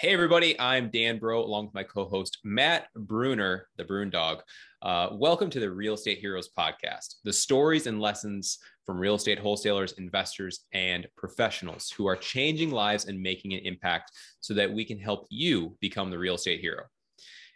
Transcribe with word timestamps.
Hey, 0.00 0.14
everybody, 0.14 0.58
I'm 0.58 0.88
Dan 0.88 1.18
Bro, 1.18 1.44
along 1.44 1.66
with 1.66 1.74
my 1.74 1.82
co 1.82 2.06
host, 2.06 2.38
Matt 2.42 2.86
Bruner, 2.96 3.68
the 3.76 3.84
Brune 3.84 4.08
Dog. 4.08 4.40
Uh, 4.80 5.10
welcome 5.12 5.50
to 5.50 5.60
the 5.60 5.70
Real 5.70 5.92
Estate 5.92 6.16
Heroes 6.16 6.48
podcast, 6.58 7.16
the 7.22 7.34
stories 7.34 7.86
and 7.86 8.00
lessons 8.00 8.60
from 8.86 8.96
real 8.96 9.16
estate 9.16 9.38
wholesalers, 9.38 9.92
investors, 9.98 10.64
and 10.72 11.06
professionals 11.18 11.90
who 11.90 12.06
are 12.06 12.16
changing 12.16 12.70
lives 12.70 13.08
and 13.08 13.20
making 13.20 13.52
an 13.52 13.60
impact 13.64 14.12
so 14.40 14.54
that 14.54 14.72
we 14.72 14.86
can 14.86 14.98
help 14.98 15.26
you 15.28 15.76
become 15.82 16.08
the 16.08 16.18
real 16.18 16.36
estate 16.36 16.62
hero. 16.62 16.84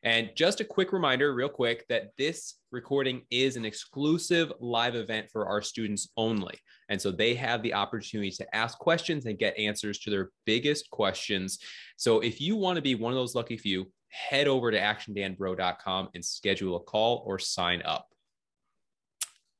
And 0.04 0.30
just 0.36 0.60
a 0.60 0.64
quick 0.64 0.92
reminder, 0.92 1.34
real 1.34 1.48
quick, 1.48 1.86
that 1.88 2.10
this 2.18 2.56
recording 2.70 3.22
is 3.30 3.56
an 3.56 3.64
exclusive 3.64 4.52
live 4.60 4.94
event 4.94 5.30
for 5.32 5.46
our 5.46 5.62
students 5.62 6.10
only. 6.18 6.58
And 6.90 7.00
so 7.00 7.10
they 7.10 7.34
have 7.34 7.62
the 7.62 7.72
opportunity 7.72 8.30
to 8.32 8.54
ask 8.54 8.78
questions 8.78 9.24
and 9.24 9.38
get 9.38 9.58
answers 9.58 9.98
to 10.00 10.10
their 10.10 10.30
biggest 10.44 10.90
questions. 10.90 11.58
So 11.96 12.20
if 12.20 12.38
you 12.38 12.54
want 12.54 12.76
to 12.76 12.82
be 12.82 12.94
one 12.94 13.14
of 13.14 13.16
those 13.16 13.34
lucky 13.34 13.56
few, 13.56 13.90
head 14.08 14.46
over 14.46 14.70
to 14.70 14.78
actiondanbro.com 14.78 16.10
and 16.14 16.22
schedule 16.22 16.76
a 16.76 16.80
call 16.80 17.24
or 17.26 17.38
sign 17.38 17.80
up. 17.82 18.06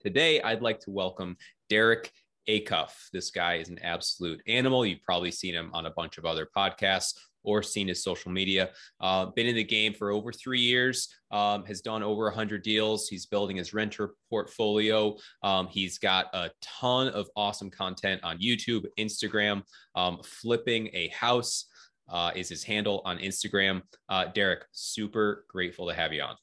Today, 0.00 0.42
I'd 0.42 0.60
like 0.60 0.80
to 0.80 0.90
welcome 0.90 1.38
Derek 1.70 2.12
Acuff. 2.46 3.08
This 3.14 3.30
guy 3.30 3.54
is 3.54 3.70
an 3.70 3.78
absolute 3.78 4.42
animal. 4.46 4.84
You've 4.84 5.02
probably 5.02 5.30
seen 5.30 5.54
him 5.54 5.70
on 5.72 5.86
a 5.86 5.90
bunch 5.90 6.18
of 6.18 6.26
other 6.26 6.46
podcasts 6.54 7.14
or 7.44 7.62
seen 7.62 7.88
his 7.88 8.02
social 8.02 8.30
media. 8.30 8.70
Uh, 9.00 9.26
been 9.26 9.46
in 9.46 9.54
the 9.54 9.64
game 9.64 9.94
for 9.94 10.10
over 10.10 10.32
three 10.32 10.60
years, 10.60 11.08
um, 11.30 11.64
has 11.66 11.80
done 11.80 12.02
over 12.02 12.24
100 12.24 12.62
deals. 12.62 13.08
He's 13.08 13.26
building 13.26 13.56
his 13.56 13.72
renter 13.72 14.14
portfolio. 14.28 15.16
Um, 15.42 15.68
he's 15.68 15.98
got 15.98 16.26
a 16.34 16.50
ton 16.62 17.08
of 17.08 17.28
awesome 17.36 17.70
content 17.70 18.22
on 18.24 18.38
YouTube, 18.38 18.84
Instagram, 18.98 19.62
um, 19.94 20.18
flipping 20.24 20.88
a 20.92 21.08
house. 21.08 21.66
Uh, 22.06 22.30
is 22.36 22.50
his 22.50 22.62
handle 22.62 23.00
on 23.06 23.16
Instagram. 23.16 23.80
Uh, 24.10 24.26
Derek, 24.26 24.66
super 24.72 25.46
grateful 25.48 25.88
to 25.88 25.94
have 25.94 26.12
you 26.12 26.20
on. 26.20 26.36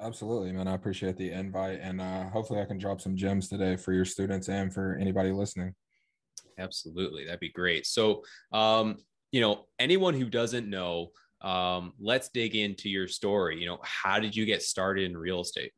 Absolutely, 0.00 0.52
man. 0.52 0.68
I 0.68 0.74
appreciate 0.74 1.16
the 1.16 1.30
invite, 1.30 1.80
and 1.80 2.00
uh, 2.00 2.28
hopefully, 2.28 2.60
I 2.60 2.66
can 2.66 2.76
drop 2.76 3.00
some 3.00 3.16
gems 3.16 3.48
today 3.48 3.76
for 3.76 3.92
your 3.92 4.04
students 4.04 4.48
and 4.48 4.72
for 4.72 4.96
anybody 5.00 5.32
listening. 5.32 5.74
Absolutely, 6.58 7.24
that'd 7.24 7.40
be 7.40 7.50
great. 7.50 7.86
So, 7.86 8.22
um, 8.52 8.96
you 9.32 9.40
know, 9.40 9.66
anyone 9.78 10.14
who 10.14 10.28
doesn't 10.28 10.68
know, 10.68 11.10
um, 11.40 11.92
let's 11.98 12.28
dig 12.28 12.56
into 12.56 12.88
your 12.88 13.08
story. 13.08 13.60
You 13.60 13.66
know, 13.66 13.78
how 13.82 14.18
did 14.18 14.34
you 14.34 14.46
get 14.46 14.62
started 14.62 15.04
in 15.04 15.16
real 15.16 15.40
estate? 15.40 15.72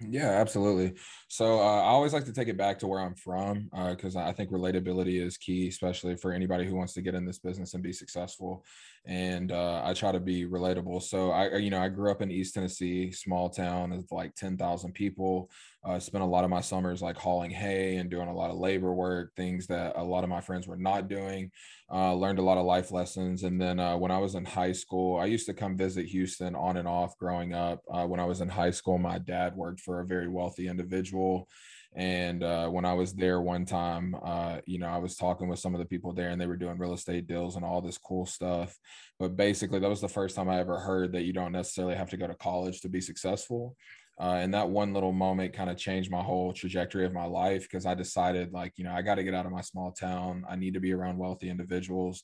Yeah, 0.00 0.30
absolutely. 0.30 0.98
So 1.28 1.60
uh, 1.60 1.80
I 1.82 1.86
always 1.86 2.12
like 2.12 2.24
to 2.24 2.32
take 2.32 2.48
it 2.48 2.56
back 2.56 2.78
to 2.80 2.88
where 2.88 3.00
I'm 3.00 3.14
from 3.14 3.70
because 3.90 4.16
uh, 4.16 4.20
I 4.20 4.32
think 4.32 4.50
relatability 4.50 5.24
is 5.24 5.36
key, 5.36 5.68
especially 5.68 6.16
for 6.16 6.32
anybody 6.32 6.66
who 6.66 6.74
wants 6.74 6.92
to 6.94 7.02
get 7.02 7.14
in 7.14 7.24
this 7.24 7.38
business 7.38 7.74
and 7.74 7.82
be 7.82 7.92
successful. 7.92 8.64
And 9.04 9.50
uh, 9.50 9.82
I 9.84 9.94
try 9.94 10.12
to 10.12 10.20
be 10.20 10.44
relatable. 10.46 11.02
So 11.02 11.32
I, 11.32 11.56
you 11.56 11.70
know, 11.70 11.80
I 11.80 11.88
grew 11.88 12.10
up 12.10 12.22
in 12.22 12.30
East 12.30 12.54
Tennessee, 12.54 13.10
small 13.10 13.50
town 13.50 13.90
of 13.92 14.04
like 14.12 14.34
10,000 14.36 14.92
people. 14.92 15.50
Uh, 15.84 15.98
spent 15.98 16.22
a 16.22 16.26
lot 16.26 16.44
of 16.44 16.50
my 16.50 16.60
summers 16.60 17.02
like 17.02 17.16
hauling 17.16 17.50
hay 17.50 17.96
and 17.96 18.08
doing 18.08 18.28
a 18.28 18.34
lot 18.34 18.52
of 18.52 18.58
labor 18.58 18.92
work, 18.94 19.32
things 19.34 19.66
that 19.66 19.94
a 19.96 20.02
lot 20.02 20.22
of 20.22 20.30
my 20.30 20.40
friends 20.40 20.68
were 20.68 20.76
not 20.76 21.08
doing. 21.08 21.50
Uh, 21.92 22.14
learned 22.14 22.38
a 22.38 22.42
lot 22.42 22.58
of 22.58 22.64
life 22.64 22.92
lessons. 22.92 23.42
And 23.42 23.60
then 23.60 23.80
uh, 23.80 23.96
when 23.96 24.12
I 24.12 24.18
was 24.18 24.36
in 24.36 24.44
high 24.44 24.72
school, 24.72 25.18
I 25.18 25.24
used 25.24 25.46
to 25.46 25.54
come 25.54 25.76
visit 25.76 26.06
Houston 26.06 26.54
on 26.54 26.76
and 26.76 26.86
off 26.86 27.18
growing 27.18 27.52
up. 27.52 27.82
Uh, 27.92 28.06
when 28.06 28.20
I 28.20 28.24
was 28.24 28.40
in 28.40 28.48
high 28.48 28.70
school, 28.70 28.98
my 28.98 29.18
dad 29.18 29.56
worked 29.56 29.80
for 29.80 30.00
a 30.00 30.06
very 30.06 30.28
wealthy 30.28 30.68
individual. 30.68 31.48
And 31.94 32.42
uh, 32.42 32.68
when 32.68 32.86
I 32.86 32.94
was 32.94 33.12
there 33.12 33.42
one 33.42 33.66
time, 33.66 34.16
uh, 34.24 34.58
you 34.64 34.78
know, 34.78 34.86
I 34.86 34.96
was 34.96 35.16
talking 35.16 35.48
with 35.48 35.58
some 35.58 35.74
of 35.74 35.78
the 35.78 35.84
people 35.86 36.12
there 36.12 36.30
and 36.30 36.40
they 36.40 36.46
were 36.46 36.56
doing 36.56 36.78
real 36.78 36.94
estate 36.94 37.26
deals 37.26 37.56
and 37.56 37.64
all 37.64 37.82
this 37.82 37.98
cool 37.98 38.24
stuff. 38.24 38.74
But 39.18 39.36
basically, 39.36 39.78
that 39.78 39.90
was 39.90 40.00
the 40.00 40.08
first 40.08 40.34
time 40.34 40.48
I 40.48 40.58
ever 40.58 40.78
heard 40.78 41.12
that 41.12 41.24
you 41.24 41.34
don't 41.34 41.52
necessarily 41.52 41.94
have 41.94 42.08
to 42.10 42.16
go 42.16 42.26
to 42.26 42.34
college 42.34 42.80
to 42.80 42.88
be 42.88 43.00
successful. 43.00 43.76
Uh, 44.20 44.38
and 44.40 44.54
that 44.54 44.68
one 44.68 44.94
little 44.94 45.12
moment 45.12 45.52
kind 45.52 45.68
of 45.68 45.76
changed 45.76 46.10
my 46.10 46.22
whole 46.22 46.52
trajectory 46.52 47.04
of 47.04 47.12
my 47.12 47.24
life 47.24 47.62
because 47.62 47.86
I 47.86 47.94
decided, 47.94 48.52
like, 48.52 48.72
you 48.76 48.84
know, 48.84 48.92
I 48.92 49.02
got 49.02 49.16
to 49.16 49.24
get 49.24 49.34
out 49.34 49.46
of 49.46 49.52
my 49.52 49.62
small 49.62 49.90
town. 49.92 50.44
I 50.48 50.56
need 50.56 50.74
to 50.74 50.80
be 50.80 50.92
around 50.92 51.18
wealthy 51.18 51.50
individuals. 51.50 52.22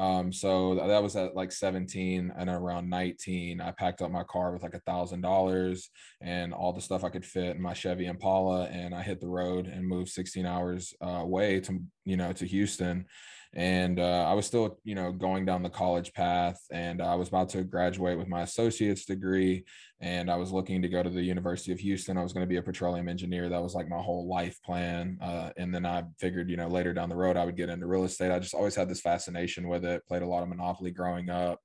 Um, 0.00 0.32
so 0.32 0.76
that 0.76 1.02
was 1.02 1.14
at 1.14 1.36
like 1.36 1.52
17 1.52 2.32
and 2.34 2.48
around 2.48 2.88
19, 2.88 3.60
I 3.60 3.70
packed 3.72 4.00
up 4.00 4.10
my 4.10 4.22
car 4.24 4.50
with 4.50 4.62
like 4.62 4.72
a 4.72 4.80
thousand 4.80 5.20
dollars 5.20 5.90
and 6.22 6.54
all 6.54 6.72
the 6.72 6.80
stuff 6.80 7.04
I 7.04 7.10
could 7.10 7.24
fit 7.24 7.54
in 7.56 7.60
my 7.60 7.74
Chevy 7.74 8.06
Impala. 8.06 8.64
And 8.68 8.94
I 8.94 9.02
hit 9.02 9.20
the 9.20 9.28
road 9.28 9.66
and 9.66 9.86
moved 9.86 10.08
16 10.08 10.46
hours 10.46 10.94
uh, 11.04 11.20
away 11.20 11.60
to, 11.60 11.82
you 12.06 12.16
know, 12.16 12.32
to 12.32 12.46
Houston 12.46 13.04
and 13.52 13.98
uh, 13.98 14.26
I 14.28 14.34
was 14.34 14.46
still, 14.46 14.78
you 14.84 14.94
know, 14.94 15.10
going 15.10 15.44
down 15.44 15.62
the 15.62 15.70
college 15.70 16.12
path, 16.12 16.60
and 16.70 17.02
I 17.02 17.16
was 17.16 17.28
about 17.28 17.48
to 17.50 17.64
graduate 17.64 18.16
with 18.16 18.28
my 18.28 18.42
associate's 18.42 19.04
degree, 19.04 19.64
and 20.00 20.30
I 20.30 20.36
was 20.36 20.52
looking 20.52 20.82
to 20.82 20.88
go 20.88 21.02
to 21.02 21.10
the 21.10 21.22
University 21.22 21.72
of 21.72 21.80
Houston. 21.80 22.16
I 22.16 22.22
was 22.22 22.32
going 22.32 22.44
to 22.46 22.48
be 22.48 22.58
a 22.58 22.62
petroleum 22.62 23.08
engineer. 23.08 23.48
That 23.48 23.62
was 23.62 23.74
like 23.74 23.88
my 23.88 24.00
whole 24.00 24.28
life 24.28 24.62
plan. 24.62 25.18
Uh, 25.20 25.50
and 25.56 25.74
then 25.74 25.84
I 25.84 26.04
figured, 26.20 26.48
you 26.48 26.56
know, 26.56 26.68
later 26.68 26.92
down 26.92 27.08
the 27.08 27.16
road, 27.16 27.36
I 27.36 27.44
would 27.44 27.56
get 27.56 27.70
into 27.70 27.88
real 27.88 28.04
estate. 28.04 28.30
I 28.30 28.38
just 28.38 28.54
always 28.54 28.76
had 28.76 28.88
this 28.88 29.00
fascination 29.00 29.68
with 29.68 29.84
it. 29.84 30.06
Played 30.06 30.22
a 30.22 30.26
lot 30.26 30.44
of 30.44 30.48
Monopoly 30.48 30.92
growing 30.92 31.28
up, 31.28 31.60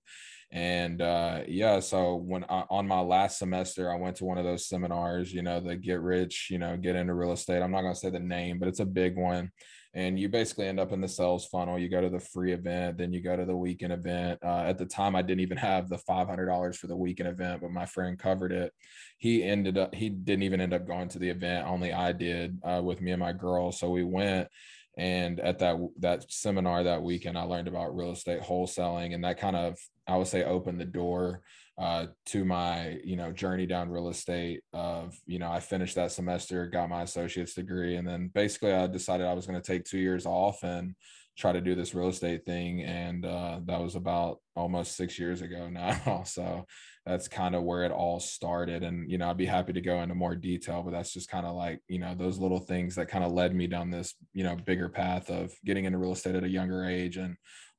and 0.51 1.01
uh, 1.01 1.41
yeah 1.47 1.79
so 1.79 2.15
when 2.15 2.45
I, 2.45 2.63
on 2.69 2.87
my 2.87 2.99
last 2.99 3.39
semester 3.39 3.91
i 3.91 3.95
went 3.95 4.15
to 4.17 4.25
one 4.25 4.37
of 4.37 4.45
those 4.45 4.67
seminars 4.67 5.33
you 5.33 5.41
know 5.41 5.59
the 5.59 5.75
get 5.75 6.01
rich 6.01 6.49
you 6.51 6.59
know 6.59 6.77
get 6.77 6.95
into 6.95 7.13
real 7.13 7.31
estate 7.31 7.61
i'm 7.61 7.71
not 7.71 7.81
going 7.81 7.93
to 7.93 7.99
say 7.99 8.09
the 8.09 8.19
name 8.19 8.59
but 8.59 8.67
it's 8.67 8.79
a 8.79 8.85
big 8.85 9.17
one 9.17 9.51
and 9.95 10.19
you 10.19 10.27
basically 10.27 10.67
end 10.67 10.79
up 10.79 10.91
in 10.91 10.99
the 10.99 11.07
sales 11.07 11.45
funnel. 11.45 11.79
You 11.79 11.87
go 11.87 12.01
to 12.01 12.09
the 12.09 12.19
free 12.19 12.51
event, 12.51 12.97
then 12.97 13.13
you 13.13 13.21
go 13.21 13.37
to 13.37 13.45
the 13.45 13.55
weekend 13.55 13.93
event. 13.93 14.39
Uh, 14.43 14.65
at 14.67 14.77
the 14.77 14.85
time, 14.85 15.15
I 15.15 15.21
didn't 15.21 15.39
even 15.39 15.57
have 15.57 15.87
the 15.87 15.97
$500 15.97 16.75
for 16.75 16.87
the 16.87 16.97
weekend 16.97 17.29
event, 17.29 17.61
but 17.61 17.71
my 17.71 17.85
friend 17.85 18.19
covered 18.19 18.51
it. 18.51 18.73
He 19.17 19.41
ended 19.41 19.77
up, 19.77 19.95
he 19.95 20.09
didn't 20.09 20.43
even 20.43 20.59
end 20.59 20.73
up 20.73 20.85
going 20.85 21.07
to 21.09 21.19
the 21.19 21.29
event. 21.29 21.65
Only 21.65 21.93
I 21.93 22.11
did 22.11 22.59
uh, 22.63 22.81
with 22.83 22.99
me 22.99 23.11
and 23.11 23.21
my 23.21 23.31
girl. 23.31 23.71
So 23.71 23.89
we 23.89 24.03
went. 24.03 24.49
And 24.97 25.41
at 25.41 25.59
that 25.59 25.75
that 25.99 26.31
seminar 26.31 26.83
that 26.83 27.03
weekend, 27.03 27.37
I 27.37 27.43
learned 27.43 27.67
about 27.67 27.97
real 27.97 28.11
estate 28.11 28.41
wholesaling, 28.41 29.13
and 29.13 29.25
that 29.25 29.37
kind 29.37 29.57
of 29.57 29.77
I 30.07 30.15
would 30.15 30.27
say 30.27 30.45
opened 30.45 30.79
the 30.79 30.85
door 30.85 31.41
uh, 31.77 32.05
to 32.25 32.45
my 32.45 32.97
you 33.03 33.15
know 33.15 33.31
journey 33.31 33.65
down 33.65 33.89
real 33.89 34.07
estate 34.07 34.61
of 34.73 35.13
you 35.25 35.39
know 35.39 35.51
i 35.51 35.59
finished 35.59 35.95
that 35.95 36.11
semester 36.11 36.67
got 36.67 36.89
my 36.89 37.01
associate's 37.01 37.53
degree 37.53 37.97
and 37.97 38.07
then 38.07 38.31
basically 38.33 38.73
i 38.73 38.87
decided 38.87 39.27
i 39.27 39.33
was 39.33 39.45
going 39.45 39.59
to 39.59 39.65
take 39.65 39.83
two 39.83 39.99
years 39.99 40.25
off 40.25 40.63
and 40.63 40.95
try 41.37 41.51
to 41.51 41.59
do 41.59 41.75
this 41.75 41.93
real 41.93 42.07
estate 42.07 42.45
thing 42.45 42.81
and 42.83 43.25
uh, 43.25 43.59
that 43.65 43.81
was 43.81 43.95
about 43.95 44.39
almost 44.55 44.95
six 44.95 45.19
years 45.19 45.41
ago 45.41 45.67
now 45.71 46.23
so 46.25 46.65
that's 47.05 47.27
kind 47.27 47.53
of 47.55 47.63
where 47.63 47.83
it 47.83 47.91
all 47.91 48.21
started 48.21 48.81
and 48.81 49.11
you 49.11 49.17
know 49.17 49.29
i'd 49.29 49.37
be 49.37 49.45
happy 49.45 49.73
to 49.73 49.81
go 49.81 50.01
into 50.01 50.15
more 50.15 50.35
detail 50.35 50.81
but 50.81 50.91
that's 50.91 51.11
just 51.11 51.29
kind 51.29 51.45
of 51.45 51.55
like 51.55 51.81
you 51.89 51.99
know 51.99 52.15
those 52.15 52.39
little 52.39 52.59
things 52.59 52.95
that 52.95 53.09
kind 53.09 53.25
of 53.25 53.33
led 53.33 53.53
me 53.53 53.67
down 53.67 53.89
this 53.89 54.15
you 54.33 54.45
know 54.45 54.55
bigger 54.65 54.87
path 54.87 55.29
of 55.29 55.53
getting 55.65 55.83
into 55.83 55.97
real 55.97 56.13
estate 56.13 56.35
at 56.35 56.43
a 56.45 56.49
younger 56.49 56.85
age 56.85 57.17
and 57.17 57.35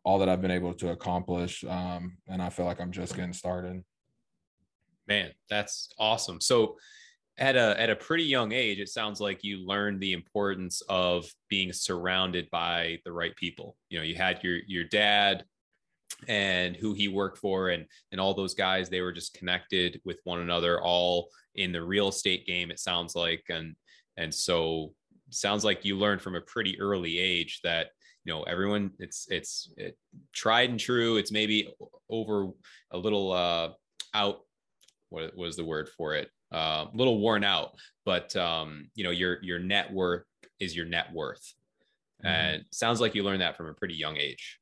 all 0.06 0.20
that 0.20 0.28
I've 0.28 0.40
been 0.40 0.52
able 0.52 0.72
to 0.74 0.90
accomplish. 0.90 1.64
Um, 1.64 2.18
and 2.28 2.40
I 2.40 2.48
feel 2.48 2.64
like 2.64 2.80
I'm 2.80 2.92
just 2.92 3.16
getting 3.16 3.32
started. 3.32 3.82
Man, 5.08 5.32
that's 5.50 5.92
awesome. 5.98 6.40
So 6.40 6.76
at 7.38 7.56
a 7.56 7.78
at 7.78 7.90
a 7.90 7.96
pretty 7.96 8.22
young 8.22 8.52
age, 8.52 8.78
it 8.78 8.88
sounds 8.88 9.20
like 9.20 9.42
you 9.42 9.66
learned 9.66 10.00
the 10.00 10.12
importance 10.12 10.80
of 10.88 11.28
being 11.48 11.72
surrounded 11.72 12.48
by 12.50 13.00
the 13.04 13.10
right 13.10 13.34
people. 13.34 13.76
You 13.90 13.98
know, 13.98 14.04
you 14.04 14.14
had 14.14 14.44
your 14.44 14.58
your 14.68 14.84
dad 14.84 15.44
and 16.28 16.76
who 16.76 16.94
he 16.94 17.08
worked 17.08 17.38
for 17.38 17.70
and 17.70 17.84
and 18.12 18.20
all 18.20 18.32
those 18.32 18.54
guys 18.54 18.88
they 18.88 19.00
were 19.00 19.12
just 19.12 19.34
connected 19.34 20.00
with 20.04 20.18
one 20.22 20.40
another 20.40 20.80
all 20.80 21.28
in 21.56 21.72
the 21.72 21.82
real 21.82 22.08
estate 22.08 22.46
game 22.46 22.70
it 22.70 22.78
sounds 22.78 23.16
like 23.16 23.42
and 23.50 23.74
and 24.16 24.32
so 24.32 24.94
sounds 25.30 25.64
like 25.64 25.84
you 25.84 25.96
learned 25.96 26.22
from 26.22 26.36
a 26.36 26.40
pretty 26.40 26.80
early 26.80 27.18
age 27.18 27.60
that 27.64 27.88
you 28.26 28.34
know 28.34 28.42
everyone 28.42 28.90
it's 28.98 29.26
it's 29.30 29.72
it, 29.76 29.96
tried 30.34 30.68
and 30.68 30.80
true. 30.80 31.16
It's 31.16 31.32
maybe 31.32 31.72
over 32.10 32.48
a 32.90 32.98
little 32.98 33.32
uh 33.32 33.70
out 34.12 34.40
what 35.08 35.36
was 35.36 35.56
the 35.56 35.64
word 35.64 35.88
for 35.88 36.14
it? 36.14 36.28
Uh, 36.52 36.86
a 36.92 36.96
little 36.96 37.18
worn 37.18 37.42
out 37.42 37.72
but 38.04 38.34
um 38.36 38.88
you 38.94 39.04
know 39.04 39.10
your 39.10 39.42
your 39.42 39.58
net 39.58 39.92
worth 39.92 40.24
is 40.60 40.76
your 40.76 40.86
net 40.86 41.12
worth. 41.12 41.54
Mm-hmm. 42.24 42.28
and 42.28 42.64
sounds 42.70 43.00
like 43.00 43.14
you 43.14 43.22
learned 43.22 43.42
that 43.42 43.56
from 43.56 43.66
a 43.66 43.74
pretty 43.74 43.94
young 43.94 44.16
age 44.16 44.58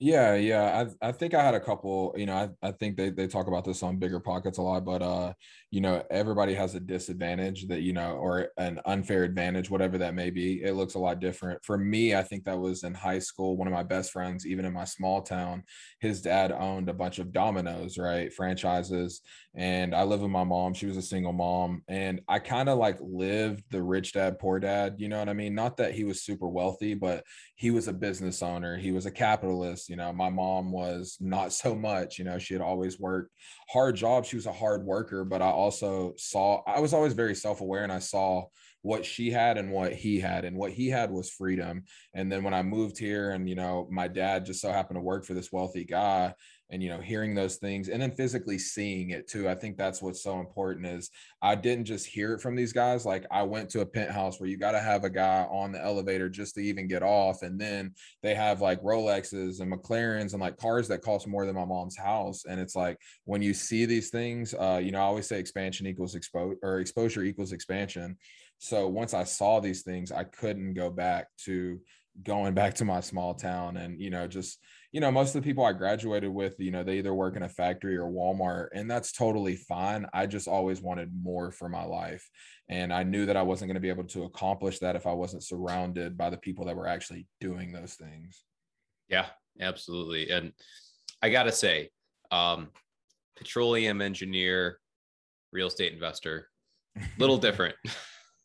yeah, 0.00 0.36
yeah. 0.36 0.86
I 1.02 1.08
I 1.08 1.12
think 1.12 1.34
I 1.34 1.42
had 1.42 1.54
a 1.54 1.60
couple, 1.60 2.14
you 2.16 2.26
know, 2.26 2.34
I, 2.62 2.68
I 2.68 2.70
think 2.70 2.96
they, 2.96 3.10
they 3.10 3.26
talk 3.26 3.48
about 3.48 3.64
this 3.64 3.82
on 3.82 3.98
bigger 3.98 4.20
pockets 4.20 4.58
a 4.58 4.62
lot, 4.62 4.84
but 4.84 5.02
uh, 5.02 5.32
you 5.72 5.80
know, 5.80 6.04
everybody 6.08 6.54
has 6.54 6.76
a 6.76 6.80
disadvantage 6.80 7.66
that, 7.66 7.82
you 7.82 7.92
know, 7.92 8.12
or 8.12 8.48
an 8.58 8.80
unfair 8.86 9.24
advantage, 9.24 9.70
whatever 9.70 9.98
that 9.98 10.14
may 10.14 10.30
be. 10.30 10.62
It 10.62 10.74
looks 10.74 10.94
a 10.94 11.00
lot 11.00 11.18
different. 11.18 11.64
For 11.64 11.76
me, 11.76 12.14
I 12.14 12.22
think 12.22 12.44
that 12.44 12.58
was 12.58 12.84
in 12.84 12.94
high 12.94 13.18
school. 13.18 13.56
One 13.56 13.66
of 13.66 13.74
my 13.74 13.82
best 13.82 14.12
friends, 14.12 14.46
even 14.46 14.64
in 14.64 14.72
my 14.72 14.84
small 14.84 15.20
town, 15.20 15.64
his 15.98 16.22
dad 16.22 16.52
owned 16.52 16.88
a 16.88 16.94
bunch 16.94 17.18
of 17.18 17.32
Domino's, 17.32 17.98
right? 17.98 18.32
Franchises. 18.32 19.20
And 19.56 19.94
I 19.94 20.04
live 20.04 20.20
with 20.20 20.30
my 20.30 20.44
mom. 20.44 20.74
She 20.74 20.86
was 20.86 20.96
a 20.96 21.02
single 21.02 21.32
mom. 21.32 21.82
And 21.88 22.20
I 22.28 22.38
kind 22.38 22.68
of 22.68 22.78
like 22.78 22.98
lived 23.00 23.64
the 23.70 23.82
rich 23.82 24.12
dad, 24.12 24.38
poor 24.38 24.60
dad, 24.60 24.94
you 24.98 25.08
know 25.08 25.18
what 25.18 25.28
I 25.28 25.32
mean? 25.32 25.56
Not 25.56 25.76
that 25.78 25.92
he 25.92 26.04
was 26.04 26.22
super 26.22 26.46
wealthy, 26.48 26.94
but 26.94 27.24
he 27.56 27.72
was 27.72 27.88
a 27.88 27.92
business 27.92 28.42
owner, 28.42 28.76
he 28.76 28.92
was 28.92 29.04
a 29.04 29.10
capitalist 29.10 29.87
You 29.88 29.96
know, 29.96 30.12
my 30.12 30.30
mom 30.30 30.70
was 30.72 31.16
not 31.20 31.52
so 31.52 31.74
much, 31.74 32.18
you 32.18 32.24
know, 32.24 32.38
she 32.38 32.54
had 32.54 32.62
always 32.62 32.98
worked 32.98 33.32
hard 33.70 33.96
jobs. 33.96 34.28
She 34.28 34.36
was 34.36 34.46
a 34.46 34.52
hard 34.52 34.84
worker, 34.84 35.24
but 35.24 35.42
I 35.42 35.50
also 35.50 36.14
saw, 36.16 36.62
I 36.66 36.80
was 36.80 36.94
always 36.94 37.12
very 37.12 37.34
self 37.34 37.60
aware 37.60 37.82
and 37.82 37.92
I 37.92 37.98
saw 37.98 38.44
what 38.82 39.04
she 39.04 39.30
had 39.30 39.58
and 39.58 39.70
what 39.70 39.92
he 39.92 40.20
had 40.20 40.44
and 40.44 40.56
what 40.56 40.70
he 40.70 40.88
had 40.88 41.10
was 41.10 41.30
freedom 41.30 41.82
and 42.14 42.30
then 42.30 42.44
when 42.44 42.54
i 42.54 42.62
moved 42.62 42.96
here 42.96 43.32
and 43.32 43.48
you 43.48 43.56
know 43.56 43.88
my 43.90 44.06
dad 44.06 44.46
just 44.46 44.60
so 44.60 44.70
happened 44.70 44.96
to 44.96 45.02
work 45.02 45.24
for 45.24 45.34
this 45.34 45.50
wealthy 45.50 45.84
guy 45.84 46.32
and 46.70 46.82
you 46.82 46.88
know 46.88 47.00
hearing 47.00 47.34
those 47.34 47.56
things 47.56 47.88
and 47.88 48.00
then 48.00 48.10
physically 48.10 48.58
seeing 48.58 49.10
it 49.10 49.28
too 49.28 49.48
i 49.48 49.54
think 49.54 49.76
that's 49.76 50.02
what's 50.02 50.22
so 50.22 50.40
important 50.40 50.86
is 50.86 51.10
i 51.42 51.54
didn't 51.54 51.84
just 51.84 52.06
hear 52.06 52.34
it 52.34 52.40
from 52.40 52.54
these 52.54 52.72
guys 52.72 53.06
like 53.06 53.24
i 53.30 53.42
went 53.42 53.68
to 53.68 53.80
a 53.80 53.86
penthouse 53.86 54.38
where 54.38 54.48
you 54.48 54.56
got 54.56 54.72
to 54.72 54.80
have 54.80 55.04
a 55.04 55.10
guy 55.10 55.46
on 55.50 55.72
the 55.72 55.82
elevator 55.82 56.28
just 56.28 56.54
to 56.54 56.60
even 56.60 56.86
get 56.86 57.02
off 57.02 57.42
and 57.42 57.58
then 57.58 57.92
they 58.22 58.34
have 58.34 58.60
like 58.60 58.82
rolexes 58.82 59.60
and 59.60 59.72
mclarens 59.72 60.32
and 60.32 60.40
like 60.40 60.56
cars 60.56 60.88
that 60.88 61.02
cost 61.02 61.26
more 61.26 61.46
than 61.46 61.54
my 61.54 61.64
mom's 61.64 61.96
house 61.96 62.44
and 62.44 62.60
it's 62.60 62.76
like 62.76 62.98
when 63.24 63.42
you 63.42 63.54
see 63.54 63.86
these 63.86 64.10
things 64.10 64.54
uh 64.54 64.80
you 64.82 64.92
know 64.92 64.98
i 64.98 65.02
always 65.02 65.26
say 65.26 65.38
expansion 65.38 65.86
equals 65.86 66.14
expo 66.14 66.54
or 66.62 66.80
exposure 66.80 67.22
equals 67.22 67.52
expansion 67.52 68.16
so 68.58 68.88
once 68.88 69.14
i 69.14 69.24
saw 69.24 69.60
these 69.60 69.82
things 69.82 70.12
i 70.12 70.24
couldn't 70.24 70.74
go 70.74 70.90
back 70.90 71.28
to 71.38 71.80
going 72.24 72.52
back 72.52 72.74
to 72.74 72.84
my 72.84 73.00
small 73.00 73.34
town 73.34 73.76
and 73.76 74.00
you 74.00 74.10
know 74.10 74.26
just 74.26 74.58
you 74.92 75.00
know, 75.00 75.10
most 75.10 75.34
of 75.34 75.42
the 75.42 75.46
people 75.46 75.64
I 75.64 75.72
graduated 75.72 76.30
with, 76.30 76.58
you 76.58 76.70
know, 76.70 76.82
they 76.82 76.98
either 76.98 77.12
work 77.12 77.36
in 77.36 77.42
a 77.42 77.48
factory 77.48 77.96
or 77.96 78.10
Walmart, 78.10 78.68
and 78.72 78.90
that's 78.90 79.12
totally 79.12 79.56
fine. 79.56 80.06
I 80.14 80.26
just 80.26 80.48
always 80.48 80.80
wanted 80.80 81.10
more 81.14 81.50
for 81.50 81.68
my 81.68 81.84
life. 81.84 82.26
And 82.70 82.92
I 82.92 83.02
knew 83.02 83.26
that 83.26 83.36
I 83.36 83.42
wasn't 83.42 83.68
going 83.68 83.74
to 83.74 83.80
be 83.80 83.90
able 83.90 84.04
to 84.04 84.24
accomplish 84.24 84.78
that 84.78 84.96
if 84.96 85.06
I 85.06 85.12
wasn't 85.12 85.44
surrounded 85.44 86.16
by 86.16 86.30
the 86.30 86.38
people 86.38 86.64
that 86.66 86.76
were 86.76 86.86
actually 86.86 87.26
doing 87.40 87.70
those 87.70 87.94
things. 87.94 88.44
Yeah, 89.08 89.26
absolutely. 89.60 90.30
And 90.30 90.52
I 91.22 91.28
got 91.30 91.44
to 91.44 91.52
say, 91.52 91.90
um, 92.30 92.68
petroleum 93.36 94.00
engineer, 94.00 94.78
real 95.52 95.68
estate 95.68 95.92
investor, 95.92 96.48
little 97.18 97.38
different. 97.46 97.74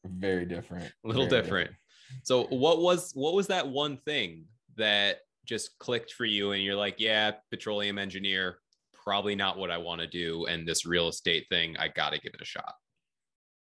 Very 0.06 0.46
different. 0.46 0.92
little 1.06 1.28
Very 1.28 1.42
different. 1.42 1.70
different. 1.70 2.24
So 2.24 2.44
what 2.56 2.82
was 2.82 3.12
what 3.14 3.34
was 3.34 3.48
that 3.48 3.68
one 3.68 3.98
thing 4.06 4.46
that 4.76 5.20
just 5.46 5.78
clicked 5.80 6.14
for 6.14 6.26
you 6.26 6.52
and 6.52 6.64
you're 6.64 6.76
like, 6.76 6.96
yeah, 7.00 7.32
petroleum 7.52 7.98
engineer, 7.98 8.60
probably 8.94 9.36
not 9.36 9.58
what 9.58 9.72
I 9.72 9.78
want 9.78 10.02
to 10.02 10.08
do. 10.08 10.46
And 10.46 10.68
this 10.68 10.86
real 10.86 11.10
estate 11.10 11.46
thing, 11.50 11.76
I 11.78 11.90
got 11.90 12.14
to 12.14 12.20
give 12.20 12.34
it 12.34 12.42
a 12.42 12.46
shot. 12.46 12.74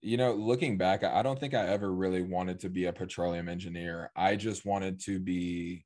You 0.02 0.18
know, 0.18 0.34
looking 0.34 0.78
back, 0.78 1.04
I 1.04 1.22
don't 1.24 1.40
think 1.40 1.54
I 1.54 1.68
ever 1.68 1.92
really 1.92 2.22
wanted 2.22 2.60
to 2.62 2.69
be 2.69 2.86
a 2.86 2.94
petroleum 2.94 3.50
engineer. 3.50 4.12
I 4.16 4.36
just 4.36 4.66
wanted 4.66 5.02
to 5.02 5.19
be, 5.19 5.86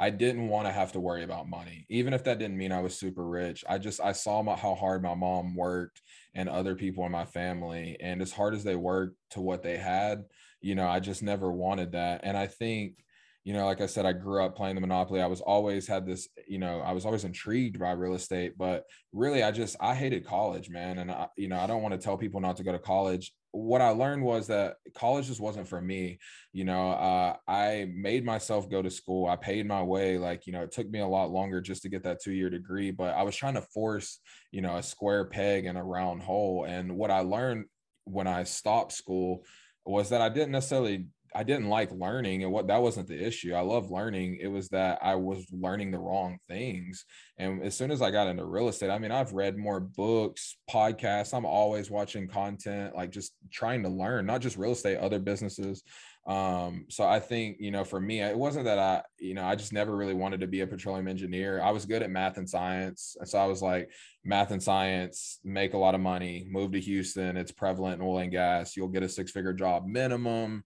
I 0.00 0.10
didn't 0.10 0.48
want 0.48 0.66
to 0.66 0.72
have 0.72 0.92
to 0.92 1.00
worry 1.00 1.22
about 1.22 1.48
money, 1.48 1.86
even 1.88 2.12
if 2.12 2.24
that 2.24 2.40
didn't 2.40 2.58
mean 2.58 2.72
I 2.72 2.82
was 2.82 2.98
super 2.98 3.26
rich. 3.26 3.64
I 3.68 3.78
just, 3.78 4.00
I 4.00 4.12
saw 4.12 4.42
my, 4.42 4.56
how 4.56 4.74
hard 4.74 5.02
my 5.02 5.14
mom 5.14 5.54
worked 5.54 6.02
and 6.34 6.48
other 6.48 6.74
people 6.74 7.06
in 7.06 7.12
my 7.12 7.24
family. 7.24 7.96
And 8.00 8.20
as 8.20 8.32
hard 8.32 8.54
as 8.54 8.64
they 8.64 8.76
worked 8.76 9.16
to 9.30 9.40
what 9.40 9.62
they 9.62 9.76
had, 9.76 10.24
you 10.60 10.74
know, 10.74 10.88
I 10.88 10.98
just 10.98 11.22
never 11.22 11.50
wanted 11.52 11.92
that. 11.92 12.22
And 12.24 12.36
I 12.36 12.48
think, 12.48 13.03
you 13.44 13.52
know, 13.52 13.66
like 13.66 13.82
I 13.82 13.86
said, 13.86 14.06
I 14.06 14.12
grew 14.14 14.42
up 14.42 14.56
playing 14.56 14.74
the 14.74 14.80
Monopoly. 14.80 15.20
I 15.20 15.26
was 15.26 15.42
always 15.42 15.86
had 15.86 16.06
this, 16.06 16.28
you 16.48 16.58
know, 16.58 16.80
I 16.80 16.92
was 16.92 17.04
always 17.04 17.24
intrigued 17.24 17.78
by 17.78 17.92
real 17.92 18.14
estate, 18.14 18.56
but 18.56 18.84
really 19.12 19.42
I 19.42 19.50
just, 19.50 19.76
I 19.80 19.94
hated 19.94 20.24
college, 20.24 20.70
man. 20.70 20.98
And 20.98 21.10
I, 21.10 21.28
you 21.36 21.48
know, 21.48 21.60
I 21.60 21.66
don't 21.66 21.82
want 21.82 21.92
to 21.92 22.00
tell 22.00 22.16
people 22.16 22.40
not 22.40 22.56
to 22.56 22.64
go 22.64 22.72
to 22.72 22.78
college. 22.78 23.34
What 23.50 23.82
I 23.82 23.90
learned 23.90 24.22
was 24.22 24.46
that 24.46 24.76
college 24.94 25.26
just 25.26 25.42
wasn't 25.42 25.68
for 25.68 25.78
me. 25.78 26.18
You 26.54 26.64
know, 26.64 26.92
uh, 26.92 27.36
I 27.46 27.86
made 27.94 28.24
myself 28.24 28.70
go 28.70 28.80
to 28.80 28.90
school. 28.90 29.28
I 29.28 29.36
paid 29.36 29.66
my 29.66 29.82
way. 29.82 30.16
Like, 30.16 30.46
you 30.46 30.54
know, 30.54 30.62
it 30.62 30.72
took 30.72 30.88
me 30.88 31.00
a 31.00 31.06
lot 31.06 31.30
longer 31.30 31.60
just 31.60 31.82
to 31.82 31.90
get 31.90 32.02
that 32.04 32.22
two 32.22 32.32
year 32.32 32.48
degree, 32.48 32.92
but 32.92 33.14
I 33.14 33.24
was 33.24 33.36
trying 33.36 33.54
to 33.54 33.62
force, 33.62 34.20
you 34.52 34.62
know, 34.62 34.76
a 34.76 34.82
square 34.82 35.26
peg 35.26 35.66
in 35.66 35.76
a 35.76 35.84
round 35.84 36.22
hole. 36.22 36.64
And 36.64 36.96
what 36.96 37.10
I 37.10 37.20
learned 37.20 37.66
when 38.04 38.26
I 38.26 38.44
stopped 38.44 38.92
school 38.92 39.44
was 39.84 40.08
that 40.08 40.22
I 40.22 40.30
didn't 40.30 40.52
necessarily 40.52 41.08
I 41.34 41.42
didn't 41.42 41.68
like 41.68 41.90
learning 41.90 42.44
and 42.44 42.52
what 42.52 42.68
that 42.68 42.80
wasn't 42.80 43.08
the 43.08 43.20
issue. 43.20 43.54
I 43.54 43.60
love 43.60 43.90
learning. 43.90 44.38
It 44.40 44.46
was 44.46 44.68
that 44.68 45.00
I 45.02 45.16
was 45.16 45.44
learning 45.50 45.90
the 45.90 45.98
wrong 45.98 46.38
things. 46.48 47.04
And 47.38 47.62
as 47.62 47.76
soon 47.76 47.90
as 47.90 48.02
I 48.02 48.10
got 48.10 48.28
into 48.28 48.44
real 48.44 48.68
estate, 48.68 48.90
I 48.90 48.98
mean, 48.98 49.10
I've 49.10 49.32
read 49.32 49.58
more 49.58 49.80
books, 49.80 50.56
podcasts. 50.70 51.34
I'm 51.34 51.46
always 51.46 51.90
watching 51.90 52.28
content, 52.28 52.94
like 52.94 53.10
just 53.10 53.34
trying 53.50 53.82
to 53.82 53.88
learn, 53.88 54.26
not 54.26 54.42
just 54.42 54.56
real 54.56 54.72
estate, 54.72 54.98
other 54.98 55.18
businesses. 55.18 55.82
Um, 56.26 56.86
so 56.88 57.04
I 57.04 57.20
think, 57.20 57.58
you 57.60 57.70
know, 57.70 57.84
for 57.84 58.00
me, 58.00 58.22
it 58.22 58.36
wasn't 58.36 58.64
that 58.64 58.78
I, 58.78 59.02
you 59.18 59.34
know, 59.34 59.44
I 59.44 59.56
just 59.56 59.74
never 59.74 59.94
really 59.94 60.14
wanted 60.14 60.40
to 60.40 60.46
be 60.46 60.60
a 60.60 60.66
petroleum 60.66 61.08
engineer. 61.08 61.60
I 61.60 61.70
was 61.70 61.84
good 61.84 62.02
at 62.02 62.10
math 62.10 62.38
and 62.38 62.48
science. 62.48 63.16
And 63.18 63.28
so 63.28 63.38
I 63.38 63.44
was 63.44 63.60
like, 63.60 63.90
math 64.24 64.50
and 64.50 64.62
science, 64.62 65.38
make 65.44 65.74
a 65.74 65.78
lot 65.78 65.94
of 65.94 66.00
money, 66.00 66.46
move 66.48 66.72
to 66.72 66.80
Houston. 66.80 67.36
It's 67.36 67.52
prevalent 67.52 68.00
in 68.00 68.06
oil 68.06 68.18
and 68.18 68.32
gas. 68.32 68.74
You'll 68.74 68.88
get 68.88 69.02
a 69.02 69.08
six 69.08 69.32
figure 69.32 69.52
job 69.52 69.86
minimum 69.86 70.64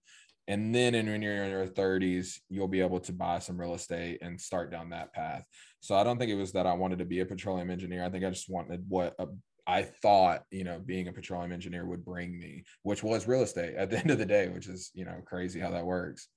and 0.49 0.73
then 0.73 0.95
in, 0.95 1.07
when 1.07 1.21
you're 1.21 1.43
in 1.43 1.51
your 1.51 1.67
30s 1.67 2.39
you'll 2.49 2.67
be 2.67 2.81
able 2.81 2.99
to 2.99 3.13
buy 3.13 3.39
some 3.39 3.59
real 3.59 3.75
estate 3.75 4.17
and 4.21 4.41
start 4.41 4.71
down 4.71 4.89
that 4.89 5.13
path. 5.13 5.45
So 5.79 5.95
i 5.95 6.03
don't 6.03 6.17
think 6.17 6.31
it 6.31 6.35
was 6.35 6.51
that 6.51 6.67
i 6.67 6.73
wanted 6.73 6.99
to 6.99 7.05
be 7.05 7.21
a 7.21 7.25
petroleum 7.25 7.69
engineer. 7.69 8.03
I 8.03 8.09
think 8.09 8.25
i 8.25 8.29
just 8.29 8.49
wanted 8.49 8.83
what 8.89 9.15
a, 9.19 9.27
I 9.65 9.83
thought 9.83 10.43
you 10.51 10.65
know 10.65 10.81
being 10.83 11.07
a 11.07 11.13
petroleum 11.13 11.53
engineer 11.53 11.85
would 11.85 12.03
bring 12.03 12.37
me 12.37 12.63
which 12.83 13.03
was 13.03 13.27
real 13.27 13.43
estate 13.43 13.75
at 13.75 13.89
the 13.89 13.97
end 13.99 14.11
of 14.11 14.17
the 14.17 14.25
day 14.25 14.49
which 14.49 14.67
is 14.67 14.91
you 14.93 15.05
know 15.05 15.21
crazy 15.25 15.59
how 15.59 15.71
that 15.71 15.85
works. 15.85 16.27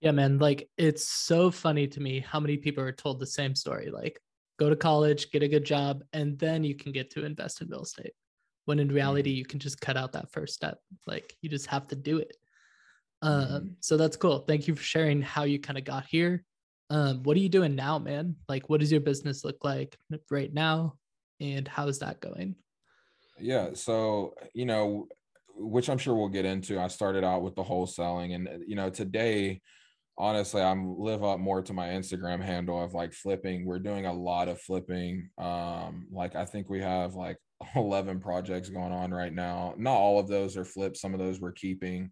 Yeah 0.00 0.12
man 0.12 0.38
like 0.38 0.68
it's 0.78 1.06
so 1.06 1.50
funny 1.50 1.86
to 1.88 2.00
me 2.00 2.20
how 2.20 2.40
many 2.40 2.56
people 2.56 2.82
are 2.82 2.90
told 2.92 3.20
the 3.20 3.26
same 3.26 3.54
story 3.54 3.90
like 3.90 4.18
go 4.58 4.70
to 4.70 4.76
college 4.76 5.30
get 5.30 5.42
a 5.42 5.48
good 5.48 5.64
job 5.64 6.02
and 6.14 6.38
then 6.38 6.64
you 6.64 6.74
can 6.74 6.90
get 6.90 7.10
to 7.10 7.24
invest 7.24 7.60
in 7.60 7.68
real 7.68 7.82
estate 7.82 8.12
when 8.70 8.78
in 8.78 8.86
reality 8.86 9.30
mm-hmm. 9.32 9.38
you 9.38 9.44
can 9.44 9.58
just 9.58 9.80
cut 9.80 9.96
out 9.96 10.12
that 10.12 10.30
first 10.30 10.54
step. 10.54 10.78
Like 11.04 11.34
you 11.42 11.50
just 11.50 11.66
have 11.66 11.88
to 11.88 11.96
do 11.96 12.18
it. 12.18 12.36
Um 13.20 13.32
mm-hmm. 13.32 13.66
so 13.80 13.96
that's 13.96 14.16
cool. 14.16 14.38
Thank 14.46 14.68
you 14.68 14.76
for 14.76 14.82
sharing 14.84 15.20
how 15.20 15.42
you 15.42 15.58
kind 15.58 15.76
of 15.76 15.84
got 15.84 16.06
here. 16.06 16.44
Um 16.88 17.24
what 17.24 17.36
are 17.36 17.40
you 17.40 17.48
doing 17.48 17.74
now 17.74 17.98
man? 17.98 18.36
Like 18.48 18.70
what 18.70 18.78
does 18.78 18.92
your 18.92 19.00
business 19.00 19.44
look 19.44 19.64
like 19.64 19.98
right 20.30 20.54
now? 20.54 20.94
And 21.40 21.66
how 21.66 21.88
is 21.88 21.98
that 21.98 22.20
going? 22.20 22.54
Yeah 23.40 23.70
so 23.74 24.34
you 24.54 24.66
know 24.66 25.08
which 25.56 25.90
i'm 25.90 25.98
sure 25.98 26.14
we'll 26.14 26.28
get 26.28 26.46
into 26.46 26.78
i 26.80 26.86
started 26.86 27.24
out 27.24 27.42
with 27.42 27.54
the 27.54 27.62
wholesaling 27.62 28.34
and 28.34 28.48
you 28.66 28.76
know 28.76 28.88
today 28.88 29.60
honestly 30.16 30.62
i'm 30.62 30.98
live 30.98 31.22
up 31.22 31.38
more 31.38 31.60
to 31.60 31.74
my 31.74 31.88
instagram 31.88 32.40
handle 32.40 32.82
of 32.82 32.94
like 32.94 33.12
flipping. 33.12 33.66
We're 33.66 33.78
doing 33.78 34.06
a 34.06 34.12
lot 34.12 34.48
of 34.48 34.60
flipping. 34.60 35.28
Um 35.38 36.06
like 36.12 36.36
i 36.36 36.44
think 36.44 36.70
we 36.70 36.80
have 36.80 37.14
like 37.14 37.36
11 37.76 38.20
projects 38.20 38.68
going 38.68 38.92
on 38.92 39.12
right 39.12 39.32
now. 39.32 39.74
Not 39.76 39.96
all 39.96 40.18
of 40.18 40.28
those 40.28 40.56
are 40.56 40.64
flipped, 40.64 40.96
some 40.96 41.14
of 41.14 41.20
those 41.20 41.40
we're 41.40 41.52
keeping. 41.52 42.10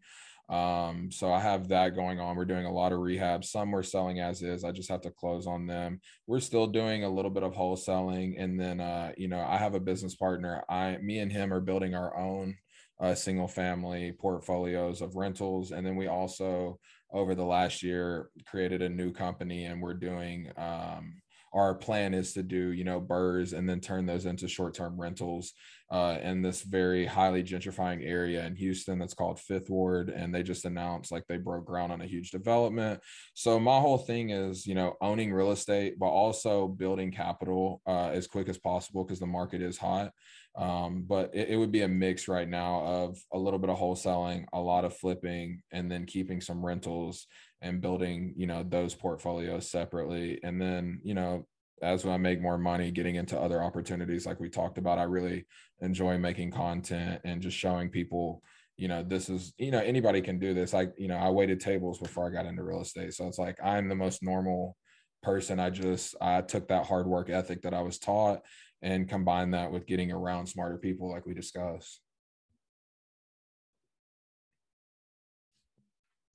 Um, 0.49 1.11
so 1.11 1.31
I 1.31 1.41
have 1.41 1.69
that 1.69 1.95
going 1.95 2.21
on. 2.21 2.37
We're 2.37 2.47
doing 2.47 2.65
a 2.65 2.73
lot 2.73 2.93
of 2.93 3.01
rehab. 3.01 3.45
Some 3.45 3.71
we're 3.71 3.83
selling 3.83 4.21
as 4.21 4.43
is. 4.43 4.65
I 4.65 4.73
just 4.73 4.89
have 4.89 5.03
to 5.03 5.11
close 5.11 5.47
on 5.47 5.67
them. 5.67 6.01
We're 6.27 6.41
still 6.41 6.67
doing 6.67 7.05
a 7.05 7.09
little 7.09 7.31
bit 7.31 7.43
of 7.43 7.53
wholesaling. 7.53 8.43
And 8.43 8.59
then 8.59 8.81
uh, 8.81 9.13
you 9.19 9.29
know, 9.29 9.41
I 9.41 9.59
have 9.59 9.75
a 9.75 9.81
business 9.81 10.15
partner. 10.15 10.65
I 10.69 10.97
me 11.03 11.19
and 11.19 11.31
him 11.31 11.53
are 11.53 11.61
building 11.61 11.95
our 11.95 12.17
own 12.17 12.57
uh, 13.01 13.15
single 13.15 13.49
family 13.49 14.13
portfolios 14.13 15.03
of 15.03 15.17
rentals. 15.17 15.71
And 15.71 15.87
then 15.87 15.97
we 15.97 16.07
also 16.07 16.79
over 17.13 17.35
the 17.35 17.45
last 17.45 17.83
year 17.83 18.31
created 18.47 18.83
a 18.83 18.89
new 18.89 19.13
company 19.13 19.65
and 19.65 19.81
we're 19.81 19.95
doing 19.95 20.51
um 20.59 21.15
our 21.53 21.75
plan 21.75 22.15
is 22.15 22.33
to 22.33 22.43
do 22.43 22.73
you 22.73 22.85
know 22.85 23.01
burrs 23.01 23.53
and 23.53 23.69
then 23.69 23.81
turn 23.81 24.07
those 24.07 24.27
into 24.27 24.49
short-term 24.49 25.01
rentals 25.01 25.53
uh, 25.91 26.19
in 26.23 26.43
this 26.43 26.63
very 26.63 27.07
highly 27.07 27.43
gentrifying 27.43 28.07
area 28.07 28.45
in 28.45 28.55
houston 28.55 28.99
that's 28.99 29.15
called 29.15 29.41
fifth 29.41 29.71
ward 29.71 30.11
and 30.11 30.35
they 30.35 30.43
just 30.43 30.65
announced 30.65 31.11
like 31.11 31.25
they 31.29 31.39
broke 31.39 31.65
ground 31.65 31.93
on 31.93 32.01
a 32.01 32.07
huge 32.07 32.31
development. 32.31 33.01
So 33.35 33.59
my 33.59 33.79
whole 33.81 33.99
thing 33.99 34.31
is 34.31 34.67
you 34.67 34.75
know 34.75 34.97
owning 35.01 35.33
real 35.33 35.53
estate 35.53 35.99
but 35.99 36.07
also 36.07 36.69
building 36.69 37.11
capital 37.11 37.81
uh, 37.87 38.09
as 38.09 38.27
quick 38.27 38.49
as 38.49 38.59
possible 38.59 39.05
because 39.05 39.21
the 39.21 39.27
market 39.27 39.63
is 39.63 39.79
hot. 39.79 40.13
Um, 40.57 41.05
but 41.07 41.31
it, 41.35 41.51
it, 41.51 41.57
would 41.57 41.71
be 41.71 41.83
a 41.83 41.89
mix 41.89 42.27
right 42.27 42.49
now 42.49 42.83
of 42.83 43.19
a 43.33 43.39
little 43.39 43.61
bit 43.61 43.71
of 43.71 43.79
wholesaling 43.79 44.47
a 44.53 44.59
lot 44.59 44.85
of 44.85 44.97
flipping 44.97 45.63
and 45.71 45.89
then 45.89 46.05
keeping 46.05 46.41
some 46.41 46.67
rentals 46.67 47.29
and 47.61 47.81
building 47.81 48.35
you 48.37 48.47
know 48.47 48.63
those 48.63 48.95
portfolios 48.95 49.71
separately. 49.71 50.39
And 50.43 50.61
then 50.61 51.01
you 51.03 51.15
know 51.15 51.47
as 51.83 52.05
I 52.05 52.17
make 52.17 52.41
more 52.41 52.59
money 52.59 52.91
getting 52.91 53.17
into 53.17 53.39
other 53.39 53.63
opportunities 53.63 54.27
like 54.27 54.41
we 54.41 54.49
talked 54.49 54.79
about 54.79 54.99
I 54.99 55.05
really 55.05 55.47
enjoy 55.81 56.19
making 56.19 56.51
content 56.51 57.21
and 57.25 57.41
just 57.41 57.57
showing 57.57 57.89
people 57.89 58.43
you 58.77 58.89
know 58.89 59.03
this 59.03 59.29
is 59.29 59.53
you 59.59 59.71
know 59.71 59.81
anybody 59.81 60.21
can 60.23 60.39
do 60.39 60.55
this. 60.55 60.73
Like 60.73 60.95
you 60.97 61.09
know 61.09 61.17
I 61.17 61.31
waited 61.31 61.61
tables 61.61 61.99
before 61.99 62.27
I 62.27 62.33
got 62.33 62.47
into 62.47 62.63
real 62.63 62.81
estate. 62.81 63.15
So 63.15 63.27
it's 63.27 63.39
like 63.39 63.59
I'm 63.63 63.89
the 63.89 63.97
most 63.97 64.23
normal 64.23 64.77
person. 65.23 65.59
I 65.59 65.71
just 65.71 66.15
I 66.21 66.41
took 66.43 66.69
that 66.69 66.87
hard 66.87 67.07
work 67.07 67.29
ethic 67.29 67.63
that 67.63 67.75
I 67.75 67.83
was 67.83 67.99
taught 67.99 68.41
and 68.81 69.09
combine 69.09 69.51
that 69.53 69.73
with 69.73 69.87
getting 69.87 70.13
around 70.13 70.47
smarter 70.47 70.79
people 70.79 71.11
like 71.11 71.27
we 71.27 71.35
discussed. 71.35 72.01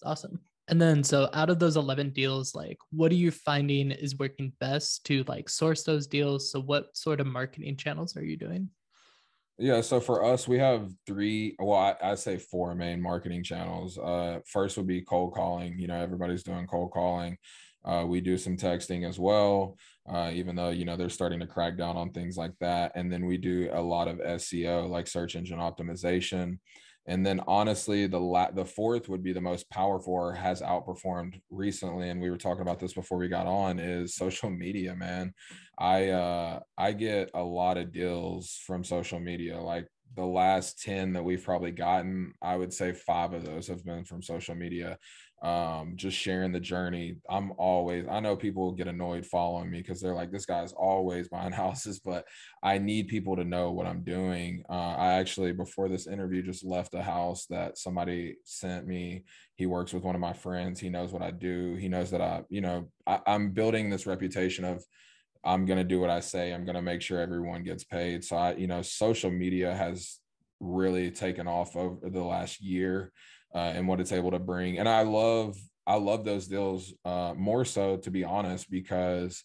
Awesome 0.03 0.41
And 0.69 0.81
then, 0.81 1.03
so 1.03 1.29
out 1.33 1.49
of 1.49 1.59
those 1.59 1.75
11 1.75 2.11
deals, 2.11 2.55
like 2.55 2.77
what 2.91 3.11
are 3.11 3.15
you 3.15 3.31
finding 3.31 3.91
is 3.91 4.17
working 4.17 4.53
best 4.59 5.05
to 5.05 5.23
like 5.27 5.49
source 5.49 5.83
those 5.83 6.07
deals? 6.07 6.51
So, 6.51 6.61
what 6.61 6.95
sort 6.95 7.19
of 7.19 7.27
marketing 7.27 7.75
channels 7.75 8.15
are 8.15 8.23
you 8.23 8.37
doing? 8.37 8.69
Yeah, 9.59 9.81
so 9.81 9.99
for 9.99 10.23
us, 10.23 10.47
we 10.47 10.57
have 10.59 10.89
three. 11.05 11.55
Well, 11.59 11.77
I, 11.77 11.95
I 12.01 12.15
say 12.15 12.37
four 12.37 12.73
main 12.75 13.01
marketing 13.01 13.43
channels. 13.43 13.97
Uh, 13.97 14.39
first 14.47 14.77
would 14.77 14.87
be 14.87 15.01
cold 15.01 15.33
calling. 15.33 15.77
You 15.77 15.87
know, 15.87 15.95
everybody's 15.95 16.43
doing 16.43 16.65
cold 16.65 16.91
calling. 16.91 17.37
Uh, 17.85 18.05
we 18.07 18.21
do 18.21 18.37
some 18.37 18.55
texting 18.55 19.07
as 19.07 19.19
well, 19.19 19.77
uh, 20.09 20.31
even 20.33 20.55
though 20.55 20.69
you 20.69 20.85
know 20.85 20.95
they're 20.95 21.09
starting 21.09 21.39
to 21.41 21.47
crack 21.47 21.77
down 21.77 21.97
on 21.97 22.11
things 22.11 22.37
like 22.37 22.53
that. 22.61 22.93
And 22.95 23.11
then 23.11 23.25
we 23.25 23.37
do 23.37 23.69
a 23.73 23.81
lot 23.81 24.07
of 24.07 24.19
SEO, 24.19 24.89
like 24.89 25.07
search 25.07 25.35
engine 25.35 25.59
optimization. 25.59 26.59
And 27.05 27.25
then 27.25 27.41
honestly, 27.47 28.07
the 28.07 28.19
la- 28.19 28.51
the 28.51 28.65
fourth 28.65 29.09
would 29.09 29.23
be 29.23 29.33
the 29.33 29.41
most 29.41 29.69
powerful 29.69 30.13
or 30.13 30.33
has 30.33 30.61
outperformed 30.61 31.41
recently. 31.49 32.09
And 32.09 32.21
we 32.21 32.29
were 32.29 32.37
talking 32.37 32.61
about 32.61 32.79
this 32.79 32.93
before 32.93 33.17
we 33.17 33.27
got 33.27 33.47
on 33.47 33.79
is 33.79 34.15
social 34.15 34.49
media, 34.49 34.95
man. 34.95 35.33
I 35.77 36.09
uh 36.09 36.59
I 36.77 36.93
get 36.93 37.31
a 37.33 37.43
lot 37.43 37.77
of 37.77 37.91
deals 37.91 38.59
from 38.65 38.83
social 38.83 39.19
media. 39.19 39.59
Like 39.59 39.87
the 40.15 40.25
last 40.25 40.81
10 40.81 41.13
that 41.13 41.23
we've 41.23 41.43
probably 41.43 41.71
gotten, 41.71 42.33
I 42.41 42.55
would 42.55 42.73
say 42.73 42.93
five 42.93 43.33
of 43.33 43.45
those 43.45 43.67
have 43.67 43.83
been 43.83 44.05
from 44.05 44.21
social 44.21 44.55
media 44.55 44.97
um, 45.43 45.93
just 45.97 46.17
sharing 46.17 46.53
the 46.53 46.59
journey. 46.59 47.17
I'm 47.29 47.51
always, 47.57 48.05
I 48.09 48.21
know 48.21 48.37
people 48.37 48.71
get 48.71 48.87
annoyed 48.87 49.25
following 49.25 49.69
me 49.69 49.79
because 49.79 49.99
they're 49.99 50.13
like, 50.13 50.31
this 50.31 50.45
guy's 50.45 50.71
always 50.71 51.27
buying 51.27 51.51
houses, 51.63 51.99
but 51.99 52.25
I 52.63 52.77
need 52.77 53.09
people 53.09 53.35
to 53.35 53.43
know 53.43 53.71
what 53.71 53.85
I'm 53.85 54.03
doing. 54.03 54.63
Uh, 54.69 54.95
I 54.97 55.13
actually, 55.13 55.51
before 55.51 55.89
this 55.89 56.07
interview, 56.07 56.41
just 56.41 56.63
left 56.63 56.93
a 56.93 57.03
house 57.03 57.45
that 57.49 57.77
somebody 57.77 58.37
sent 58.45 58.87
me. 58.87 59.25
He 59.55 59.65
works 59.65 59.91
with 59.91 60.03
one 60.03 60.15
of 60.15 60.21
my 60.21 60.33
friends. 60.33 60.79
He 60.79 60.89
knows 60.89 61.11
what 61.11 61.21
I 61.21 61.31
do. 61.31 61.75
He 61.75 61.89
knows 61.89 62.09
that 62.11 62.21
I, 62.21 62.43
you 62.49 62.61
know, 62.61 62.89
I, 63.05 63.19
I'm 63.27 63.51
building 63.51 63.89
this 63.89 64.07
reputation 64.07 64.63
of, 64.63 64.81
I'm 65.43 65.65
going 65.65 65.77
to 65.77 65.83
do 65.83 65.99
what 65.99 66.09
I 66.09 66.21
say. 66.21 66.53
I'm 66.53 66.63
going 66.63 66.75
to 66.75 66.81
make 66.81 67.01
sure 67.01 67.19
everyone 67.19 67.63
gets 67.63 67.83
paid. 67.83 68.23
So 68.23 68.37
I, 68.37 68.55
you 68.55 68.67
know, 68.67 68.81
social 68.81 69.29
media 69.29 69.75
has 69.75 70.19
really 70.61 71.11
taken 71.11 71.49
off 71.49 71.75
over 71.75 72.09
the 72.09 72.23
last 72.23 72.61
year 72.61 73.11
uh, 73.53 73.73
and 73.75 73.87
what 73.87 73.99
it's 73.99 74.11
able 74.11 74.31
to 74.31 74.39
bring. 74.39 74.79
And 74.79 74.87
I 74.89 75.03
love 75.03 75.57
I 75.85 75.95
love 75.95 76.23
those 76.23 76.47
deals 76.47 76.93
uh, 77.03 77.33
more 77.35 77.65
so 77.65 77.97
to 77.97 78.11
be 78.11 78.23
honest 78.23 78.69
because 78.71 79.43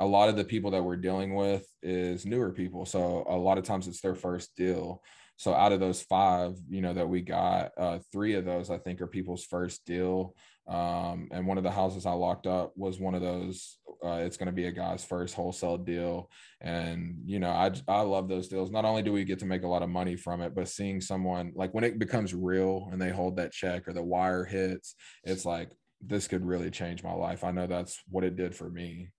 a 0.00 0.06
lot 0.06 0.28
of 0.28 0.36
the 0.36 0.44
people 0.44 0.72
that 0.72 0.82
we're 0.82 0.96
dealing 0.96 1.34
with 1.34 1.66
is 1.82 2.26
newer 2.26 2.52
people. 2.52 2.84
So 2.84 3.24
a 3.28 3.36
lot 3.36 3.58
of 3.58 3.64
times 3.64 3.86
it's 3.86 4.00
their 4.00 4.14
first 4.14 4.54
deal. 4.56 5.02
So 5.36 5.54
out 5.54 5.72
of 5.72 5.80
those 5.80 6.02
five, 6.02 6.56
you 6.68 6.82
know, 6.82 6.94
that 6.94 7.08
we 7.08 7.20
got, 7.20 7.72
uh, 7.76 7.98
three 8.12 8.34
of 8.34 8.44
those 8.44 8.70
I 8.70 8.78
think 8.78 9.00
are 9.00 9.06
people's 9.06 9.44
first 9.44 9.84
deal. 9.86 10.34
Um, 10.68 11.28
and 11.32 11.46
one 11.46 11.58
of 11.58 11.64
the 11.64 11.70
houses 11.70 12.06
I 12.06 12.12
locked 12.12 12.46
up 12.46 12.72
was 12.76 13.00
one 13.00 13.14
of 13.14 13.22
those. 13.22 13.78
Uh, 14.04 14.18
it's 14.24 14.36
going 14.36 14.46
to 14.46 14.52
be 14.52 14.66
a 14.66 14.72
guy's 14.72 15.04
first 15.04 15.34
wholesale 15.34 15.78
deal, 15.78 16.28
and 16.60 17.16
you 17.24 17.38
know, 17.38 17.50
I 17.50 17.70
I 17.86 18.00
love 18.00 18.28
those 18.28 18.48
deals. 18.48 18.70
Not 18.70 18.84
only 18.84 19.02
do 19.02 19.12
we 19.12 19.24
get 19.24 19.38
to 19.40 19.46
make 19.46 19.62
a 19.62 19.68
lot 19.68 19.82
of 19.82 19.88
money 19.88 20.16
from 20.16 20.40
it, 20.40 20.54
but 20.54 20.68
seeing 20.68 21.00
someone 21.00 21.52
like 21.54 21.72
when 21.72 21.84
it 21.84 21.98
becomes 22.00 22.34
real 22.34 22.88
and 22.90 23.00
they 23.00 23.10
hold 23.10 23.36
that 23.36 23.52
check 23.52 23.86
or 23.86 23.92
the 23.92 24.02
wire 24.02 24.44
hits, 24.44 24.96
it's 25.22 25.44
like 25.44 25.70
this 26.00 26.26
could 26.26 26.44
really 26.44 26.70
change 26.70 27.04
my 27.04 27.12
life. 27.12 27.44
I 27.44 27.52
know 27.52 27.68
that's 27.68 28.02
what 28.08 28.24
it 28.24 28.36
did 28.36 28.56
for 28.56 28.68
me. 28.68 29.10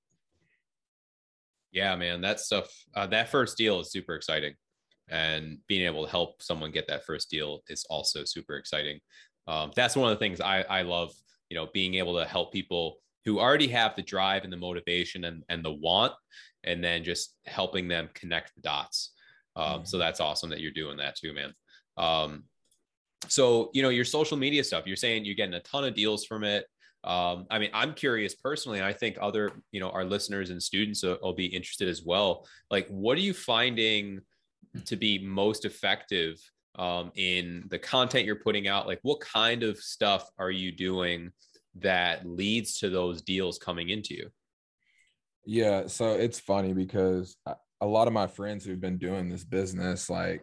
Yeah, 1.72 1.96
man, 1.96 2.22
that 2.22 2.40
stuff. 2.42 2.68
Uh, 2.94 3.08
that 3.08 3.30
first 3.30 3.58
deal 3.58 3.80
is 3.80 3.92
super 3.92 4.16
exciting, 4.16 4.54
and 5.10 5.60
being 5.68 5.86
able 5.86 6.04
to 6.04 6.12
help 6.12 6.42
someone 6.42 6.72
get 6.72 6.88
that 6.90 7.06
first 7.06 7.30
deal 7.30 7.62
is 7.70 7.86
also 7.90 8.26
super 8.26 8.58
exciting. 8.58 9.00
Um, 9.48 9.72
that's 9.76 9.96
one 9.96 10.12
of 10.12 10.18
the 10.18 10.24
things 10.24 10.42
I 10.42 10.64
I 10.64 10.82
love 10.82 11.14
you 11.50 11.56
know 11.56 11.68
being 11.74 11.96
able 11.96 12.18
to 12.18 12.26
help 12.26 12.52
people 12.52 12.98
who 13.26 13.40
already 13.40 13.68
have 13.68 13.96
the 13.96 14.02
drive 14.02 14.44
and 14.44 14.52
the 14.52 14.58
motivation 14.58 15.26
and, 15.26 15.44
and 15.50 15.64
the 15.64 15.72
want 15.72 16.14
and 16.64 16.84
then 16.84 17.04
just 17.04 17.36
helping 17.46 17.88
them 17.88 18.10
connect 18.14 18.54
the 18.56 18.62
dots. 18.62 19.12
Um, 19.56 19.66
mm-hmm. 19.66 19.86
so 19.86 19.98
that's 19.98 20.20
awesome 20.20 20.50
that 20.50 20.62
you're 20.62 20.72
doing 20.72 20.98
that 20.98 21.16
too 21.16 21.34
man. 21.34 21.54
Um, 21.98 22.44
so 23.28 23.70
you 23.74 23.82
know 23.82 23.90
your 23.90 24.06
social 24.06 24.36
media 24.36 24.64
stuff 24.64 24.86
you're 24.86 24.98
saying 24.98 25.24
you're 25.24 25.36
getting 25.36 25.54
a 25.54 25.62
ton 25.62 25.84
of 25.84 25.96
deals 25.96 26.26
from 26.26 26.44
it. 26.44 26.66
Um, 27.06 27.48
i 27.52 27.60
mean 27.60 27.70
i'm 27.74 27.94
curious 27.94 28.34
personally 28.34 28.78
and 28.78 28.88
i 28.88 28.94
think 28.94 29.18
other 29.20 29.52
you 29.74 29.82
know 29.82 29.90
our 29.90 30.06
listeners 30.06 30.52
and 30.52 30.64
students 30.64 31.04
will, 31.04 31.18
will 31.22 31.34
be 31.34 31.46
interested 31.46 31.88
as 31.88 32.04
well. 32.04 32.48
Like 32.72 32.88
what 32.88 33.18
are 33.18 33.22
you 33.22 33.34
finding 33.34 34.22
to 34.86 34.96
be 34.96 35.20
most 35.20 35.66
effective 35.66 36.40
um, 36.76 37.12
in 37.16 37.66
the 37.70 37.78
content 37.80 38.26
you're 38.26 38.36
putting 38.38 38.68
out? 38.68 38.88
Like 38.88 39.00
what 39.04 39.20
kind 39.20 39.64
of 39.64 39.78
stuff 39.78 40.30
are 40.40 40.52
you 40.52 40.72
doing 40.72 41.32
that 41.76 42.26
leads 42.26 42.80
to 42.80 42.90
those 42.90 43.22
deals 43.22 43.58
coming 43.58 43.90
into 43.90 44.14
you? 44.14 44.30
Yeah 45.46 45.88
so 45.88 46.12
it's 46.12 46.40
funny 46.40 46.74
because 46.74 47.36
a 47.82 47.86
lot 47.86 48.08
of 48.08 48.14
my 48.14 48.28
friends 48.28 48.64
who've 48.64 48.80
been 48.80 48.98
doing 48.98 49.30
this 49.30 49.44
business 49.44 50.10
like 50.10 50.42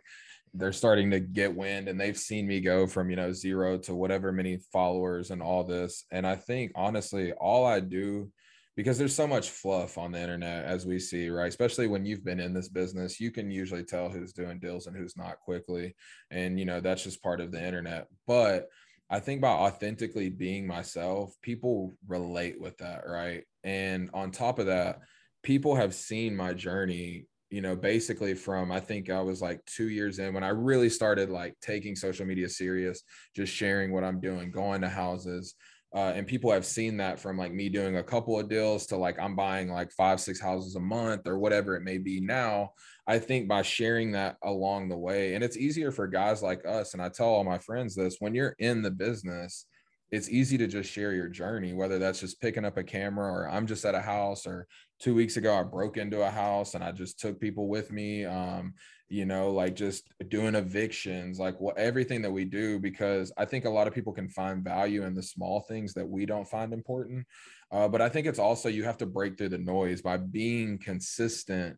they're 0.52 0.72
starting 0.72 1.10
to 1.10 1.20
get 1.20 1.54
wind 1.54 1.88
and 1.88 2.00
they've 2.00 2.18
seen 2.18 2.46
me 2.46 2.60
go 2.60 2.86
from 2.86 3.08
you 3.08 3.16
know 3.16 3.32
zero 3.32 3.78
to 3.78 3.94
whatever 3.94 4.32
many 4.32 4.58
followers 4.72 5.30
and 5.30 5.42
all 5.42 5.64
this. 5.64 6.04
And 6.10 6.26
i 6.26 6.36
think 6.36 6.72
honestly 6.74 7.32
all 7.32 7.64
i 7.64 7.80
do 7.80 8.30
because 8.76 8.98
there's 8.98 9.14
so 9.14 9.26
much 9.26 9.50
fluff 9.50 9.98
on 9.98 10.12
the 10.12 10.20
internet 10.20 10.64
as 10.64 10.86
we 10.86 10.98
see 10.98 11.28
right? 11.28 11.48
Especially 11.48 11.86
when 11.86 12.04
you've 12.04 12.24
been 12.24 12.40
in 12.40 12.52
this 12.52 12.68
business 12.68 13.20
you 13.20 13.30
can 13.30 13.50
usually 13.50 13.84
tell 13.84 14.08
who's 14.08 14.32
doing 14.32 14.58
deals 14.58 14.86
and 14.86 14.96
who's 14.96 15.16
not 15.16 15.40
quickly. 15.40 15.94
And 16.30 16.58
you 16.58 16.64
know 16.64 16.80
that's 16.80 17.04
just 17.04 17.22
part 17.22 17.40
of 17.40 17.52
the 17.52 17.64
internet. 17.64 18.06
But 18.26 18.68
i 19.10 19.20
think 19.20 19.40
by 19.40 19.50
authentically 19.50 20.30
being 20.30 20.66
myself 20.66 21.34
people 21.42 21.94
relate 22.06 22.60
with 22.60 22.76
that 22.78 23.02
right? 23.06 23.44
And 23.62 24.08
on 24.14 24.30
top 24.30 24.58
of 24.58 24.66
that 24.66 25.00
people 25.42 25.74
have 25.74 25.94
seen 25.94 26.34
my 26.36 26.54
journey 26.54 27.26
you 27.50 27.60
know 27.60 27.74
basically 27.74 28.34
from 28.34 28.70
i 28.70 28.78
think 28.80 29.10
i 29.10 29.20
was 29.20 29.42
like 29.42 29.64
two 29.66 29.88
years 29.88 30.18
in 30.18 30.32
when 30.32 30.44
i 30.44 30.48
really 30.48 30.88
started 30.88 31.28
like 31.28 31.54
taking 31.60 31.96
social 31.96 32.24
media 32.24 32.48
serious 32.48 33.02
just 33.34 33.52
sharing 33.52 33.92
what 33.92 34.04
i'm 34.04 34.20
doing 34.20 34.50
going 34.50 34.80
to 34.80 34.88
houses 34.88 35.54
uh, 35.94 36.12
and 36.14 36.26
people 36.26 36.52
have 36.52 36.64
seen 36.64 36.96
that 36.98 37.18
from 37.18 37.36
like 37.36 37.52
me 37.52 37.68
doing 37.68 37.96
a 37.96 38.02
couple 38.02 38.38
of 38.38 38.48
deals 38.48 38.86
to 38.86 38.96
like 38.96 39.18
I'm 39.18 39.34
buying 39.34 39.68
like 39.68 39.90
five, 39.90 40.20
six 40.20 40.40
houses 40.40 40.76
a 40.76 40.80
month 40.80 41.26
or 41.26 41.38
whatever 41.38 41.76
it 41.76 41.82
may 41.82 41.98
be 41.98 42.20
now. 42.20 42.72
I 43.06 43.18
think 43.18 43.48
by 43.48 43.62
sharing 43.62 44.12
that 44.12 44.36
along 44.44 44.88
the 44.88 44.96
way, 44.96 45.34
and 45.34 45.42
it's 45.42 45.56
easier 45.56 45.90
for 45.90 46.06
guys 46.06 46.42
like 46.42 46.64
us, 46.64 46.94
and 46.94 47.02
I 47.02 47.08
tell 47.08 47.26
all 47.26 47.42
my 47.42 47.58
friends 47.58 47.96
this 47.96 48.16
when 48.20 48.34
you're 48.34 48.54
in 48.60 48.82
the 48.82 48.90
business, 48.90 49.66
it's 50.10 50.28
easy 50.28 50.58
to 50.58 50.66
just 50.66 50.90
share 50.90 51.12
your 51.12 51.28
journey, 51.28 51.72
whether 51.72 51.98
that's 51.98 52.20
just 52.20 52.40
picking 52.40 52.64
up 52.64 52.76
a 52.76 52.82
camera 52.82 53.30
or 53.30 53.48
I'm 53.48 53.66
just 53.66 53.84
at 53.84 53.94
a 53.94 54.00
house 54.00 54.46
or 54.46 54.66
two 54.98 55.14
weeks 55.14 55.36
ago 55.36 55.54
I 55.54 55.62
broke 55.62 55.96
into 55.96 56.22
a 56.22 56.30
house 56.30 56.74
and 56.74 56.82
I 56.82 56.92
just 56.92 57.20
took 57.20 57.40
people 57.40 57.68
with 57.68 57.92
me. 57.92 58.24
Um, 58.24 58.74
you 59.08 59.24
know, 59.24 59.50
like 59.50 59.74
just 59.74 60.08
doing 60.28 60.54
evictions, 60.54 61.40
like 61.40 61.60
what 61.60 61.76
everything 61.76 62.22
that 62.22 62.30
we 62.30 62.44
do, 62.44 62.78
because 62.78 63.32
I 63.36 63.44
think 63.44 63.64
a 63.64 63.70
lot 63.70 63.88
of 63.88 63.94
people 63.94 64.12
can 64.12 64.28
find 64.28 64.62
value 64.62 65.04
in 65.04 65.14
the 65.14 65.22
small 65.22 65.60
things 65.62 65.94
that 65.94 66.08
we 66.08 66.26
don't 66.26 66.48
find 66.48 66.72
important. 66.72 67.26
Uh, 67.72 67.88
but 67.88 68.00
I 68.00 68.08
think 68.08 68.26
it's 68.26 68.38
also 68.38 68.68
you 68.68 68.84
have 68.84 68.98
to 68.98 69.06
break 69.06 69.36
through 69.36 69.48
the 69.50 69.58
noise 69.58 70.00
by 70.00 70.16
being 70.16 70.78
consistent 70.78 71.76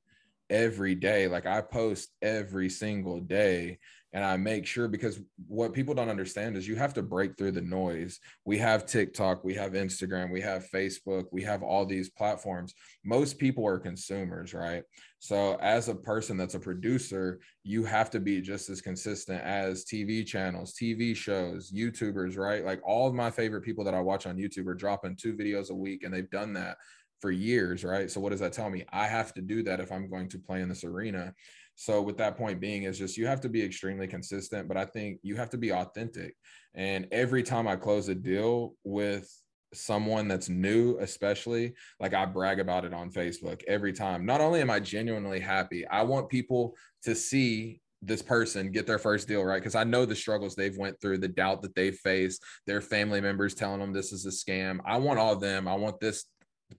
every 0.50 0.94
day. 0.94 1.26
Like 1.26 1.46
I 1.46 1.62
post 1.62 2.10
every 2.20 2.68
single 2.68 3.20
day 3.20 3.78
and 4.12 4.24
I 4.24 4.36
make 4.36 4.66
sure 4.66 4.88
because 4.88 5.20
what 5.48 5.72
people 5.72 5.94
don't 5.94 6.10
understand 6.10 6.56
is 6.56 6.68
you 6.68 6.76
have 6.76 6.92
to 6.94 7.02
break 7.02 7.36
through 7.36 7.52
the 7.52 7.62
noise. 7.62 8.20
We 8.44 8.58
have 8.58 8.84
TikTok, 8.84 9.42
we 9.42 9.54
have 9.54 9.72
Instagram, 9.72 10.30
we 10.30 10.40
have 10.42 10.68
Facebook, 10.72 11.24
we 11.32 11.42
have 11.42 11.62
all 11.62 11.86
these 11.86 12.10
platforms. 12.10 12.74
Most 13.04 13.38
people 13.38 13.66
are 13.66 13.78
consumers, 13.78 14.52
right? 14.52 14.82
So, 15.18 15.56
as 15.60 15.88
a 15.88 15.94
person 15.94 16.36
that's 16.36 16.54
a 16.54 16.60
producer, 16.60 17.40
you 17.62 17.84
have 17.84 18.10
to 18.10 18.20
be 18.20 18.40
just 18.40 18.68
as 18.68 18.80
consistent 18.80 19.40
as 19.42 19.84
TV 19.84 20.26
channels, 20.26 20.74
TV 20.74 21.16
shows, 21.16 21.70
YouTubers, 21.70 22.36
right? 22.36 22.64
Like 22.64 22.80
all 22.84 23.08
of 23.08 23.14
my 23.14 23.30
favorite 23.30 23.62
people 23.62 23.84
that 23.84 23.94
I 23.94 24.00
watch 24.00 24.26
on 24.26 24.36
YouTube 24.36 24.66
are 24.66 24.74
dropping 24.74 25.16
two 25.16 25.34
videos 25.34 25.70
a 25.70 25.74
week 25.74 26.02
and 26.02 26.12
they've 26.12 26.30
done 26.30 26.52
that 26.54 26.76
for 27.22 27.30
years, 27.30 27.84
right? 27.84 28.10
So, 28.10 28.20
what 28.20 28.30
does 28.30 28.40
that 28.40 28.52
tell 28.52 28.68
me? 28.68 28.84
I 28.92 29.06
have 29.06 29.32
to 29.34 29.40
do 29.40 29.62
that 29.62 29.80
if 29.80 29.90
I'm 29.90 30.10
going 30.10 30.28
to 30.28 30.38
play 30.38 30.60
in 30.60 30.68
this 30.68 30.84
arena. 30.84 31.32
So 31.74 32.02
with 32.02 32.18
that 32.18 32.36
point 32.36 32.60
being 32.60 32.82
is 32.82 32.98
just 32.98 33.16
you 33.16 33.26
have 33.26 33.40
to 33.40 33.48
be 33.48 33.62
extremely 33.62 34.06
consistent, 34.06 34.68
but 34.68 34.76
I 34.76 34.84
think 34.84 35.18
you 35.22 35.36
have 35.36 35.50
to 35.50 35.58
be 35.58 35.72
authentic. 35.72 36.34
And 36.74 37.06
every 37.12 37.42
time 37.42 37.66
I 37.66 37.76
close 37.76 38.08
a 38.08 38.14
deal 38.14 38.74
with 38.84 39.28
someone 39.74 40.28
that's 40.28 40.50
new, 40.50 40.98
especially 40.98 41.74
like 41.98 42.12
I 42.12 42.26
brag 42.26 42.60
about 42.60 42.84
it 42.84 42.92
on 42.92 43.10
Facebook 43.10 43.62
every 43.66 43.92
time. 43.92 44.26
Not 44.26 44.40
only 44.42 44.60
am 44.60 44.70
I 44.70 44.80
genuinely 44.80 45.40
happy, 45.40 45.86
I 45.86 46.02
want 46.02 46.28
people 46.28 46.76
to 47.04 47.14
see 47.14 47.80
this 48.04 48.20
person 48.20 48.72
get 48.72 48.84
their 48.84 48.98
first 48.98 49.28
deal 49.28 49.44
right 49.44 49.60
because 49.60 49.76
i 49.76 49.84
know 49.84 50.04
the 50.04 50.16
struggles 50.16 50.56
they've 50.56 50.76
went 50.76 51.00
through 51.00 51.16
the 51.16 51.28
doubt 51.28 51.62
that 51.62 51.72
they 51.76 51.92
faced 51.92 52.42
their 52.66 52.80
family 52.80 53.20
members 53.20 53.54
telling 53.54 53.78
them 53.78 53.92
this 53.92 54.10
is 54.10 54.26
a 54.26 54.28
scam 54.28 54.80
i 54.84 54.96
want 54.96 55.20
all 55.20 55.32
of 55.34 55.40
them 55.40 55.68
i 55.68 55.74
want 55.76 56.00
this 56.00 56.24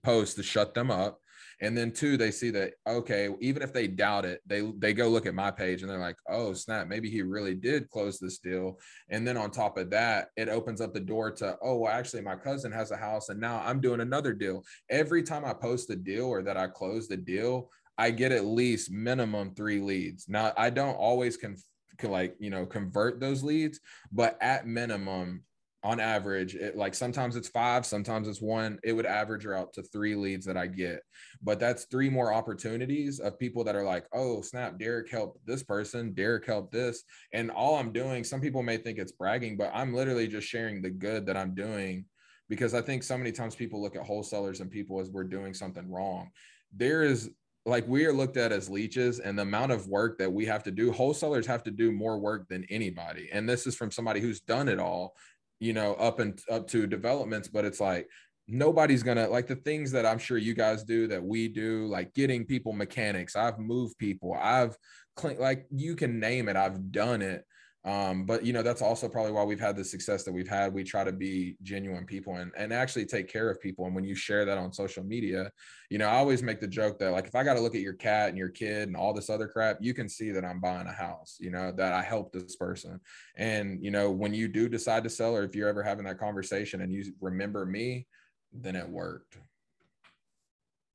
post 0.02 0.36
to 0.36 0.42
shut 0.42 0.74
them 0.74 0.90
up. 0.90 1.20
And 1.60 1.76
then 1.76 1.92
two 1.92 2.16
they 2.16 2.32
see 2.32 2.50
that 2.50 2.72
okay 2.86 3.28
even 3.40 3.62
if 3.62 3.72
they 3.72 3.86
doubt 3.86 4.24
it 4.24 4.40
they 4.44 4.72
they 4.78 4.92
go 4.92 5.08
look 5.08 5.24
at 5.24 5.36
my 5.36 5.52
page 5.52 5.82
and 5.82 5.90
they're 5.90 6.00
like 6.00 6.16
oh 6.28 6.52
snap 6.52 6.88
maybe 6.88 7.08
he 7.08 7.22
really 7.22 7.54
did 7.54 7.88
close 7.90 8.18
this 8.18 8.38
deal. 8.38 8.78
And 9.08 9.26
then 9.26 9.36
on 9.36 9.50
top 9.50 9.78
of 9.78 9.88
that 9.90 10.28
it 10.36 10.48
opens 10.48 10.80
up 10.80 10.92
the 10.92 11.00
door 11.00 11.30
to 11.30 11.56
oh 11.62 11.76
well 11.76 11.92
actually 11.92 12.22
my 12.22 12.34
cousin 12.34 12.72
has 12.72 12.90
a 12.90 12.96
house 12.96 13.28
and 13.28 13.40
now 13.40 13.62
i'm 13.64 13.80
doing 13.80 14.00
another 14.00 14.32
deal. 14.32 14.64
Every 14.90 15.22
time 15.22 15.44
i 15.44 15.52
post 15.52 15.90
a 15.90 15.96
deal 15.96 16.26
or 16.26 16.42
that 16.42 16.56
i 16.56 16.66
close 16.66 17.06
the 17.06 17.16
deal 17.16 17.70
i 17.96 18.10
get 18.10 18.32
at 18.32 18.44
least 18.44 18.90
minimum 18.90 19.54
three 19.54 19.80
leads. 19.80 20.28
Now 20.28 20.52
i 20.56 20.70
don't 20.70 20.96
always 20.96 21.36
can 21.36 21.56
like 22.02 22.34
you 22.38 22.50
know 22.50 22.66
convert 22.66 23.20
those 23.20 23.42
leads 23.42 23.80
but 24.12 24.36
at 24.40 24.66
minimum 24.66 25.42
on 25.84 26.00
average 26.00 26.54
it 26.54 26.76
like 26.76 26.94
sometimes 26.94 27.36
it's 27.36 27.48
five 27.48 27.84
sometimes 27.84 28.26
it's 28.26 28.40
one 28.40 28.78
it 28.82 28.92
would 28.92 29.04
average 29.04 29.46
out 29.46 29.72
to 29.74 29.82
three 29.82 30.16
leads 30.16 30.46
that 30.46 30.56
i 30.56 30.66
get. 30.66 31.00
But 31.42 31.60
that's 31.60 31.84
three 31.84 32.08
more 32.08 32.32
opportunities 32.32 33.20
of 33.20 33.38
people 33.38 33.62
that 33.64 33.76
are 33.76 33.84
like 33.84 34.06
oh 34.12 34.40
snap 34.40 34.78
derek 34.78 35.10
helped 35.10 35.46
this 35.46 35.62
person 35.62 36.14
derek 36.14 36.46
helped 36.46 36.72
this. 36.72 37.04
And 37.34 37.50
all 37.50 37.76
i'm 37.76 37.92
doing 37.92 38.24
some 38.24 38.40
people 38.40 38.62
may 38.62 38.78
think 38.78 38.98
it's 38.98 39.12
bragging 39.12 39.58
but 39.58 39.70
i'm 39.74 39.92
literally 39.92 40.26
just 40.26 40.48
sharing 40.48 40.80
the 40.80 40.90
good 40.90 41.26
that 41.26 41.36
i'm 41.36 41.54
doing 41.54 42.06
because 42.48 42.72
i 42.72 42.80
think 42.80 43.02
so 43.02 43.18
many 43.18 43.30
times 43.30 43.54
people 43.54 43.80
look 43.80 43.94
at 43.94 44.02
wholesalers 44.02 44.60
and 44.60 44.70
people 44.70 45.00
as 45.00 45.10
we're 45.10 45.24
doing 45.24 45.52
something 45.52 45.88
wrong. 45.90 46.30
There 46.74 47.02
is 47.02 47.30
like 47.66 47.88
we 47.88 48.04
are 48.04 48.12
looked 48.12 48.36
at 48.36 48.52
as 48.52 48.68
leeches 48.68 49.20
and 49.20 49.38
the 49.38 49.42
amount 49.42 49.72
of 49.72 49.88
work 49.88 50.18
that 50.18 50.30
we 50.30 50.44
have 50.44 50.62
to 50.62 50.70
do 50.70 50.92
wholesalers 50.92 51.46
have 51.46 51.62
to 51.62 51.70
do 51.70 51.90
more 51.90 52.18
work 52.18 52.46
than 52.48 52.64
anybody. 52.68 53.30
And 53.32 53.48
this 53.48 53.66
is 53.66 53.74
from 53.74 53.90
somebody 53.90 54.20
who's 54.20 54.40
done 54.40 54.68
it 54.68 54.78
all 54.78 55.16
you 55.64 55.72
know, 55.72 55.94
up 55.94 56.20
and 56.20 56.38
up 56.50 56.68
to 56.68 56.86
developments, 56.86 57.48
but 57.48 57.64
it's 57.64 57.80
like 57.80 58.06
nobody's 58.46 59.02
gonna 59.02 59.26
like 59.28 59.46
the 59.46 59.56
things 59.56 59.90
that 59.92 60.04
I'm 60.04 60.18
sure 60.18 60.36
you 60.36 60.54
guys 60.54 60.84
do 60.84 61.06
that 61.06 61.24
we 61.24 61.48
do, 61.48 61.86
like 61.86 62.12
getting 62.12 62.44
people 62.44 62.74
mechanics. 62.74 63.34
I've 63.34 63.58
moved 63.58 63.96
people, 63.96 64.36
I've 64.38 64.76
clean 65.16 65.38
like 65.38 65.66
you 65.70 65.96
can 65.96 66.20
name 66.20 66.48
it, 66.50 66.56
I've 66.56 66.92
done 66.92 67.22
it. 67.22 67.44
Um, 67.84 68.24
but 68.24 68.46
you 68.46 68.54
know, 68.54 68.62
that's 68.62 68.80
also 68.80 69.08
probably 69.08 69.32
why 69.32 69.44
we've 69.44 69.60
had 69.60 69.76
the 69.76 69.84
success 69.84 70.24
that 70.24 70.32
we've 70.32 70.48
had. 70.48 70.72
We 70.72 70.84
try 70.84 71.04
to 71.04 71.12
be 71.12 71.56
genuine 71.62 72.06
people 72.06 72.36
and, 72.36 72.50
and 72.56 72.72
actually 72.72 73.04
take 73.04 73.28
care 73.28 73.50
of 73.50 73.60
people. 73.60 73.84
And 73.84 73.94
when 73.94 74.04
you 74.04 74.14
share 74.14 74.46
that 74.46 74.56
on 74.56 74.72
social 74.72 75.04
media, 75.04 75.50
you 75.90 75.98
know, 75.98 76.06
I 76.06 76.14
always 76.16 76.42
make 76.42 76.60
the 76.60 76.66
joke 76.66 76.98
that 77.00 77.12
like 77.12 77.26
if 77.26 77.34
I 77.34 77.44
got 77.44 77.54
to 77.54 77.60
look 77.60 77.74
at 77.74 77.82
your 77.82 77.92
cat 77.92 78.30
and 78.30 78.38
your 78.38 78.48
kid 78.48 78.88
and 78.88 78.96
all 78.96 79.12
this 79.12 79.28
other 79.28 79.46
crap, 79.46 79.78
you 79.80 79.92
can 79.92 80.08
see 80.08 80.30
that 80.30 80.46
I'm 80.46 80.60
buying 80.60 80.86
a 80.86 80.92
house, 80.92 81.36
you 81.38 81.50
know, 81.50 81.72
that 81.72 81.92
I 81.92 82.02
helped 82.02 82.32
this 82.32 82.56
person. 82.56 83.00
And 83.36 83.84
you 83.84 83.90
know, 83.90 84.10
when 84.10 84.32
you 84.32 84.48
do 84.48 84.66
decide 84.66 85.04
to 85.04 85.10
sell, 85.10 85.36
or 85.36 85.44
if 85.44 85.54
you're 85.54 85.68
ever 85.68 85.82
having 85.82 86.06
that 86.06 86.18
conversation 86.18 86.80
and 86.80 86.90
you 86.90 87.12
remember 87.20 87.66
me, 87.66 88.06
then 88.52 88.76
it 88.76 88.88
worked. 88.88 89.36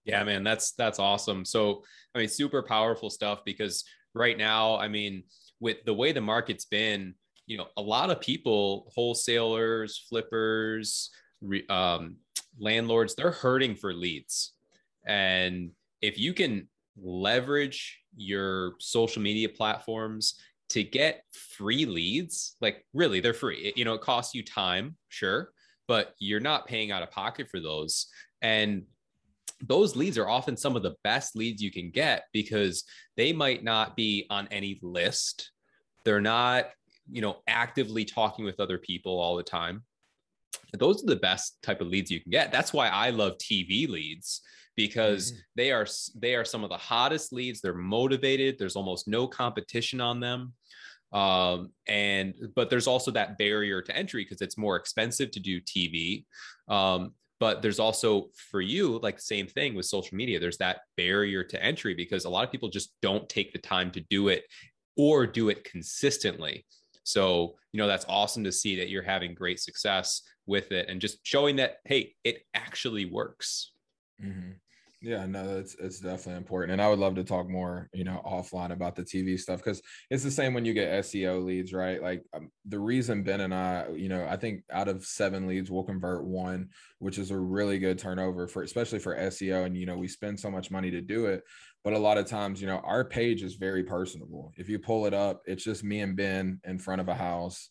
Yeah, 0.05 0.23
man, 0.23 0.43
that's 0.43 0.71
that's 0.71 0.97
awesome. 0.97 1.45
So 1.45 1.83
I 2.15 2.19
mean, 2.19 2.29
super 2.29 2.63
powerful 2.63 3.11
stuff 3.11 3.45
because 3.45 3.83
right 4.15 4.37
now, 4.37 4.75
I 4.75 4.87
mean, 4.87 5.23
with 5.59 5.77
the 5.85 5.93
way 5.93 6.11
the 6.11 6.21
market's 6.21 6.65
been, 6.65 7.13
you 7.45 7.57
know, 7.57 7.67
a 7.77 7.81
lot 7.81 8.09
of 8.09 8.21
people, 8.21 8.91
wholesalers, 8.93 10.05
flippers, 10.09 11.09
um, 11.69 12.15
landlords, 12.59 13.15
they're 13.15 13.31
hurting 13.31 13.75
for 13.75 13.93
leads. 13.93 14.53
And 15.05 15.71
if 16.01 16.17
you 16.17 16.33
can 16.33 16.67
leverage 17.01 17.99
your 18.15 18.73
social 18.79 19.21
media 19.21 19.49
platforms 19.49 20.35
to 20.69 20.83
get 20.83 21.23
free 21.31 21.85
leads, 21.85 22.55
like 22.61 22.85
really, 22.93 23.19
they're 23.19 23.33
free. 23.33 23.57
It, 23.57 23.77
you 23.77 23.85
know, 23.85 23.95
it 23.95 24.01
costs 24.01 24.35
you 24.35 24.43
time, 24.43 24.95
sure, 25.07 25.51
but 25.87 26.13
you're 26.19 26.39
not 26.39 26.67
paying 26.67 26.91
out 26.91 27.03
of 27.03 27.11
pocket 27.11 27.47
for 27.49 27.59
those. 27.59 28.07
And 28.41 28.83
those 29.61 29.95
leads 29.95 30.17
are 30.17 30.29
often 30.29 30.55
some 30.55 30.75
of 30.75 30.83
the 30.83 30.95
best 31.03 31.35
leads 31.35 31.61
you 31.61 31.71
can 31.71 31.91
get 31.91 32.25
because 32.33 32.83
they 33.17 33.33
might 33.33 33.63
not 33.63 33.95
be 33.95 34.25
on 34.29 34.47
any 34.51 34.79
list. 34.81 35.51
They're 36.05 36.21
not, 36.21 36.69
you 37.11 37.21
know, 37.21 37.37
actively 37.47 38.05
talking 38.05 38.45
with 38.45 38.59
other 38.59 38.77
people 38.77 39.19
all 39.19 39.35
the 39.35 39.43
time. 39.43 39.83
Those 40.77 41.03
are 41.03 41.07
the 41.07 41.15
best 41.15 41.61
type 41.61 41.81
of 41.81 41.87
leads 41.87 42.11
you 42.11 42.21
can 42.21 42.31
get. 42.31 42.51
That's 42.51 42.73
why 42.73 42.87
I 42.87 43.09
love 43.09 43.33
TV 43.37 43.89
leads 43.89 44.41
because 44.75 45.31
mm-hmm. 45.31 45.39
they 45.55 45.71
are 45.71 45.87
they 46.15 46.35
are 46.35 46.45
some 46.45 46.63
of 46.63 46.69
the 46.69 46.77
hottest 46.77 47.33
leads. 47.33 47.59
They're 47.59 47.73
motivated. 47.73 48.57
There's 48.57 48.75
almost 48.75 49.07
no 49.07 49.27
competition 49.27 49.99
on 49.99 50.19
them 50.19 50.53
um, 51.11 51.71
and 51.87 52.35
but 52.55 52.69
there's 52.69 52.87
also 52.87 53.11
that 53.11 53.37
barrier 53.37 53.81
to 53.81 53.95
entry 53.95 54.23
because 54.23 54.41
it's 54.41 54.57
more 54.57 54.75
expensive 54.75 55.31
to 55.31 55.39
do 55.39 55.59
tv 55.61 56.25
um, 56.67 57.13
but 57.39 57.61
there's 57.61 57.79
also 57.79 58.29
for 58.51 58.61
you 58.61 58.99
like 58.99 59.19
same 59.19 59.47
thing 59.47 59.75
with 59.75 59.85
social 59.85 60.15
media. 60.15 60.39
There's 60.39 60.57
that 60.57 60.81
barrier 60.97 61.43
to 61.45 61.63
entry 61.63 61.93
because 61.93 62.25
a 62.25 62.29
lot 62.29 62.43
of 62.43 62.51
people 62.51 62.69
just 62.69 62.93
don't 63.01 63.27
take 63.29 63.53
the 63.53 63.59
time 63.59 63.91
to 63.91 64.01
do 64.09 64.27
it 64.27 64.43
or 64.97 65.25
do 65.25 65.49
it 65.49 65.63
consistently. 65.63 66.65
So 67.03 67.55
you 67.71 67.79
know 67.79 67.87
that's 67.87 68.05
awesome 68.09 68.43
to 68.43 68.51
see 68.51 68.77
that 68.77 68.89
you're 68.89 69.03
having 69.03 69.33
great 69.33 69.59
success 69.59 70.21
with 70.45 70.71
it 70.71 70.89
and 70.89 70.99
just 70.99 71.19
showing 71.23 71.57
that 71.57 71.77
hey 71.85 72.15
it 72.23 72.43
actually 72.53 73.05
works. 73.05 73.71
Mm-hmm. 74.23 74.51
Yeah, 75.01 75.25
no, 75.27 75.57
it's 75.57 75.75
it's 75.75 76.01
definitely 76.01 76.35
important, 76.35 76.73
and 76.73 76.81
I 76.81 76.89
would 76.89 76.99
love 76.99 77.15
to 77.15 77.23
talk 77.23 77.47
more, 77.47 77.89
you 77.93 78.03
know, 78.03 78.21
offline 78.25 78.71
about 78.73 78.97
the 78.97 79.05
TV 79.05 79.37
stuff 79.37 79.59
because 79.63 79.81
it's 80.09 80.25
the 80.25 80.31
same 80.31 80.53
when 80.53 80.65
you 80.65 80.73
get 80.73 80.91
SEO 80.91 81.39
leads, 81.39 81.71
right? 81.71 82.01
Like 82.01 82.25
um, 82.33 82.51
the 82.65 82.79
reason 82.79 83.23
Ben 83.23 83.39
and 83.39 83.53
I, 83.55 83.87
you 83.95 84.09
know, 84.09 84.25
I 84.29 84.35
think 84.35 84.63
out 84.69 84.89
of 84.89 85.05
seven 85.05 85.47
leads 85.47 85.71
we'll 85.71 85.85
convert 85.85 86.25
one, 86.25 86.69
which 86.97 87.17
is 87.17 87.31
a 87.31 87.39
really 87.39 87.79
good 87.79 87.97
turnover 87.97 88.45
for, 88.49 88.61
especially 88.61 88.99
for 88.99 89.15
SEO, 89.15 89.63
and 89.63 89.77
you 89.77 89.85
know, 89.85 89.97
we 89.97 90.09
spend 90.09 90.37
so 90.37 90.51
much 90.51 90.69
money 90.69 90.91
to 90.91 90.99
do 90.99 91.27
it, 91.27 91.43
but 91.85 91.93
a 91.93 91.97
lot 91.99 92.17
of 92.17 92.25
times, 92.25 92.59
you 92.59 92.67
know, 92.67 92.79
our 92.79 93.05
page 93.05 93.41
is 93.41 93.55
very 93.55 93.85
personable. 93.85 94.51
If 94.57 94.67
you 94.67 94.79
pull 94.79 95.05
it 95.05 95.13
up, 95.13 95.43
it's 95.45 95.63
just 95.63 95.81
me 95.81 96.01
and 96.01 96.17
Ben 96.17 96.59
in 96.65 96.77
front 96.77 96.99
of 96.99 97.07
a 97.07 97.15
house 97.15 97.69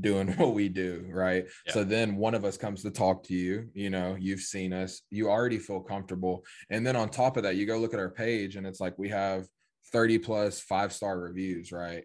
doing 0.00 0.28
what 0.36 0.54
we 0.54 0.68
do 0.68 1.04
right 1.10 1.44
yeah. 1.66 1.72
so 1.72 1.84
then 1.84 2.16
one 2.16 2.34
of 2.34 2.44
us 2.44 2.56
comes 2.56 2.82
to 2.82 2.90
talk 2.90 3.22
to 3.22 3.34
you 3.34 3.68
you 3.74 3.90
know 3.90 4.16
you've 4.18 4.40
seen 4.40 4.72
us 4.72 5.02
you 5.10 5.28
already 5.28 5.58
feel 5.58 5.80
comfortable 5.80 6.44
and 6.70 6.86
then 6.86 6.96
on 6.96 7.08
top 7.08 7.36
of 7.36 7.42
that 7.42 7.56
you 7.56 7.66
go 7.66 7.78
look 7.78 7.94
at 7.94 8.00
our 8.00 8.10
page 8.10 8.56
and 8.56 8.66
it's 8.66 8.80
like 8.80 8.98
we 8.98 9.08
have 9.08 9.46
30 9.92 10.18
plus 10.18 10.60
five 10.60 10.92
star 10.92 11.20
reviews 11.20 11.70
right 11.70 12.04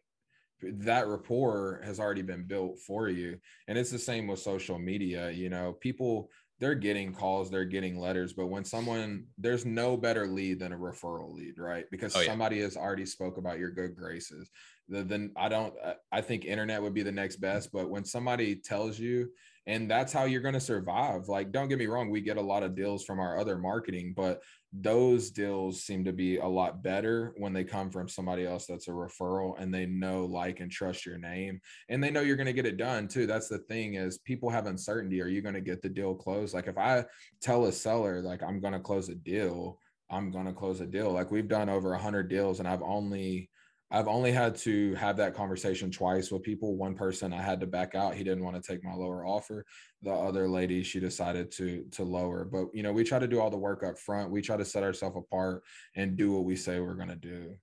that 0.61 1.07
rapport 1.07 1.81
has 1.85 2.01
already 2.01 2.21
been 2.21 2.43
built 2.43 2.77
for 2.85 3.07
you 3.07 3.37
and 3.69 3.77
it's 3.77 3.91
the 3.91 3.99
same 3.99 4.27
with 4.27 4.39
social 4.39 4.77
media 4.77 5.31
you 5.31 5.49
know 5.49 5.73
people 5.79 6.29
they're 6.59 6.75
getting 6.75 7.13
calls, 7.13 7.49
they're 7.49 7.65
getting 7.65 7.97
letters, 7.97 8.33
but 8.33 8.47
when 8.47 8.65
someone 8.65 9.25
there's 9.37 9.65
no 9.65 9.95
better 9.95 10.27
lead 10.27 10.59
than 10.59 10.73
a 10.73 10.77
referral 10.77 11.33
lead, 11.33 11.57
right? 11.57 11.85
Because 11.89 12.15
oh, 12.15 12.19
yeah. 12.19 12.27
somebody 12.27 12.59
has 12.59 12.75
already 12.75 13.05
spoke 13.05 13.37
about 13.37 13.59
your 13.59 13.71
good 13.71 13.95
graces. 13.95 14.49
Then 14.89 15.31
I 15.35 15.49
don't 15.49 15.73
uh, 15.83 15.93
I 16.11 16.21
think 16.21 16.45
internet 16.45 16.81
would 16.81 16.93
be 16.93 17.03
the 17.03 17.11
next 17.11 17.37
best, 17.37 17.71
but 17.71 17.89
when 17.89 18.03
somebody 18.03 18.55
tells 18.55 18.99
you 18.99 19.29
and 19.67 19.89
that's 19.89 20.11
how 20.11 20.23
you're 20.23 20.41
going 20.41 20.55
to 20.55 20.59
survive. 20.59 21.27
Like 21.27 21.51
don't 21.51 21.67
get 21.67 21.77
me 21.77 21.85
wrong, 21.85 22.09
we 22.09 22.21
get 22.21 22.37
a 22.37 22.41
lot 22.41 22.63
of 22.63 22.75
deals 22.75 23.05
from 23.05 23.19
our 23.19 23.37
other 23.37 23.57
marketing, 23.57 24.13
but 24.15 24.41
those 24.71 25.31
deals 25.31 25.83
seem 25.83 26.05
to 26.05 26.13
be 26.13 26.37
a 26.37 26.47
lot 26.47 26.83
better 26.83 27.33
when 27.37 27.53
they 27.53 27.63
come 27.63 27.89
from 27.89 28.07
somebody 28.07 28.45
else 28.45 28.67
that's 28.67 28.87
a 28.87 28.91
referral 28.91 29.59
and 29.59 29.73
they 29.73 29.87
know 29.87 30.25
like 30.25 30.59
and 30.59 30.71
trust 30.71 31.07
your 31.07 31.17
name 31.17 31.59
and 31.89 32.03
they 32.03 32.11
know 32.11 32.21
you're 32.21 32.35
going 32.35 32.45
to 32.45 32.53
get 32.53 32.67
it 32.67 32.77
done 32.77 33.07
too 33.07 33.25
that's 33.25 33.47
the 33.47 33.57
thing 33.57 33.95
is 33.95 34.19
people 34.19 34.47
have 34.47 34.67
uncertainty 34.67 35.21
are 35.23 35.27
you 35.27 35.41
going 35.41 35.55
to 35.55 35.61
get 35.61 35.81
the 35.81 35.89
deal 35.89 36.13
closed 36.13 36.53
like 36.53 36.67
if 36.67 36.77
i 36.77 37.03
tell 37.41 37.65
a 37.65 37.71
seller 37.71 38.21
like 38.21 38.43
i'm 38.43 38.59
going 38.59 38.73
to 38.73 38.79
close 38.79 39.09
a 39.09 39.15
deal 39.15 39.79
i'm 40.11 40.29
going 40.29 40.45
to 40.45 40.53
close 40.53 40.81
a 40.81 40.85
deal 40.85 41.11
like 41.11 41.31
we've 41.31 41.47
done 41.47 41.67
over 41.67 41.89
100 41.89 42.29
deals 42.29 42.59
and 42.59 42.67
i've 42.67 42.83
only 42.83 43.49
I've 43.91 44.07
only 44.07 44.31
had 44.31 44.55
to 44.57 44.93
have 44.95 45.17
that 45.17 45.33
conversation 45.33 45.89
twice 45.89 46.31
with 46.31 46.43
people. 46.43 46.75
One 46.75 46.93
person 46.93 47.33
I 47.33 47.41
had 47.41 47.59
to 47.61 47.67
back 47.67 47.95
out. 47.95 48.13
He 48.13 48.23
didn't 48.23 48.43
want 48.43 48.55
to 48.55 48.61
take 48.61 48.83
my 48.83 48.93
lower 48.93 49.25
offer. 49.25 49.65
The 50.03 50.11
other 50.11 50.47
lady, 50.47 50.83
she 50.83 50.99
decided 50.99 51.51
to 51.53 51.85
to 51.91 52.03
lower. 52.03 52.45
But 52.45 52.67
you 52.73 52.83
know, 52.83 52.93
we 52.93 53.03
try 53.03 53.17
to 53.17 53.27
do 53.27 53.39
all 53.39 53.49
the 53.49 53.57
work 53.57 53.83
up 53.83 53.97
front. 53.97 54.31
We 54.31 54.41
try 54.41 54.57
to 54.57 54.65
set 54.65 54.83
ourselves 54.83 55.17
apart 55.17 55.63
and 55.95 56.15
do 56.15 56.31
what 56.33 56.45
we 56.45 56.55
say 56.55 56.79
we're 56.79 56.93
going 56.93 57.09
to 57.09 57.15
do. 57.15 57.55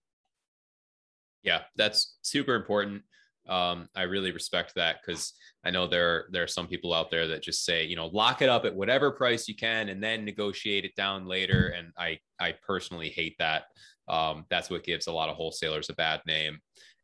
Yeah, 1.44 1.62
that's 1.76 2.16
super 2.22 2.54
important. 2.54 3.02
Um, 3.48 3.88
I 3.94 4.02
really 4.02 4.32
respect 4.32 4.72
that 4.74 4.96
because 5.00 5.32
I 5.64 5.70
know 5.70 5.86
there 5.86 6.26
there 6.32 6.42
are 6.42 6.48
some 6.48 6.66
people 6.66 6.92
out 6.92 7.08
there 7.08 7.28
that 7.28 7.44
just 7.44 7.64
say, 7.64 7.84
you 7.84 7.94
know, 7.94 8.08
lock 8.08 8.42
it 8.42 8.48
up 8.48 8.64
at 8.64 8.74
whatever 8.74 9.12
price 9.12 9.46
you 9.46 9.54
can 9.54 9.88
and 9.88 10.02
then 10.02 10.24
negotiate 10.24 10.84
it 10.84 10.96
down 10.96 11.26
later. 11.28 11.68
And 11.68 11.92
I 11.96 12.18
I 12.40 12.54
personally 12.66 13.10
hate 13.10 13.36
that. 13.38 13.66
Um, 14.08 14.44
that's 14.50 14.70
what 14.70 14.84
gives 14.84 15.06
a 15.06 15.12
lot 15.12 15.28
of 15.28 15.36
wholesalers 15.36 15.90
a 15.90 15.94
bad 15.94 16.20
name. 16.26 16.58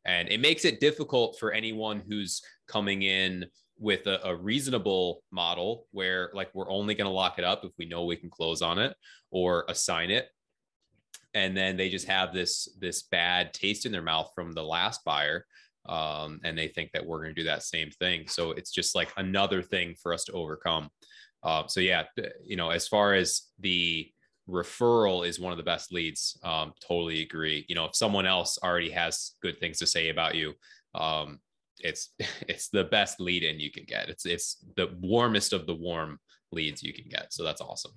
And 0.04 0.28
it 0.28 0.40
makes 0.40 0.64
it 0.64 0.80
difficult 0.80 1.36
for 1.38 1.52
anyone 1.52 2.02
who's 2.08 2.42
coming 2.66 3.02
in 3.02 3.46
with 3.78 4.06
a, 4.06 4.24
a 4.26 4.34
reasonable 4.34 5.22
model 5.30 5.86
where, 5.92 6.30
like, 6.34 6.50
we're 6.54 6.70
only 6.70 6.94
going 6.94 7.08
to 7.08 7.12
lock 7.12 7.38
it 7.38 7.44
up 7.44 7.64
if 7.64 7.72
we 7.78 7.86
know 7.86 8.04
we 8.04 8.16
can 8.16 8.30
close 8.30 8.62
on 8.62 8.78
it 8.78 8.94
or 9.30 9.64
assign 9.68 10.10
it. 10.10 10.28
And 11.34 11.56
then 11.56 11.76
they 11.76 11.88
just 11.88 12.06
have 12.08 12.34
this 12.34 12.68
this 12.78 13.04
bad 13.04 13.54
taste 13.54 13.86
in 13.86 13.92
their 13.92 14.02
mouth 14.02 14.30
from 14.34 14.52
the 14.52 14.62
last 14.62 15.02
buyer, 15.04 15.46
um, 15.88 16.40
and 16.44 16.58
they 16.58 16.68
think 16.68 16.90
that 16.92 17.06
we're 17.06 17.22
going 17.22 17.34
to 17.34 17.40
do 17.40 17.46
that 17.46 17.62
same 17.62 17.90
thing. 17.90 18.28
So 18.28 18.50
it's 18.52 18.70
just 18.70 18.94
like 18.94 19.10
another 19.16 19.62
thing 19.62 19.94
for 20.00 20.12
us 20.12 20.24
to 20.24 20.32
overcome. 20.32 20.90
Uh, 21.42 21.66
so 21.66 21.80
yeah, 21.80 22.04
you 22.44 22.56
know, 22.56 22.70
as 22.70 22.86
far 22.86 23.14
as 23.14 23.42
the 23.60 24.12
referral 24.48 25.26
is 25.26 25.40
one 25.40 25.52
of 25.52 25.58
the 25.58 25.64
best 25.64 25.92
leads. 25.92 26.38
Um, 26.42 26.72
totally 26.86 27.22
agree. 27.22 27.64
You 27.68 27.74
know, 27.74 27.84
if 27.86 27.96
someone 27.96 28.26
else 28.26 28.58
already 28.62 28.90
has 28.90 29.32
good 29.40 29.58
things 29.58 29.78
to 29.78 29.86
say 29.86 30.08
about 30.08 30.34
you, 30.34 30.54
um, 30.94 31.40
it's 31.80 32.10
it's 32.48 32.68
the 32.68 32.84
best 32.84 33.20
lead 33.20 33.42
in 33.42 33.60
you 33.60 33.70
can 33.70 33.84
get. 33.84 34.08
It's 34.08 34.26
it's 34.26 34.64
the 34.76 34.90
warmest 35.00 35.52
of 35.52 35.66
the 35.66 35.74
warm 35.74 36.18
leads 36.50 36.82
you 36.82 36.92
can 36.92 37.08
get. 37.08 37.32
So 37.32 37.44
that's 37.44 37.60
awesome. 37.60 37.92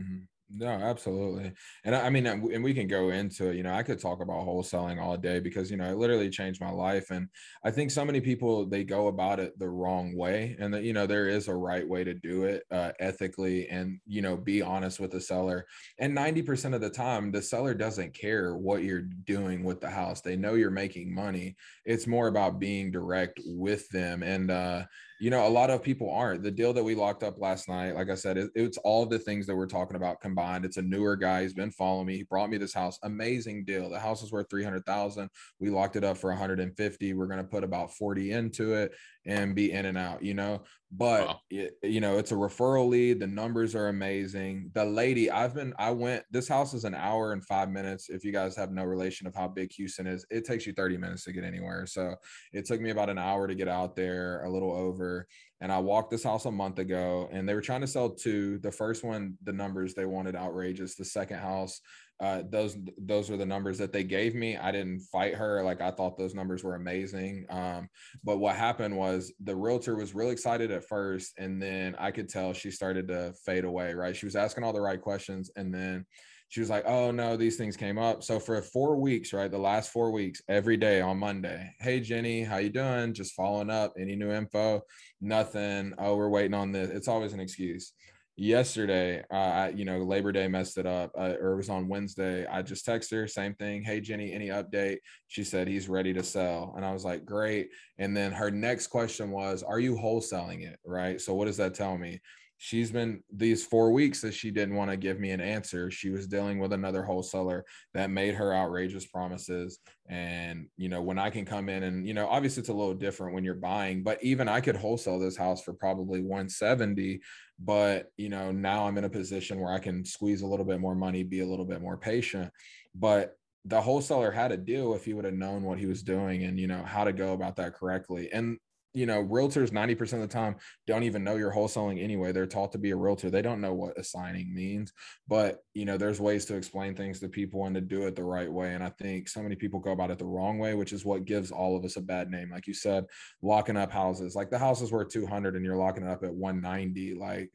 Mm-hmm. 0.00 0.24
No, 0.50 0.68
absolutely. 0.68 1.52
And 1.84 1.96
I 1.96 2.10
mean, 2.10 2.26
and 2.26 2.62
we 2.62 2.74
can 2.74 2.86
go 2.86 3.08
into 3.08 3.48
it. 3.48 3.56
You 3.56 3.62
know, 3.62 3.72
I 3.74 3.82
could 3.82 3.98
talk 3.98 4.20
about 4.20 4.46
wholesaling 4.46 5.00
all 5.02 5.16
day 5.16 5.40
because, 5.40 5.70
you 5.70 5.76
know, 5.78 5.90
it 5.90 5.96
literally 5.96 6.28
changed 6.28 6.60
my 6.60 6.70
life. 6.70 7.10
And 7.10 7.28
I 7.64 7.70
think 7.70 7.90
so 7.90 8.04
many 8.04 8.20
people, 8.20 8.66
they 8.66 8.84
go 8.84 9.08
about 9.08 9.40
it 9.40 9.58
the 9.58 9.68
wrong 9.70 10.14
way. 10.14 10.54
And 10.60 10.72
that, 10.74 10.84
you 10.84 10.92
know, 10.92 11.06
there 11.06 11.28
is 11.28 11.48
a 11.48 11.56
right 11.56 11.88
way 11.88 12.04
to 12.04 12.14
do 12.14 12.44
it 12.44 12.62
uh, 12.70 12.92
ethically 13.00 13.68
and, 13.68 14.00
you 14.06 14.20
know, 14.20 14.36
be 14.36 14.60
honest 14.60 15.00
with 15.00 15.12
the 15.12 15.20
seller. 15.20 15.66
And 15.98 16.14
90% 16.14 16.74
of 16.74 16.82
the 16.82 16.90
time, 16.90 17.32
the 17.32 17.42
seller 17.42 17.74
doesn't 17.74 18.12
care 18.14 18.54
what 18.54 18.84
you're 18.84 19.00
doing 19.02 19.64
with 19.64 19.80
the 19.80 19.90
house. 19.90 20.20
They 20.20 20.36
know 20.36 20.54
you're 20.54 20.70
making 20.70 21.12
money. 21.12 21.56
It's 21.86 22.06
more 22.06 22.28
about 22.28 22.60
being 22.60 22.92
direct 22.92 23.40
with 23.44 23.88
them. 23.88 24.22
And, 24.22 24.50
uh, 24.50 24.84
you 25.20 25.30
know, 25.30 25.46
a 25.46 25.48
lot 25.48 25.70
of 25.70 25.82
people 25.82 26.10
aren't. 26.10 26.42
The 26.42 26.50
deal 26.50 26.72
that 26.72 26.82
we 26.82 26.94
locked 26.94 27.22
up 27.22 27.38
last 27.38 27.68
night, 27.68 27.94
like 27.94 28.10
I 28.10 28.14
said, 28.14 28.36
it, 28.36 28.50
it's 28.54 28.78
all 28.78 29.06
the 29.06 29.18
things 29.18 29.46
that 29.46 29.56
we're 29.56 29.66
talking 29.66 29.96
about 29.96 30.20
combined. 30.20 30.64
It's 30.64 30.76
a 30.76 30.82
newer 30.82 31.16
guy. 31.16 31.42
He's 31.42 31.54
been 31.54 31.70
following 31.70 32.06
me. 32.06 32.16
He 32.16 32.22
brought 32.24 32.50
me 32.50 32.58
this 32.58 32.74
house. 32.74 32.98
Amazing 33.04 33.64
deal. 33.64 33.88
The 33.88 33.98
house 33.98 34.22
is 34.22 34.32
worth 34.32 34.50
300,000. 34.50 35.28
We 35.60 35.70
locked 35.70 35.96
it 35.96 36.04
up 36.04 36.18
for 36.18 36.30
150. 36.30 37.14
We're 37.14 37.26
going 37.26 37.38
to 37.38 37.44
put 37.44 37.64
about 37.64 37.94
40 37.94 38.32
into 38.32 38.74
it 38.74 38.92
and 39.26 39.54
be 39.54 39.72
in 39.72 39.86
and 39.86 39.98
out, 39.98 40.22
you 40.22 40.34
know. 40.34 40.62
But 40.96 41.26
wow. 41.26 41.40
it, 41.50 41.76
you 41.82 42.00
know, 42.00 42.18
it's 42.18 42.30
a 42.30 42.36
referral 42.36 42.88
lead. 42.88 43.18
The 43.18 43.26
numbers 43.26 43.74
are 43.74 43.88
amazing. 43.88 44.70
The 44.74 44.84
lady, 44.84 45.28
I've 45.28 45.54
been, 45.54 45.74
I 45.76 45.90
went. 45.90 46.22
This 46.30 46.46
house 46.46 46.72
is 46.72 46.84
an 46.84 46.94
hour 46.94 47.32
and 47.32 47.44
five 47.44 47.68
minutes. 47.68 48.10
If 48.10 48.24
you 48.24 48.30
guys 48.30 48.54
have 48.56 48.70
no 48.70 48.84
relation 48.84 49.26
of 49.26 49.34
how 49.34 49.48
big 49.48 49.72
Houston 49.72 50.06
is, 50.06 50.24
it 50.30 50.44
takes 50.44 50.66
you 50.66 50.72
30 50.72 50.96
minutes 50.98 51.24
to 51.24 51.32
get 51.32 51.42
anywhere. 51.42 51.86
So 51.86 52.14
it 52.52 52.64
took 52.64 52.80
me 52.80 52.90
about 52.90 53.10
an 53.10 53.18
hour 53.18 53.48
to 53.48 53.56
get 53.56 53.66
out 53.66 53.96
there, 53.96 54.44
a 54.44 54.50
little 54.50 54.72
over. 54.72 55.26
And 55.60 55.72
I 55.72 55.78
walked 55.78 56.10
this 56.10 56.22
house 56.22 56.44
a 56.44 56.52
month 56.52 56.78
ago, 56.78 57.28
and 57.32 57.48
they 57.48 57.54
were 57.54 57.60
trying 57.60 57.80
to 57.80 57.86
sell 57.88 58.10
two. 58.10 58.58
The 58.58 58.70
first 58.70 59.02
one, 59.02 59.36
the 59.42 59.52
numbers 59.52 59.94
they 59.94 60.04
wanted 60.04 60.36
outrageous. 60.36 60.94
The 60.94 61.04
second 61.04 61.38
house, 61.38 61.80
uh, 62.20 62.42
those 62.48 62.76
those 62.98 63.30
are 63.30 63.36
the 63.36 63.46
numbers 63.46 63.78
that 63.78 63.92
they 63.92 64.04
gave 64.04 64.34
me. 64.34 64.56
I 64.56 64.70
didn't 64.70 65.00
fight 65.00 65.34
her. 65.34 65.62
Like 65.62 65.80
I 65.80 65.90
thought 65.90 66.16
those 66.16 66.34
numbers 66.34 66.62
were 66.62 66.76
amazing. 66.76 67.46
Um, 67.50 67.88
but 68.22 68.38
what 68.38 68.56
happened 68.56 68.96
was 68.96 69.32
the 69.42 69.56
realtor 69.56 69.96
was 69.96 70.14
really 70.14 70.32
excited 70.32 70.70
at 70.70 70.84
first, 70.84 71.32
and 71.38 71.60
then 71.60 71.96
I 71.98 72.12
could 72.12 72.28
tell 72.28 72.52
she 72.52 72.70
started 72.70 73.08
to 73.08 73.34
fade 73.44 73.64
away. 73.64 73.94
Right, 73.94 74.16
she 74.16 74.26
was 74.26 74.36
asking 74.36 74.64
all 74.64 74.72
the 74.72 74.80
right 74.80 75.00
questions, 75.00 75.50
and 75.56 75.74
then 75.74 76.06
she 76.50 76.60
was 76.60 76.70
like, 76.70 76.84
"Oh 76.86 77.10
no, 77.10 77.36
these 77.36 77.56
things 77.56 77.76
came 77.76 77.98
up." 77.98 78.22
So 78.22 78.38
for 78.38 78.62
four 78.62 78.96
weeks, 78.96 79.32
right, 79.32 79.50
the 79.50 79.58
last 79.58 79.90
four 79.90 80.12
weeks, 80.12 80.40
every 80.48 80.76
day 80.76 81.00
on 81.00 81.18
Monday, 81.18 81.68
"Hey 81.80 81.98
Jenny, 81.98 82.44
how 82.44 82.58
you 82.58 82.70
doing?" 82.70 83.12
Just 83.12 83.34
following 83.34 83.70
up. 83.70 83.92
Any 83.98 84.14
new 84.14 84.30
info? 84.30 84.82
Nothing. 85.20 85.94
Oh, 85.98 86.14
we're 86.16 86.28
waiting 86.28 86.54
on 86.54 86.70
this. 86.70 86.90
It's 86.90 87.08
always 87.08 87.32
an 87.32 87.40
excuse 87.40 87.92
yesterday 88.36 89.22
uh, 89.32 89.36
I, 89.36 89.68
you 89.68 89.84
know 89.84 89.98
labor 89.98 90.32
day 90.32 90.48
messed 90.48 90.76
it 90.76 90.86
up 90.86 91.12
uh, 91.16 91.34
or 91.40 91.52
it 91.52 91.56
was 91.56 91.68
on 91.68 91.88
wednesday. 91.88 92.46
I 92.46 92.62
just 92.62 92.86
texted 92.86 93.12
her 93.12 93.28
same 93.28 93.54
thing 93.54 93.82
hey 93.82 94.00
jenny 94.00 94.32
any 94.32 94.48
update? 94.48 94.98
She 95.28 95.44
said 95.44 95.68
he's 95.68 95.88
ready 95.88 96.12
to 96.14 96.22
sell. 96.22 96.74
And 96.76 96.84
i 96.84 96.92
was 96.92 97.04
like 97.04 97.24
great. 97.24 97.68
And 97.98 98.16
then 98.16 98.32
her 98.32 98.50
next 98.50 98.88
question 98.88 99.30
was 99.30 99.62
are 99.62 99.78
you 99.78 99.94
wholesaling 99.94 100.62
it? 100.62 100.78
Right? 100.84 101.20
So 101.20 101.34
what 101.34 101.46
does 101.46 101.58
that 101.58 101.74
tell 101.74 101.96
me 101.96 102.20
she's 102.64 102.90
been 102.90 103.22
these 103.30 103.62
four 103.62 103.92
weeks 103.92 104.22
that 104.22 104.32
she 104.32 104.50
didn't 104.50 104.74
want 104.74 104.90
to 104.90 104.96
give 104.96 105.20
me 105.20 105.32
an 105.32 105.40
answer 105.40 105.90
she 105.90 106.08
was 106.08 106.26
dealing 106.26 106.58
with 106.58 106.72
another 106.72 107.02
wholesaler 107.02 107.62
that 107.92 108.08
made 108.08 108.34
her 108.34 108.54
outrageous 108.54 109.04
promises. 109.04 109.80
And 110.08 110.68
you 110.78 110.88
know 110.88 111.02
when 111.02 111.18
i 111.18 111.28
can 111.28 111.44
come 111.44 111.68
in 111.68 111.82
and 111.82 112.06
you 112.06 112.14
know 112.14 112.26
obviously 112.26 112.60
it's 112.60 112.70
a 112.70 112.74
little 112.74 112.94
different 112.94 113.34
when 113.34 113.44
you're 113.44 113.54
buying 113.54 114.02
but 114.02 114.22
even 114.22 114.48
i 114.48 114.60
could 114.60 114.76
wholesale 114.76 115.18
this 115.18 115.36
house 115.36 115.62
for 115.62 115.72
probably 115.72 116.20
170 116.20 117.20
but 117.58 118.10
you 118.18 118.28
know 118.28 118.52
now 118.52 118.86
i'm 118.86 118.98
in 118.98 119.04
a 119.04 119.10
position 119.10 119.60
where 119.60 119.72
i 119.72 119.78
can 119.78 120.04
squeeze 120.04 120.42
a 120.42 120.46
little 120.46 120.66
bit 120.66 120.80
more 120.80 120.94
money 120.94 121.22
be 121.22 121.40
a 121.40 121.46
little 121.46 121.64
bit 121.64 121.80
more 121.80 121.96
patient. 121.96 122.50
But 122.94 123.36
the 123.64 123.80
wholesaler 123.80 124.30
had 124.30 124.52
a 124.52 124.56
deal 124.58 124.94
if 124.94 125.04
he 125.04 125.14
would 125.14 125.24
have 125.24 125.34
known 125.34 125.62
what 125.62 125.78
he 125.78 125.86
was 125.86 126.02
doing 126.02 126.44
and 126.44 126.60
you 126.60 126.66
know 126.66 126.82
how 126.82 127.04
to 127.04 127.12
go 127.12 127.32
about 127.32 127.56
that 127.56 127.74
correctly. 127.74 128.30
And 128.32 128.58
you 128.94 129.06
know, 129.06 129.24
realtors 129.24 129.70
90% 129.70 130.12
of 130.14 130.20
the 130.20 130.28
time 130.28 130.54
don't 130.86 131.02
even 131.02 131.24
know 131.24 131.34
you're 131.34 131.52
wholesaling 131.52 132.00
anyway. 132.00 132.30
They're 132.30 132.46
taught 132.46 132.70
to 132.72 132.78
be 132.78 132.92
a 132.92 132.96
realtor. 132.96 133.28
They 133.28 133.42
don't 133.42 133.60
know 133.60 133.74
what 133.74 133.98
assigning 133.98 134.54
means. 134.54 134.92
But, 135.26 135.64
you 135.74 135.84
know, 135.84 135.98
there's 135.98 136.20
ways 136.20 136.44
to 136.46 136.54
explain 136.54 136.94
things 136.94 137.18
to 137.20 137.28
people 137.28 137.66
and 137.66 137.74
to 137.74 137.80
do 137.80 138.06
it 138.06 138.14
the 138.14 138.22
right 138.22 138.50
way. 138.50 138.72
And 138.72 138.84
I 138.84 138.90
think 138.90 139.28
so 139.28 139.42
many 139.42 139.56
people 139.56 139.80
go 139.80 139.90
about 139.90 140.12
it 140.12 140.18
the 140.18 140.24
wrong 140.24 140.58
way, 140.58 140.74
which 140.74 140.92
is 140.92 141.04
what 141.04 141.24
gives 141.24 141.50
all 141.50 141.76
of 141.76 141.84
us 141.84 141.96
a 141.96 142.00
bad 142.00 142.30
name. 142.30 142.50
Like 142.52 142.68
you 142.68 142.74
said, 142.74 143.04
locking 143.42 143.76
up 143.76 143.90
houses. 143.90 144.36
Like 144.36 144.50
the 144.50 144.58
house 144.58 144.80
is 144.80 144.92
worth 144.92 145.08
200 145.08 145.56
and 145.56 145.64
you're 145.64 145.76
locking 145.76 146.04
it 146.04 146.10
up 146.10 146.22
at 146.22 146.32
190. 146.32 147.14
Like 147.14 147.50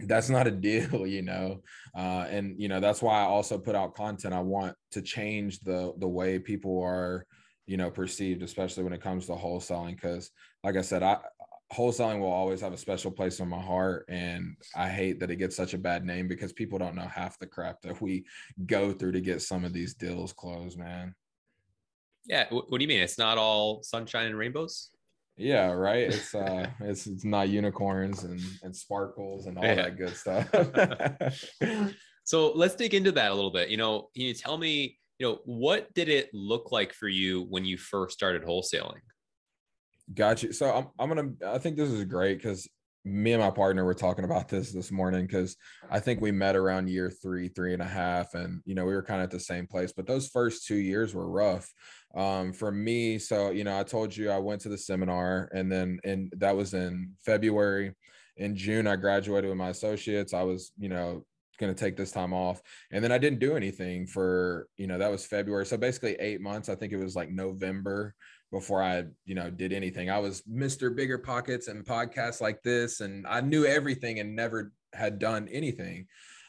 that's 0.00 0.28
not 0.28 0.48
a 0.48 0.50
deal 0.64 1.06
you 1.06 1.22
know 1.22 1.62
uh, 1.96 2.26
and 2.28 2.60
you 2.60 2.68
know 2.68 2.80
that's 2.80 3.00
why 3.00 3.20
i 3.20 3.24
also 3.24 3.56
put 3.56 3.76
out 3.76 3.94
content 3.94 4.34
i 4.34 4.40
want 4.40 4.74
to 4.90 5.00
change 5.00 5.60
the 5.60 5.92
the 5.98 6.08
way 6.08 6.36
people 6.36 6.82
are 6.82 7.24
you 7.66 7.76
know 7.76 7.90
perceived 7.90 8.42
especially 8.42 8.84
when 8.84 8.92
it 8.92 9.02
comes 9.02 9.26
to 9.26 9.32
wholesaling 9.32 9.94
because 9.94 10.30
like 10.62 10.76
i 10.76 10.82
said 10.82 11.02
i 11.02 11.18
wholesaling 11.72 12.20
will 12.20 12.30
always 12.30 12.60
have 12.60 12.72
a 12.72 12.78
special 12.78 13.10
place 13.10 13.40
in 13.40 13.48
my 13.48 13.60
heart 13.60 14.04
and 14.08 14.56
i 14.76 14.88
hate 14.88 15.18
that 15.18 15.30
it 15.30 15.36
gets 15.36 15.56
such 15.56 15.74
a 15.74 15.78
bad 15.78 16.04
name 16.04 16.28
because 16.28 16.52
people 16.52 16.78
don't 16.78 16.94
know 16.94 17.08
half 17.08 17.38
the 17.38 17.46
crap 17.46 17.80
that 17.82 18.00
we 18.00 18.24
go 18.66 18.92
through 18.92 19.12
to 19.12 19.20
get 19.20 19.42
some 19.42 19.64
of 19.64 19.72
these 19.72 19.94
deals 19.94 20.32
closed 20.32 20.78
man. 20.78 21.14
Yeah 22.26 22.46
what 22.50 22.70
do 22.70 22.82
you 22.82 22.88
mean? 22.88 23.00
It's 23.00 23.18
not 23.18 23.38
all 23.38 23.82
sunshine 23.82 24.26
and 24.26 24.38
rainbows? 24.38 24.90
Yeah 25.36 25.72
right? 25.72 26.08
It's 26.12 26.34
uh 26.34 26.66
it's 26.80 27.06
it's 27.06 27.24
not 27.24 27.48
unicorns 27.48 28.24
and 28.24 28.40
and 28.62 28.76
sparkles 28.76 29.46
and 29.46 29.58
all 29.58 29.64
yeah. 29.64 29.74
that 29.74 29.96
good 29.96 30.16
stuff. 30.16 30.48
So 32.26 32.52
let's 32.52 32.74
dig 32.74 32.94
into 32.94 33.12
that 33.12 33.32
a 33.32 33.34
little 33.34 33.50
bit. 33.50 33.68
You 33.68 33.76
know 33.76 34.08
can 34.14 34.24
you 34.24 34.34
tell 34.34 34.56
me 34.56 34.98
you 35.18 35.26
know, 35.26 35.38
what 35.44 35.92
did 35.94 36.08
it 36.08 36.30
look 36.32 36.72
like 36.72 36.92
for 36.92 37.08
you 37.08 37.42
when 37.48 37.64
you 37.64 37.78
first 37.78 38.14
started 38.14 38.42
wholesaling? 38.42 39.00
Gotcha. 40.12 40.52
So 40.52 40.70
I'm, 40.70 40.86
I'm 40.98 41.08
gonna. 41.08 41.54
I 41.54 41.58
think 41.58 41.76
this 41.76 41.90
is 41.90 42.04
great 42.04 42.38
because 42.38 42.68
me 43.06 43.32
and 43.32 43.42
my 43.42 43.50
partner 43.50 43.84
were 43.84 43.94
talking 43.94 44.24
about 44.24 44.48
this 44.48 44.72
this 44.72 44.90
morning 44.90 45.26
because 45.26 45.56
I 45.90 46.00
think 46.00 46.20
we 46.20 46.32
met 46.32 46.56
around 46.56 46.88
year 46.88 47.10
three, 47.10 47.48
three 47.48 47.72
and 47.72 47.82
a 47.82 47.86
half, 47.86 48.34
and 48.34 48.60
you 48.64 48.74
know 48.74 48.84
we 48.84 48.94
were 48.94 49.02
kind 49.02 49.20
of 49.20 49.24
at 49.24 49.30
the 49.30 49.40
same 49.40 49.66
place. 49.66 49.92
But 49.92 50.06
those 50.06 50.28
first 50.28 50.66
two 50.66 50.76
years 50.76 51.14
were 51.14 51.30
rough 51.30 51.70
um, 52.14 52.52
for 52.52 52.70
me. 52.70 53.18
So 53.18 53.50
you 53.50 53.64
know, 53.64 53.78
I 53.78 53.82
told 53.82 54.14
you 54.14 54.30
I 54.30 54.38
went 54.38 54.60
to 54.62 54.68
the 54.68 54.78
seminar, 54.78 55.48
and 55.54 55.70
then 55.70 56.00
and 56.04 56.32
that 56.38 56.56
was 56.56 56.74
in 56.74 57.12
February. 57.24 57.94
In 58.36 58.56
June, 58.56 58.86
I 58.86 58.96
graduated 58.96 59.48
with 59.48 59.58
my 59.58 59.68
associates. 59.68 60.34
I 60.34 60.42
was 60.42 60.72
you 60.76 60.88
know 60.88 61.24
going 61.58 61.74
to 61.74 61.78
take 61.78 61.96
this 61.96 62.12
time 62.12 62.32
off. 62.32 62.60
And 62.90 63.02
then 63.02 63.12
i 63.12 63.18
didn't 63.18 63.38
do 63.40 63.56
anything 63.56 64.06
for 64.06 64.68
you 64.76 64.86
know 64.86 64.98
that 64.98 65.10
was 65.10 65.26
february. 65.26 65.66
So 65.66 65.76
basically 65.76 66.14
eight 66.14 66.40
months 66.40 66.68
i 66.68 66.74
think 66.74 66.92
it 66.92 66.96
was 66.96 67.16
like 67.16 67.30
november 67.30 68.14
before 68.50 68.82
i 68.82 69.04
you 69.24 69.34
know 69.34 69.50
did 69.50 69.72
anything. 69.72 70.10
I 70.10 70.18
was 70.18 70.42
mr 70.42 70.94
bigger 70.94 71.18
pockets 71.18 71.68
and 71.68 71.84
podcasts 71.84 72.40
like 72.40 72.62
this 72.62 73.00
and 73.00 73.26
i 73.26 73.40
knew 73.40 73.64
everything 73.64 74.20
and 74.20 74.36
never 74.36 74.72
had 74.92 75.18
done 75.18 75.48
anything. 75.48 76.06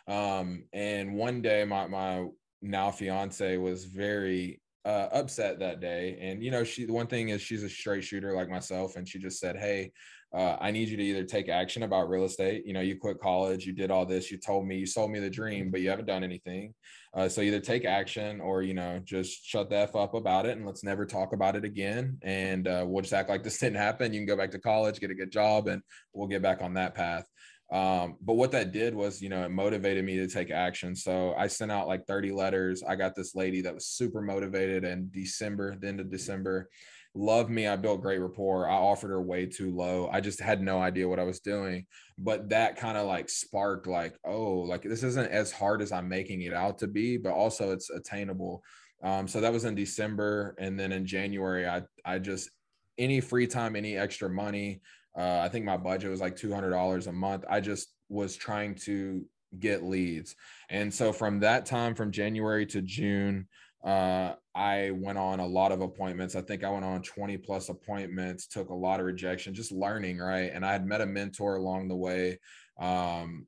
Um 0.07 0.65
and 0.73 1.15
one 1.15 1.41
day 1.41 1.65
my 1.65 1.87
my 1.87 2.27
now 2.61 2.91
fiance 2.91 3.57
was 3.57 3.85
very 3.85 4.61
uh, 4.85 5.09
upset 5.11 5.59
that 5.59 5.81
day. 5.81 6.17
And 6.21 6.43
you 6.43 6.51
know 6.51 6.63
she 6.63 6.85
the 6.85 6.93
one 6.93 7.07
thing 7.07 7.29
is 7.29 7.41
she's 7.41 7.63
a 7.63 7.69
straight 7.69 8.03
shooter 8.03 8.33
like 8.33 8.49
myself 8.49 8.95
and 8.95 9.07
she 9.07 9.19
just 9.19 9.39
said 9.39 9.57
hey 9.57 9.91
uh, 10.35 10.57
I 10.59 10.71
need 10.71 10.89
you 10.89 10.97
to 10.97 11.03
either 11.03 11.23
take 11.23 11.47
action 11.47 11.83
about 11.83 12.09
real 12.09 12.25
estate. 12.25 12.65
You 12.65 12.73
know, 12.73 12.81
you 12.81 12.97
quit 12.97 13.19
college, 13.21 13.65
you 13.65 13.71
did 13.71 13.89
all 13.89 14.05
this, 14.05 14.29
you 14.29 14.37
told 14.37 14.67
me, 14.67 14.77
you 14.77 14.85
sold 14.85 15.11
me 15.11 15.19
the 15.19 15.29
dream, 15.29 15.71
but 15.71 15.79
you 15.79 15.89
haven't 15.89 16.07
done 16.07 16.25
anything. 16.25 16.73
Uh, 17.13 17.29
so 17.29 17.39
either 17.39 17.61
take 17.61 17.85
action 17.85 18.41
or, 18.41 18.61
you 18.61 18.73
know, 18.73 18.99
just 19.05 19.45
shut 19.45 19.69
the 19.69 19.77
F 19.77 19.95
up 19.95 20.13
about 20.13 20.45
it 20.45 20.57
and 20.57 20.65
let's 20.65 20.83
never 20.83 21.05
talk 21.05 21.31
about 21.31 21.55
it 21.55 21.63
again. 21.63 22.17
And 22.21 22.67
uh, 22.67 22.83
we'll 22.85 23.01
just 23.01 23.13
act 23.13 23.29
like 23.29 23.43
this 23.43 23.57
didn't 23.59 23.77
happen. 23.77 24.11
You 24.11 24.19
can 24.19 24.27
go 24.27 24.35
back 24.35 24.51
to 24.51 24.59
college, 24.59 24.99
get 24.99 25.09
a 25.09 25.15
good 25.15 25.31
job, 25.31 25.69
and 25.69 25.81
we'll 26.11 26.27
get 26.27 26.41
back 26.41 26.61
on 26.61 26.73
that 26.73 26.95
path. 26.95 27.23
Um, 27.71 28.17
but 28.21 28.33
what 28.33 28.51
that 28.51 28.73
did 28.73 28.93
was, 28.93 29.21
you 29.21 29.29
know, 29.29 29.43
it 29.45 29.51
motivated 29.51 30.03
me 30.03 30.17
to 30.17 30.27
take 30.27 30.51
action. 30.51 30.95
So 30.95 31.33
I 31.35 31.47
sent 31.47 31.71
out 31.71 31.87
like 31.87 32.05
30 32.05 32.33
letters. 32.33 32.83
I 32.83 32.95
got 32.95 33.15
this 33.15 33.35
lady 33.35 33.61
that 33.61 33.73
was 33.73 33.87
super 33.87 34.21
motivated 34.21 34.83
in 34.83 35.09
December, 35.13 35.77
the 35.79 35.87
end 35.87 36.01
of 36.01 36.11
December 36.11 36.69
loved 37.15 37.49
me. 37.49 37.65
I 37.67 37.78
built 37.78 38.01
great 38.01 38.19
rapport. 38.19 38.69
I 38.69 38.75
offered 38.75 39.10
her 39.10 39.21
way 39.21 39.45
too 39.45 39.73
low. 39.73 40.10
I 40.12 40.19
just 40.19 40.39
had 40.39 40.62
no 40.62 40.80
idea 40.80 41.08
what 41.08 41.19
I 41.19 41.23
was 41.23 41.39
doing. 41.39 41.86
But 42.17 42.49
that 42.49 42.75
kind 42.75 42.97
of 42.97 43.08
like 43.08 43.30
sparked 43.30 43.88
like, 43.88 44.17
oh, 44.25 44.60
like 44.60 44.84
this 44.84 45.04
isn't 45.04 45.32
as 45.32 45.51
hard 45.51 45.82
as 45.82 45.91
I'm 45.91 46.10
making 46.10 46.41
it 46.41 46.54
out 46.54 46.78
to 46.80 46.88
be, 46.88 47.17
but 47.17 47.34
also 47.34 47.71
it's 47.71 47.89
attainable. 47.89 48.63
Um, 49.01 49.28
so 49.28 49.41
that 49.41 49.54
was 49.54 49.65
in 49.65 49.75
December. 49.75 50.56
And 50.60 50.78
then 50.80 50.91
in 50.91 51.06
January, 51.06 51.67
I 51.67 51.84
I 52.04 52.19
just 52.19 52.49
any 52.97 53.21
free 53.21 53.47
time, 53.47 53.75
any 53.75 53.95
extra 53.97 54.30
money. 54.30 54.82
Uh, 55.17 55.39
I 55.39 55.49
think 55.49 55.63
my 55.63 55.78
budget 55.78 56.12
was 56.12 56.21
like 56.21 56.36
$200 56.36 57.08
a 57.08 57.12
month. 57.12 57.45
I 57.49 57.62
just 57.62 57.93
was 58.10 58.36
trying 58.36 58.75
to 58.75 59.25
get 59.58 59.84
leads. 59.84 60.36
And 60.69 60.93
so 60.93 61.13
from 61.13 61.39
that 61.39 61.65
time, 61.65 61.95
from 61.95 62.12
January 62.12 62.65
to 62.67 62.82
June, 62.82 63.47
uh, 63.86 64.34
I 64.55 64.91
went 64.91 65.17
on 65.17 65.41
a 65.41 65.45
lot 65.45 65.73
of 65.73 65.81
appointments. 65.81 66.35
I 66.35 66.41
think 66.41 66.63
I 66.63 66.69
went 66.69 66.85
on 66.85 67.01
20 67.01 67.37
plus 67.39 67.67
appointments, 67.67 68.47
took 68.47 68.69
a 68.69 68.73
lot 68.73 69.01
of 69.01 69.05
rejection, 69.05 69.53
just 69.53 69.71
learning, 69.71 70.19
right? 70.19 70.49
And 70.53 70.65
I 70.65 70.71
had 70.71 70.85
met 70.85 71.01
a 71.01 71.05
mentor 71.05 71.57
along 71.57 71.89
the 71.89 71.95
way 71.95 72.39
um, 72.79 73.47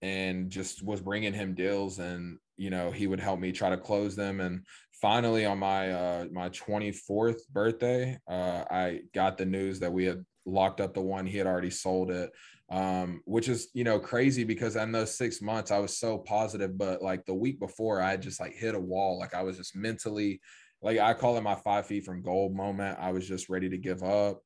and 0.00 0.48
just 0.48 0.82
was 0.82 1.02
bringing 1.02 1.34
him 1.34 1.54
deals 1.54 1.98
and, 1.98 2.38
you 2.56 2.70
know, 2.70 2.90
he 2.90 3.06
would 3.06 3.20
help 3.20 3.38
me 3.38 3.52
try 3.52 3.68
to 3.68 3.76
close 3.76 4.16
them. 4.16 4.40
And 4.40 4.64
finally 4.92 5.44
on 5.44 5.58
my, 5.58 5.92
uh, 5.92 6.24
my 6.32 6.48
24th 6.48 7.46
birthday, 7.52 8.18
uh, 8.26 8.64
I 8.70 9.00
got 9.14 9.36
the 9.36 9.44
news 9.44 9.78
that 9.80 9.92
we 9.92 10.06
had 10.06 10.24
locked 10.46 10.80
up 10.80 10.94
the 10.94 11.02
one, 11.02 11.26
he 11.26 11.36
had 11.36 11.46
already 11.46 11.70
sold 11.70 12.10
it 12.10 12.32
um, 12.68 13.22
which 13.24 13.48
is 13.48 13.68
you 13.74 13.84
know 13.84 13.98
crazy 13.98 14.44
because 14.44 14.76
in 14.76 14.92
those 14.92 15.14
six 15.14 15.40
months 15.40 15.70
I 15.70 15.78
was 15.78 15.96
so 15.96 16.18
positive, 16.18 16.76
but 16.76 17.02
like 17.02 17.24
the 17.24 17.34
week 17.34 17.60
before 17.60 18.00
I 18.00 18.16
just 18.16 18.40
like 18.40 18.54
hit 18.54 18.74
a 18.74 18.80
wall. 18.80 19.18
Like 19.18 19.34
I 19.34 19.42
was 19.42 19.56
just 19.56 19.76
mentally, 19.76 20.40
like 20.82 20.98
I 20.98 21.14
call 21.14 21.36
it 21.36 21.42
my 21.42 21.54
five 21.54 21.86
feet 21.86 22.04
from 22.04 22.22
gold 22.22 22.54
moment. 22.54 22.98
I 23.00 23.12
was 23.12 23.26
just 23.26 23.48
ready 23.48 23.68
to 23.68 23.78
give 23.78 24.02
up. 24.02 24.40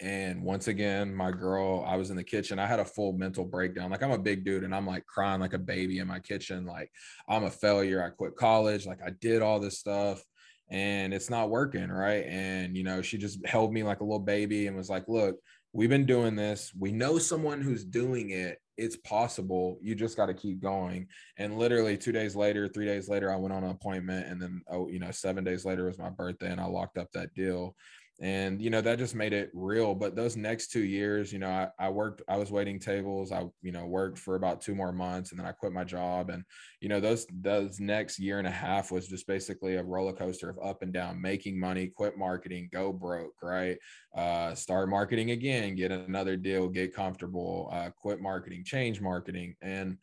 And 0.00 0.42
once 0.42 0.66
again, 0.66 1.14
my 1.14 1.30
girl, 1.30 1.84
I 1.86 1.94
was 1.94 2.10
in 2.10 2.16
the 2.16 2.24
kitchen. 2.24 2.58
I 2.58 2.66
had 2.66 2.80
a 2.80 2.84
full 2.84 3.12
mental 3.12 3.44
breakdown. 3.44 3.90
Like 3.90 4.02
I'm 4.02 4.10
a 4.10 4.18
big 4.18 4.44
dude 4.44 4.64
and 4.64 4.74
I'm 4.74 4.86
like 4.86 5.06
crying 5.06 5.40
like 5.40 5.52
a 5.52 5.58
baby 5.58 6.00
in 6.00 6.08
my 6.08 6.18
kitchen. 6.18 6.66
Like 6.66 6.90
I'm 7.28 7.44
a 7.44 7.50
failure. 7.50 8.04
I 8.04 8.10
quit 8.10 8.34
college. 8.36 8.84
Like 8.84 8.98
I 9.06 9.10
did 9.20 9.42
all 9.42 9.60
this 9.60 9.78
stuff 9.78 10.22
and 10.70 11.14
it's 11.14 11.30
not 11.30 11.50
working. 11.50 11.88
Right. 11.88 12.24
And, 12.26 12.76
you 12.76 12.82
know, 12.82 13.00
she 13.00 13.16
just 13.16 13.46
held 13.46 13.72
me 13.72 13.84
like 13.84 14.00
a 14.00 14.04
little 14.04 14.18
baby 14.18 14.66
and 14.66 14.76
was 14.76 14.90
like, 14.90 15.04
look, 15.06 15.36
we've 15.72 15.88
been 15.88 16.06
doing 16.06 16.36
this. 16.36 16.72
We 16.78 16.92
know 16.92 17.18
someone 17.18 17.60
who's 17.60 17.84
doing 17.84 18.30
it. 18.30 18.58
It's 18.76 18.96
possible. 18.96 19.78
You 19.80 19.94
just 19.94 20.16
got 20.16 20.26
to 20.26 20.34
keep 20.34 20.60
going. 20.60 21.06
And 21.38 21.58
literally 21.58 21.96
two 21.96 22.12
days 22.12 22.34
later, 22.34 22.68
three 22.68 22.86
days 22.86 23.08
later, 23.08 23.30
I 23.32 23.36
went 23.36 23.52
on 23.52 23.64
an 23.64 23.70
appointment. 23.70 24.26
And 24.26 24.40
then, 24.40 24.62
oh, 24.70 24.88
you 24.88 24.98
know, 24.98 25.10
seven 25.10 25.44
days 25.44 25.64
later 25.64 25.86
was 25.86 25.98
my 25.98 26.10
birthday 26.10 26.50
and 26.50 26.60
I 26.60 26.66
locked 26.66 26.98
up 26.98 27.12
that 27.12 27.34
deal 27.34 27.74
and 28.20 28.60
you 28.60 28.68
know 28.68 28.80
that 28.80 28.98
just 28.98 29.14
made 29.14 29.32
it 29.32 29.50
real 29.54 29.94
but 29.94 30.14
those 30.14 30.36
next 30.36 30.70
two 30.70 30.84
years 30.84 31.32
you 31.32 31.38
know 31.38 31.48
I, 31.48 31.68
I, 31.78 31.88
worked 31.88 32.22
i 32.28 32.36
was 32.36 32.50
waiting 32.50 32.78
tables 32.78 33.32
i 33.32 33.44
you 33.62 33.72
know 33.72 33.86
worked 33.86 34.18
for 34.18 34.36
about 34.36 34.60
two 34.60 34.74
more 34.74 34.92
months 34.92 35.30
and 35.30 35.40
then 35.40 35.46
i 35.46 35.52
quit 35.52 35.72
my 35.72 35.82
job 35.82 36.28
and 36.28 36.44
you 36.80 36.88
know 36.88 37.00
those 37.00 37.26
those 37.40 37.80
next 37.80 38.18
year 38.18 38.38
and 38.38 38.46
a 38.46 38.50
half 38.50 38.92
was 38.92 39.08
just 39.08 39.26
basically 39.26 39.76
a 39.76 39.82
roller 39.82 40.12
coaster 40.12 40.50
of 40.50 40.58
up 40.62 40.82
and 40.82 40.92
down 40.92 41.20
making 41.20 41.58
money 41.58 41.88
quit 41.88 42.18
marketing 42.18 42.68
go 42.72 42.92
broke 42.92 43.34
right? 43.42 43.78
Uh, 44.14 44.54
start 44.54 44.90
marketing 44.90 45.30
again 45.30 45.74
get 45.74 45.90
another 45.90 46.36
deal 46.36 46.68
get 46.68 46.94
comfortable 46.94 47.70
uh, 47.72 47.88
quit 47.96 48.20
marketing 48.20 48.62
change 48.64 49.00
marketing 49.00 49.54
and 49.62 49.96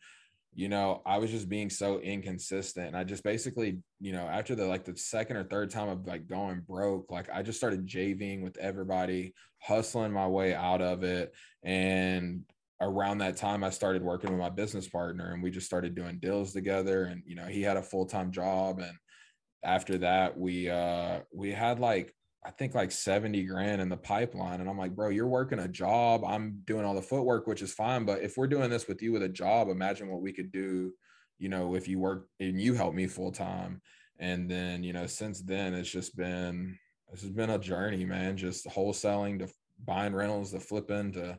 you 0.54 0.68
know, 0.68 1.00
I 1.06 1.18
was 1.18 1.30
just 1.30 1.48
being 1.48 1.70
so 1.70 2.00
inconsistent. 2.00 2.88
And 2.88 2.96
I 2.96 3.04
just 3.04 3.22
basically, 3.22 3.78
you 4.00 4.12
know, 4.12 4.26
after 4.26 4.54
the 4.54 4.66
like 4.66 4.84
the 4.84 4.96
second 4.96 5.36
or 5.36 5.44
third 5.44 5.70
time 5.70 5.88
of 5.88 6.06
like 6.06 6.26
going 6.26 6.60
broke, 6.60 7.10
like 7.10 7.28
I 7.32 7.42
just 7.42 7.58
started 7.58 7.86
JVing 7.86 8.42
with 8.42 8.56
everybody, 8.58 9.34
hustling 9.60 10.12
my 10.12 10.26
way 10.26 10.54
out 10.54 10.82
of 10.82 11.04
it. 11.04 11.32
And 11.62 12.42
around 12.80 13.18
that 13.18 13.36
time, 13.36 13.62
I 13.62 13.70
started 13.70 14.02
working 14.02 14.30
with 14.30 14.40
my 14.40 14.50
business 14.50 14.88
partner 14.88 15.32
and 15.32 15.42
we 15.42 15.50
just 15.50 15.66
started 15.66 15.94
doing 15.94 16.18
deals 16.18 16.52
together. 16.52 17.04
And, 17.04 17.22
you 17.24 17.36
know, 17.36 17.46
he 17.46 17.62
had 17.62 17.76
a 17.76 17.82
full 17.82 18.06
time 18.06 18.32
job. 18.32 18.80
And 18.80 18.96
after 19.62 19.98
that, 19.98 20.36
we, 20.36 20.68
uh, 20.68 21.20
we 21.32 21.52
had 21.52 21.78
like 21.78 22.12
I 22.44 22.50
think 22.50 22.74
like 22.74 22.90
70 22.90 23.44
grand 23.44 23.82
in 23.82 23.90
the 23.90 23.96
pipeline. 23.98 24.60
And 24.60 24.70
I'm 24.70 24.78
like, 24.78 24.96
bro, 24.96 25.10
you're 25.10 25.26
working 25.28 25.58
a 25.58 25.68
job. 25.68 26.24
I'm 26.24 26.62
doing 26.64 26.86
all 26.86 26.94
the 26.94 27.02
footwork, 27.02 27.46
which 27.46 27.60
is 27.60 27.72
fine. 27.72 28.04
But 28.04 28.22
if 28.22 28.36
we're 28.36 28.46
doing 28.46 28.70
this 28.70 28.88
with 28.88 29.02
you 29.02 29.12
with 29.12 29.22
a 29.22 29.28
job, 29.28 29.68
imagine 29.68 30.08
what 30.08 30.22
we 30.22 30.32
could 30.32 30.50
do, 30.50 30.92
you 31.38 31.50
know, 31.50 31.74
if 31.74 31.86
you 31.86 31.98
work 31.98 32.28
and 32.38 32.58
you 32.60 32.72
help 32.74 32.94
me 32.94 33.06
full 33.06 33.30
time. 33.30 33.82
And 34.18 34.50
then, 34.50 34.82
you 34.82 34.94
know, 34.94 35.06
since 35.06 35.42
then 35.42 35.74
it's 35.74 35.90
just 35.90 36.16
been 36.16 36.78
this 37.10 37.22
has 37.22 37.30
been 37.30 37.50
a 37.50 37.58
journey, 37.58 38.04
man. 38.06 38.36
Just 38.38 38.66
wholesaling 38.66 39.40
to 39.40 39.48
buying 39.84 40.14
rentals 40.14 40.52
to 40.52 40.60
flipping 40.60 41.12
to, 41.12 41.38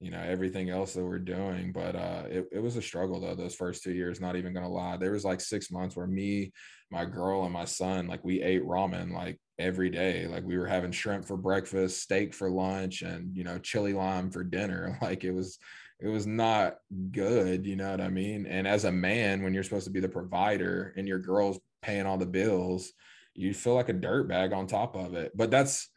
you 0.00 0.10
know, 0.10 0.20
everything 0.20 0.70
else 0.70 0.94
that 0.94 1.04
we're 1.04 1.18
doing. 1.18 1.72
But 1.72 1.94
uh 1.94 2.22
it, 2.30 2.46
it 2.52 2.62
was 2.62 2.76
a 2.76 2.82
struggle 2.82 3.20
though, 3.20 3.34
those 3.34 3.54
first 3.54 3.82
two 3.82 3.92
years, 3.92 4.18
not 4.18 4.36
even 4.36 4.54
gonna 4.54 4.68
lie. 4.70 4.96
There 4.96 5.12
was 5.12 5.26
like 5.26 5.42
six 5.42 5.70
months 5.70 5.94
where 5.94 6.06
me, 6.06 6.52
my 6.90 7.04
girl, 7.04 7.44
and 7.44 7.52
my 7.52 7.66
son, 7.66 8.06
like 8.06 8.24
we 8.24 8.40
ate 8.42 8.64
ramen 8.64 9.12
like 9.12 9.38
every 9.58 9.90
day. 9.90 10.26
Like 10.26 10.44
we 10.44 10.56
were 10.56 10.66
having 10.66 10.92
shrimp 10.92 11.24
for 11.24 11.36
breakfast, 11.36 12.02
steak 12.02 12.32
for 12.34 12.50
lunch, 12.50 13.02
and 13.02 13.36
you 13.36 13.44
know, 13.44 13.58
chili 13.58 13.92
lime 13.92 14.30
for 14.30 14.44
dinner. 14.44 14.98
Like 15.08 15.24
it 15.24 15.32
was 15.32 15.58
it 16.00 16.08
was 16.08 16.26
not 16.26 16.76
good, 17.10 17.66
you 17.66 17.76
know 17.76 17.90
what 17.90 18.00
I 18.00 18.08
mean? 18.08 18.46
And 18.46 18.68
as 18.68 18.84
a 18.84 18.92
man, 18.92 19.42
when 19.42 19.52
you're 19.52 19.64
supposed 19.64 19.86
to 19.86 19.92
be 19.92 20.00
the 20.00 20.08
provider 20.08 20.94
and 20.96 21.08
your 21.08 21.18
girl's 21.18 21.58
paying 21.82 22.06
all 22.06 22.18
the 22.18 22.26
bills, 22.26 22.92
you 23.34 23.52
feel 23.52 23.74
like 23.74 23.88
a 23.88 23.94
dirtbag 23.94 24.54
on 24.54 24.66
top 24.66 24.94
of 24.94 25.14
it. 25.14 25.32
But 25.36 25.50
that's 25.50 25.88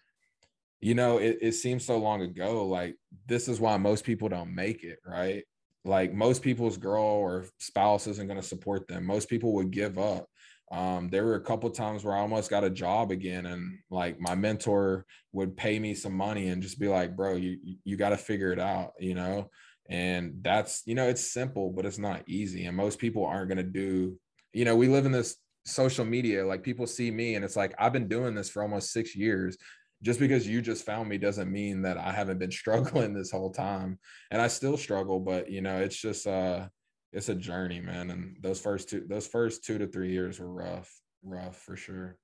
you 0.79 0.95
know, 0.95 1.19
it, 1.19 1.37
it 1.41 1.51
seems 1.53 1.85
so 1.85 1.97
long 1.97 2.21
ago. 2.21 2.65
Like 2.65 2.95
this 3.27 3.47
is 3.47 3.59
why 3.59 3.77
most 3.77 4.03
people 4.03 4.29
don't 4.29 4.55
make 4.55 4.83
it, 4.83 4.99
right? 5.05 5.43
Like 5.85 6.13
most 6.13 6.41
people's 6.41 6.77
girl 6.77 7.03
or 7.03 7.45
spouse 7.59 8.07
isn't 8.07 8.27
going 8.27 8.39
to 8.39 8.47
support 8.47 8.87
them. 8.87 9.05
Most 9.05 9.29
people 9.29 9.53
would 9.53 9.71
give 9.71 9.97
up 9.97 10.27
um, 10.71 11.09
there 11.09 11.25
were 11.25 11.35
a 11.35 11.41
couple 11.43 11.69
times 11.69 12.03
where 12.03 12.15
I 12.15 12.21
almost 12.21 12.49
got 12.49 12.63
a 12.63 12.69
job 12.69 13.11
again, 13.11 13.45
and 13.45 13.79
like 13.89 14.19
my 14.21 14.35
mentor 14.35 15.05
would 15.33 15.57
pay 15.57 15.77
me 15.77 15.93
some 15.93 16.13
money 16.13 16.47
and 16.47 16.63
just 16.63 16.79
be 16.79 16.87
like, 16.87 17.15
"Bro, 17.15 17.35
you 17.35 17.57
you 17.83 17.97
got 17.97 18.09
to 18.09 18.17
figure 18.17 18.53
it 18.53 18.59
out," 18.59 18.93
you 18.97 19.13
know. 19.13 19.49
And 19.89 20.35
that's 20.41 20.83
you 20.85 20.95
know, 20.95 21.09
it's 21.09 21.33
simple, 21.33 21.71
but 21.71 21.85
it's 21.85 21.97
not 21.97 22.23
easy, 22.27 22.65
and 22.65 22.77
most 22.77 22.99
people 22.99 23.25
aren't 23.25 23.49
gonna 23.49 23.63
do. 23.63 24.17
You 24.53 24.63
know, 24.63 24.77
we 24.77 24.87
live 24.87 25.05
in 25.05 25.11
this 25.11 25.35
social 25.65 26.05
media. 26.05 26.45
Like 26.45 26.63
people 26.63 26.87
see 26.87 27.11
me, 27.11 27.35
and 27.35 27.43
it's 27.43 27.57
like 27.57 27.75
I've 27.77 27.93
been 27.93 28.07
doing 28.07 28.33
this 28.33 28.49
for 28.49 28.63
almost 28.63 28.93
six 28.93 29.13
years. 29.15 29.57
Just 30.03 30.19
because 30.19 30.47
you 30.47 30.61
just 30.61 30.85
found 30.85 31.09
me 31.09 31.17
doesn't 31.17 31.51
mean 31.51 31.83
that 31.83 31.97
I 31.97 32.11
haven't 32.13 32.39
been 32.39 32.51
struggling 32.61 33.13
this 33.13 33.31
whole 33.31 33.51
time, 33.51 33.99
and 34.31 34.41
I 34.41 34.47
still 34.47 34.77
struggle. 34.77 35.19
But 35.19 35.51
you 35.51 35.61
know, 35.61 35.79
it's 35.79 35.97
just 35.97 36.27
uh 36.27 36.67
it's 37.13 37.29
a 37.29 37.35
journey, 37.35 37.79
man. 37.79 38.09
And 38.09 38.37
those 38.41 38.59
first 38.59 38.89
two, 38.89 39.05
those 39.07 39.27
first 39.27 39.63
two 39.63 39.77
to 39.77 39.87
three 39.87 40.11
years 40.11 40.39
were 40.39 40.51
rough, 40.51 40.91
rough 41.23 41.57
for 41.57 41.75
sure. 41.75 42.17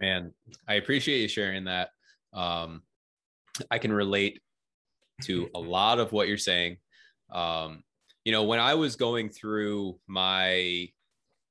Man, 0.00 0.32
I 0.68 0.74
appreciate 0.74 1.20
you 1.20 1.28
sharing 1.28 1.64
that. 1.64 1.90
Um, 2.32 2.82
I 3.70 3.78
can 3.78 3.92
relate 3.92 4.40
to 5.22 5.48
a 5.54 5.58
lot 5.60 5.98
of 5.98 6.12
what 6.12 6.28
you're 6.28 6.36
saying. 6.36 6.76
Um, 7.32 7.82
you 8.24 8.32
know, 8.32 8.44
when 8.44 8.58
I 8.58 8.74
was 8.74 8.96
going 8.96 9.28
through 9.30 9.98
my 10.06 10.88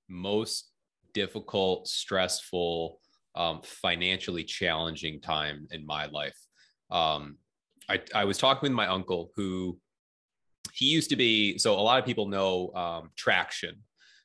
most 0.09 0.69
difficult, 1.13 1.87
stressful, 1.87 2.99
um, 3.35 3.61
financially 3.63 4.43
challenging 4.43 5.21
time 5.21 5.67
in 5.71 5.85
my 5.85 6.05
life, 6.07 6.37
um, 6.91 7.37
I, 7.89 8.01
I 8.13 8.25
was 8.25 8.37
talking 8.37 8.69
with 8.69 8.75
my 8.75 8.87
uncle 8.87 9.31
who 9.35 9.77
he 10.73 10.86
used 10.86 11.09
to 11.12 11.15
be 11.15 11.57
so 11.57 11.73
a 11.73 11.81
lot 11.81 11.99
of 11.99 12.05
people 12.05 12.27
know 12.27 12.71
um, 12.73 13.12
traction 13.15 13.75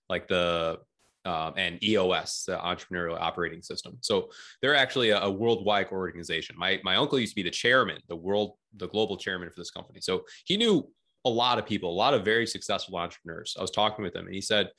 like 0.08 0.26
the 0.28 0.78
um, 1.24 1.52
and 1.56 1.82
eos 1.84 2.44
the 2.46 2.56
entrepreneurial 2.56 3.20
operating 3.20 3.60
system. 3.60 3.98
So 4.00 4.30
they're 4.62 4.74
actually 4.74 5.10
a, 5.10 5.20
a, 5.20 5.30
worldwide 5.30 5.88
organization. 5.92 6.56
My 6.58 6.80
my 6.82 6.96
uncle 6.96 7.18
used 7.18 7.32
to 7.32 7.36
be 7.36 7.42
the 7.42 7.50
chairman 7.50 7.98
the 8.08 8.16
world 8.16 8.56
the 8.76 8.88
global 8.88 9.16
chairman 9.16 9.50
for 9.50 9.60
this 9.60 9.70
company. 9.70 10.00
So 10.00 10.24
he 10.46 10.56
knew 10.56 10.88
a 11.24 11.30
lot 11.30 11.58
of 11.58 11.66
people 11.66 11.90
a 11.90 11.92
lot 11.92 12.14
of 12.14 12.24
very 12.24 12.46
successful 12.46 12.96
entrepreneurs. 12.96 13.54
I 13.58 13.62
was 13.62 13.70
talking 13.70 14.02
with 14.02 14.16
him 14.16 14.26
and 14.26 14.34
he 14.34 14.40
said 14.40 14.70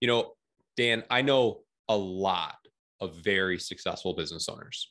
you 0.00 0.08
know 0.08 0.32
dan 0.76 1.02
i 1.10 1.22
know 1.22 1.60
a 1.88 1.96
lot 1.96 2.56
of 3.00 3.16
very 3.16 3.58
successful 3.58 4.14
business 4.14 4.48
owners. 4.48 4.90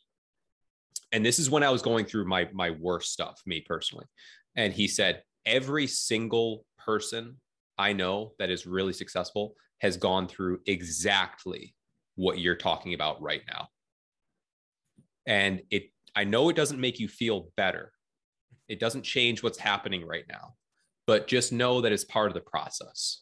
And 1.12 1.26
this 1.26 1.38
is 1.40 1.50
when 1.50 1.64
i 1.64 1.70
was 1.70 1.82
going 1.82 2.06
through 2.06 2.26
my 2.26 2.48
my 2.54 2.70
worst 2.70 3.12
stuff 3.12 3.42
me 3.46 3.60
personally. 3.60 4.06
And 4.56 4.72
he 4.72 4.88
said 4.88 5.24
every 5.48 5.88
single 5.88 6.66
person 6.78 7.38
I 7.78 7.94
know 7.94 8.34
that 8.38 8.50
is 8.50 8.68
really 8.68 8.94
successful 8.94 9.56
has 9.80 9.98
gone 9.98 10.28
through 10.28 10.60
exactly 10.66 11.74
what 12.16 12.40
you're 12.40 12.56
talking 12.56 12.94
about 12.94 13.22
right 13.22 13.42
now. 13.48 13.68
And 15.26 15.62
it, 15.70 15.92
I 16.16 16.24
know 16.24 16.50
it 16.50 16.56
doesn't 16.56 16.80
make 16.80 17.00
you 17.00 17.08
feel 17.08 17.50
better. 17.58 17.92
It 18.68 18.80
doesn't 18.80 19.04
change 19.04 19.44
what's 19.44 19.58
happening 19.58 20.06
right 20.06 20.26
now, 20.28 20.56
but 21.06 21.28
just 21.28 21.52
know 21.54 21.82
that 21.82 21.92
it's 21.92 22.06
part 22.06 22.28
of 22.30 22.34
the 22.34 22.42
process. 22.42 23.22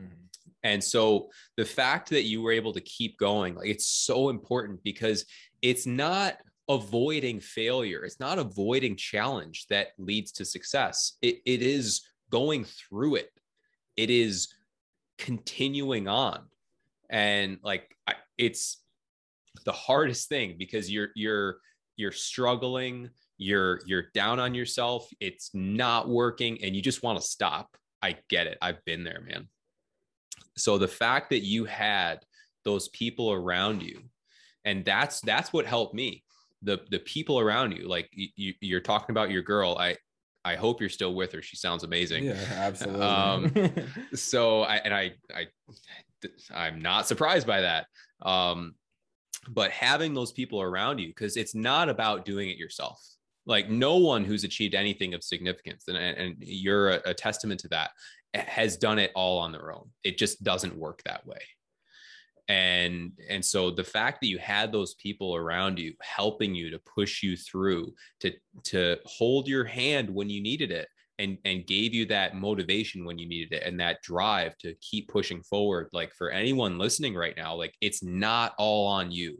Mm-hmm. 0.00 0.24
And 0.64 0.82
so 0.82 1.28
the 1.56 1.64
fact 1.64 2.10
that 2.10 2.24
you 2.24 2.42
were 2.42 2.52
able 2.52 2.72
to 2.72 2.80
keep 2.80 3.16
going, 3.18 3.54
like 3.54 3.68
it's 3.68 3.86
so 3.86 4.28
important 4.28 4.82
because 4.82 5.24
it's 5.62 5.86
not 5.86 6.36
avoiding 6.68 7.40
failure. 7.40 8.04
It's 8.04 8.20
not 8.20 8.38
avoiding 8.38 8.96
challenge 8.96 9.66
that 9.70 9.88
leads 9.98 10.32
to 10.32 10.44
success. 10.44 11.14
It, 11.22 11.40
it 11.46 11.62
is 11.62 12.02
going 12.30 12.64
through 12.64 13.16
it. 13.16 13.30
It 13.96 14.10
is 14.10 14.48
continuing 15.18 16.08
on. 16.08 16.42
And 17.10 17.58
like 17.62 17.96
I, 18.06 18.14
it's 18.36 18.82
the 19.64 19.72
hardest 19.72 20.28
thing 20.28 20.56
because 20.58 20.90
you're 20.90 21.08
you're 21.14 21.58
you're 21.96 22.12
struggling, 22.12 23.10
you're 23.38 23.80
you're 23.86 24.10
down 24.14 24.38
on 24.38 24.54
yourself, 24.54 25.08
it's 25.20 25.50
not 25.54 26.08
working 26.08 26.62
and 26.62 26.76
you 26.76 26.82
just 26.82 27.02
want 27.02 27.18
to 27.18 27.26
stop. 27.26 27.76
I 28.02 28.16
get 28.28 28.46
it. 28.46 28.58
I've 28.62 28.84
been 28.84 29.04
there, 29.04 29.20
man. 29.26 29.48
So 30.56 30.78
the 30.78 30.88
fact 30.88 31.30
that 31.30 31.40
you 31.40 31.64
had 31.64 32.20
those 32.64 32.88
people 32.88 33.32
around 33.32 33.82
you, 33.82 34.02
and 34.64 34.84
that's 34.84 35.20
that's 35.22 35.52
what 35.52 35.66
helped 35.66 35.94
me. 35.94 36.24
The 36.62 36.80
the 36.90 36.98
people 37.00 37.38
around 37.38 37.72
you, 37.72 37.88
like 37.88 38.08
you, 38.12 38.54
you're 38.60 38.80
talking 38.80 39.12
about 39.12 39.30
your 39.30 39.42
girl. 39.42 39.76
I 39.78 39.96
I 40.44 40.56
hope 40.56 40.80
you're 40.80 40.88
still 40.88 41.14
with 41.14 41.32
her. 41.32 41.42
She 41.42 41.56
sounds 41.56 41.84
amazing. 41.84 42.24
Yeah, 42.24 42.36
absolutely. 42.50 43.02
Um, 43.02 43.52
so 44.14 44.62
I 44.62 44.76
and 44.76 44.94
I 44.94 45.12
I 45.34 45.46
I'm 46.52 46.80
not 46.80 47.06
surprised 47.06 47.46
by 47.46 47.60
that. 47.60 47.86
Um, 48.22 48.74
but 49.48 49.70
having 49.70 50.14
those 50.14 50.32
people 50.32 50.60
around 50.60 50.98
you 50.98 51.08
because 51.08 51.36
it's 51.36 51.54
not 51.54 51.88
about 51.88 52.24
doing 52.24 52.50
it 52.50 52.56
yourself 52.56 53.00
like 53.46 53.70
no 53.70 53.96
one 53.96 54.24
who's 54.24 54.44
achieved 54.44 54.74
anything 54.74 55.14
of 55.14 55.24
significance 55.24 55.84
and, 55.88 55.96
and 55.96 56.36
you're 56.38 56.90
a, 56.90 57.00
a 57.06 57.14
testament 57.14 57.60
to 57.60 57.68
that 57.68 57.90
has 58.34 58.76
done 58.76 58.98
it 58.98 59.10
all 59.14 59.38
on 59.38 59.52
their 59.52 59.72
own 59.72 59.88
it 60.04 60.18
just 60.18 60.42
doesn't 60.44 60.76
work 60.76 61.02
that 61.04 61.26
way 61.26 61.40
and 62.48 63.12
and 63.28 63.44
so 63.44 63.70
the 63.70 63.84
fact 63.84 64.20
that 64.20 64.28
you 64.28 64.38
had 64.38 64.72
those 64.72 64.94
people 64.94 65.36
around 65.36 65.78
you 65.78 65.92
helping 66.00 66.54
you 66.54 66.70
to 66.70 66.78
push 66.80 67.22
you 67.22 67.36
through 67.36 67.92
to 68.20 68.32
to 68.64 68.96
hold 69.04 69.46
your 69.46 69.64
hand 69.64 70.08
when 70.08 70.30
you 70.30 70.40
needed 70.40 70.70
it 70.70 70.88
and 71.18 71.36
and 71.44 71.66
gave 71.66 71.92
you 71.92 72.06
that 72.06 72.34
motivation 72.34 73.04
when 73.04 73.18
you 73.18 73.28
needed 73.28 73.52
it 73.52 73.62
and 73.64 73.78
that 73.80 74.02
drive 74.02 74.56
to 74.58 74.74
keep 74.80 75.08
pushing 75.08 75.42
forward 75.42 75.88
like 75.92 76.12
for 76.14 76.30
anyone 76.30 76.78
listening 76.78 77.14
right 77.14 77.36
now 77.36 77.54
like 77.54 77.74
it's 77.80 78.02
not 78.02 78.54
all 78.58 78.86
on 78.86 79.10
you. 79.10 79.38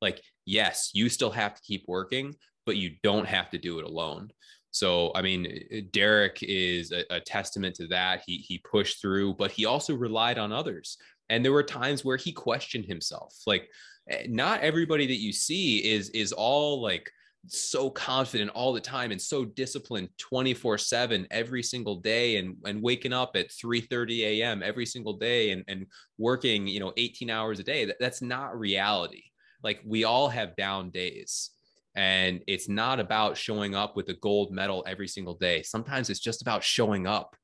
Like 0.00 0.22
yes 0.46 0.90
you 0.94 1.08
still 1.08 1.30
have 1.30 1.54
to 1.54 1.62
keep 1.62 1.84
working 1.86 2.34
but 2.66 2.76
you 2.76 2.96
don't 3.02 3.26
have 3.26 3.50
to 3.50 3.58
do 3.58 3.78
it 3.78 3.84
alone. 3.84 4.30
So 4.72 5.12
i 5.14 5.22
mean 5.22 5.88
derek 5.92 6.42
is 6.42 6.92
a, 6.92 7.04
a 7.10 7.20
testament 7.20 7.76
to 7.76 7.86
that. 7.88 8.22
He 8.26 8.38
he 8.38 8.58
pushed 8.58 9.00
through 9.00 9.34
but 9.34 9.50
he 9.50 9.66
also 9.66 9.94
relied 9.94 10.38
on 10.38 10.52
others 10.52 10.96
and 11.30 11.44
there 11.44 11.52
were 11.52 11.62
times 11.62 12.04
where 12.04 12.18
he 12.18 12.32
questioned 12.32 12.84
himself. 12.84 13.34
Like 13.46 13.68
eh, 14.10 14.26
not 14.28 14.60
everybody 14.60 15.06
that 15.06 15.20
you 15.20 15.32
see 15.32 15.78
is 15.78 16.10
is 16.10 16.32
all 16.32 16.82
like 16.82 17.10
so 17.46 17.88
confident 17.88 18.50
all 18.50 18.74
the 18.74 18.80
time 18.80 19.12
and 19.12 19.22
so 19.22 19.46
disciplined 19.46 20.10
24 20.18 20.76
7 20.76 21.26
every 21.30 21.62
single 21.62 21.96
day 21.96 22.36
and, 22.36 22.54
and 22.66 22.82
waking 22.82 23.14
up 23.14 23.34
at 23.34 23.50
3 23.50 23.80
30 23.80 24.24
a.m 24.24 24.62
every 24.62 24.84
single 24.84 25.14
day 25.14 25.52
and, 25.52 25.64
and 25.66 25.86
working 26.18 26.66
you 26.66 26.80
know 26.80 26.92
18 26.98 27.30
hours 27.30 27.58
a 27.58 27.62
day. 27.62 27.86
That, 27.86 27.96
that's 27.98 28.20
not 28.20 28.58
reality. 28.58 29.22
Like 29.62 29.80
we 29.86 30.04
all 30.04 30.28
have 30.28 30.56
down 30.56 30.90
days. 30.90 31.50
And 31.96 32.40
it's 32.46 32.68
not 32.68 33.00
about 33.00 33.36
showing 33.36 33.74
up 33.74 33.96
with 33.96 34.08
a 34.10 34.14
gold 34.14 34.52
medal 34.52 34.84
every 34.86 35.08
single 35.08 35.34
day. 35.34 35.62
Sometimes 35.62 36.08
it's 36.08 36.20
just 36.20 36.40
about 36.40 36.62
showing 36.62 37.06
up 37.06 37.34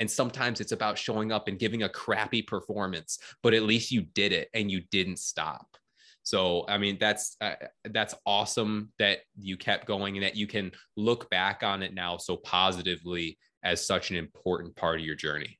and 0.00 0.10
sometimes 0.10 0.60
it's 0.60 0.72
about 0.72 0.98
showing 0.98 1.32
up 1.32 1.48
and 1.48 1.58
giving 1.58 1.82
a 1.82 1.88
crappy 1.88 2.42
performance 2.42 3.18
but 3.42 3.54
at 3.54 3.62
least 3.62 3.90
you 3.90 4.02
did 4.02 4.32
it 4.32 4.48
and 4.54 4.70
you 4.70 4.80
didn't 4.90 5.18
stop 5.18 5.76
so, 6.24 6.64
I 6.68 6.78
mean, 6.78 6.96
that's 6.98 7.36
uh, 7.42 7.54
that's 7.90 8.14
awesome 8.24 8.90
that 8.98 9.18
you 9.38 9.58
kept 9.58 9.86
going 9.86 10.16
and 10.16 10.24
that 10.24 10.36
you 10.36 10.46
can 10.46 10.72
look 10.96 11.28
back 11.28 11.62
on 11.62 11.82
it 11.82 11.92
now 11.92 12.16
so 12.16 12.36
positively 12.38 13.38
as 13.62 13.86
such 13.86 14.10
an 14.10 14.16
important 14.16 14.74
part 14.74 14.98
of 14.98 15.04
your 15.04 15.16
journey. 15.16 15.58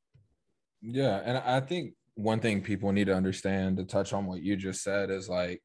Yeah, 0.81 1.20
and 1.23 1.37
I 1.37 1.61
think 1.61 1.92
one 2.14 2.40
thing 2.40 2.62
people 2.62 2.92
need 2.92 3.07
to 3.07 3.14
understand 3.14 3.77
to 3.77 3.85
touch 3.85 4.14
on 4.14 4.25
what 4.25 4.42
you 4.42 4.57
just 4.57 4.83
said 4.83 5.11
is 5.11 5.29
like 5.29 5.62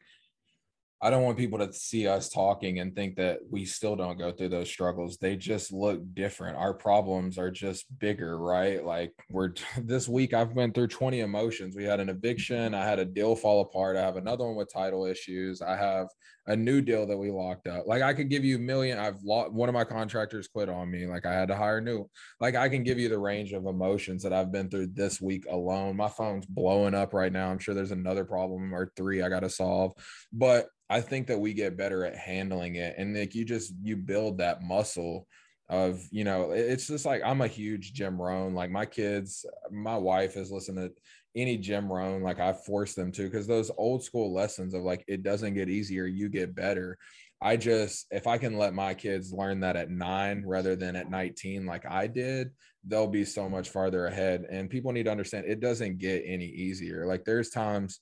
I 1.02 1.10
don't 1.10 1.24
want 1.24 1.38
people 1.38 1.60
to 1.60 1.72
see 1.72 2.08
us 2.08 2.28
talking 2.28 2.80
and 2.80 2.94
think 2.94 3.16
that 3.16 3.40
we 3.50 3.64
still 3.64 3.96
don't 3.96 4.20
go 4.20 4.34
through 4.34 4.50
those 4.50 4.70
struggles. 4.70 5.18
They 5.18 5.38
just 5.38 5.72
look 5.72 6.02
different. 6.14 6.58
Our 6.58 6.74
problems 6.74 7.38
are 7.38 7.50
just 7.50 7.86
bigger, 8.00 8.38
right? 8.38 8.84
Like 8.84 9.14
we're 9.30 9.54
this 9.78 10.10
week 10.10 10.34
I've 10.34 10.54
been 10.54 10.74
through 10.74 10.88
20 10.88 11.22
emotions. 11.22 11.76
We 11.76 11.86
had 11.86 12.02
an 12.02 12.10
eviction, 12.10 12.74
I 12.74 12.86
had 12.86 13.00
a 13.00 13.06
deal 13.06 13.36
fall 13.36 13.62
apart, 13.62 13.96
I 13.96 14.02
have 14.02 14.18
another 14.18 14.46
one 14.46 14.56
with 14.56 14.74
title 14.74 15.06
issues, 15.06 15.62
I 15.62 15.78
have 15.78 16.08
a 16.50 16.56
new 16.56 16.82
deal 16.82 17.06
that 17.06 17.18
we 17.18 17.30
locked 17.30 17.68
up. 17.68 17.86
Like 17.86 18.02
I 18.02 18.14
could 18.14 18.28
give 18.28 18.44
you 18.44 18.56
a 18.56 18.60
million. 18.60 18.98
I've 18.98 19.22
lost 19.24 19.54
one 19.54 19.70
of 19.70 19.74
my 19.74 19.84
contractors 19.84 20.48
quit 20.48 20.68
on 20.68 20.90
me. 20.90 21.06
Like 21.06 21.28
I 21.28 21.32
had 21.32 21.48
to 21.50 21.56
hire 21.56 21.80
new. 21.80 22.10
Like 22.42 22.56
I 22.56 22.68
can 22.68 22.84
give 22.84 22.98
you 22.98 23.08
the 23.08 23.20
range 23.20 23.54
of 23.54 23.68
emotions 23.68 24.24
that 24.24 24.34
I've 24.34 24.52
been 24.52 24.68
through 24.68 24.88
this 24.88 25.22
week 25.22 25.46
alone. 25.48 25.96
My 25.96 26.10
phone's 26.10 26.48
blowing 26.48 26.96
up 26.96 27.14
right 27.14 27.32
now. 27.32 27.52
I'm 27.52 27.60
sure 27.60 27.76
there's 27.76 27.92
another 27.92 28.26
problem 28.26 28.74
or 28.74 28.92
three 28.98 29.22
I 29.22 29.30
got 29.30 29.42
to 29.42 29.50
solve. 29.50 29.94
But 30.34 30.68
I 30.90 31.02
think 31.02 31.28
that 31.28 31.40
we 31.40 31.54
get 31.54 31.78
better 31.78 32.04
at 32.04 32.18
handling 32.18 32.76
it. 32.76 32.96
And 32.98 33.16
like 33.16 33.36
you 33.36 33.46
just 33.46 33.72
you 33.84 33.96
build 33.96 34.40
that 34.40 34.64
muscle 34.64 35.28
of, 35.70 36.02
you 36.10 36.24
know, 36.24 36.50
it's 36.50 36.88
just 36.88 37.06
like 37.06 37.22
I'm 37.24 37.42
a 37.42 37.48
huge 37.48 37.94
Jim 37.94 38.20
Rohn. 38.20 38.56
Like 38.56 38.72
my 38.72 38.88
kids, 38.88 39.46
my 39.70 39.98
wife 39.98 40.34
has 40.34 40.52
listened 40.52 40.78
to 40.78 40.92
any 41.36 41.58
Jim 41.58 41.92
Rohn, 41.92 42.24
like 42.24 42.40
I 42.40 42.54
force 42.54 42.94
them 42.94 43.12
to, 43.14 43.24
because 43.24 43.48
those 43.48 43.72
old 43.78 44.04
school 44.04 44.34
lessons 44.34 44.74
of 44.74 44.84
like 44.84 45.04
it 45.08 45.24
doesn't 45.24 45.54
get 45.54 45.70
easier, 45.70 46.06
you 46.06 46.30
get 46.30 46.56
better. 46.56 46.98
I 47.42 47.56
just 47.56 48.08
if 48.12 48.28
I 48.28 48.38
can 48.38 48.58
let 48.58 48.74
my 48.74 48.94
kids 48.94 49.32
learn 49.32 49.62
that 49.62 49.78
at 49.78 49.90
nine 49.90 50.44
rather 50.46 50.76
than 50.76 50.96
at 50.96 51.10
19, 51.10 51.66
like 51.66 51.86
I 51.90 52.08
did, 52.08 52.52
they'll 52.86 53.08
be 53.08 53.26
so 53.26 53.48
much 53.48 53.70
farther 53.70 54.08
ahead. 54.08 54.46
And 54.50 54.70
people 54.70 54.92
need 54.92 55.04
to 55.04 55.12
understand 55.12 55.46
it 55.46 55.60
doesn't 55.60 56.00
get 56.00 56.24
any 56.26 56.48
easier. 56.48 57.06
Like 57.06 57.24
there's 57.26 57.50
times 57.50 58.00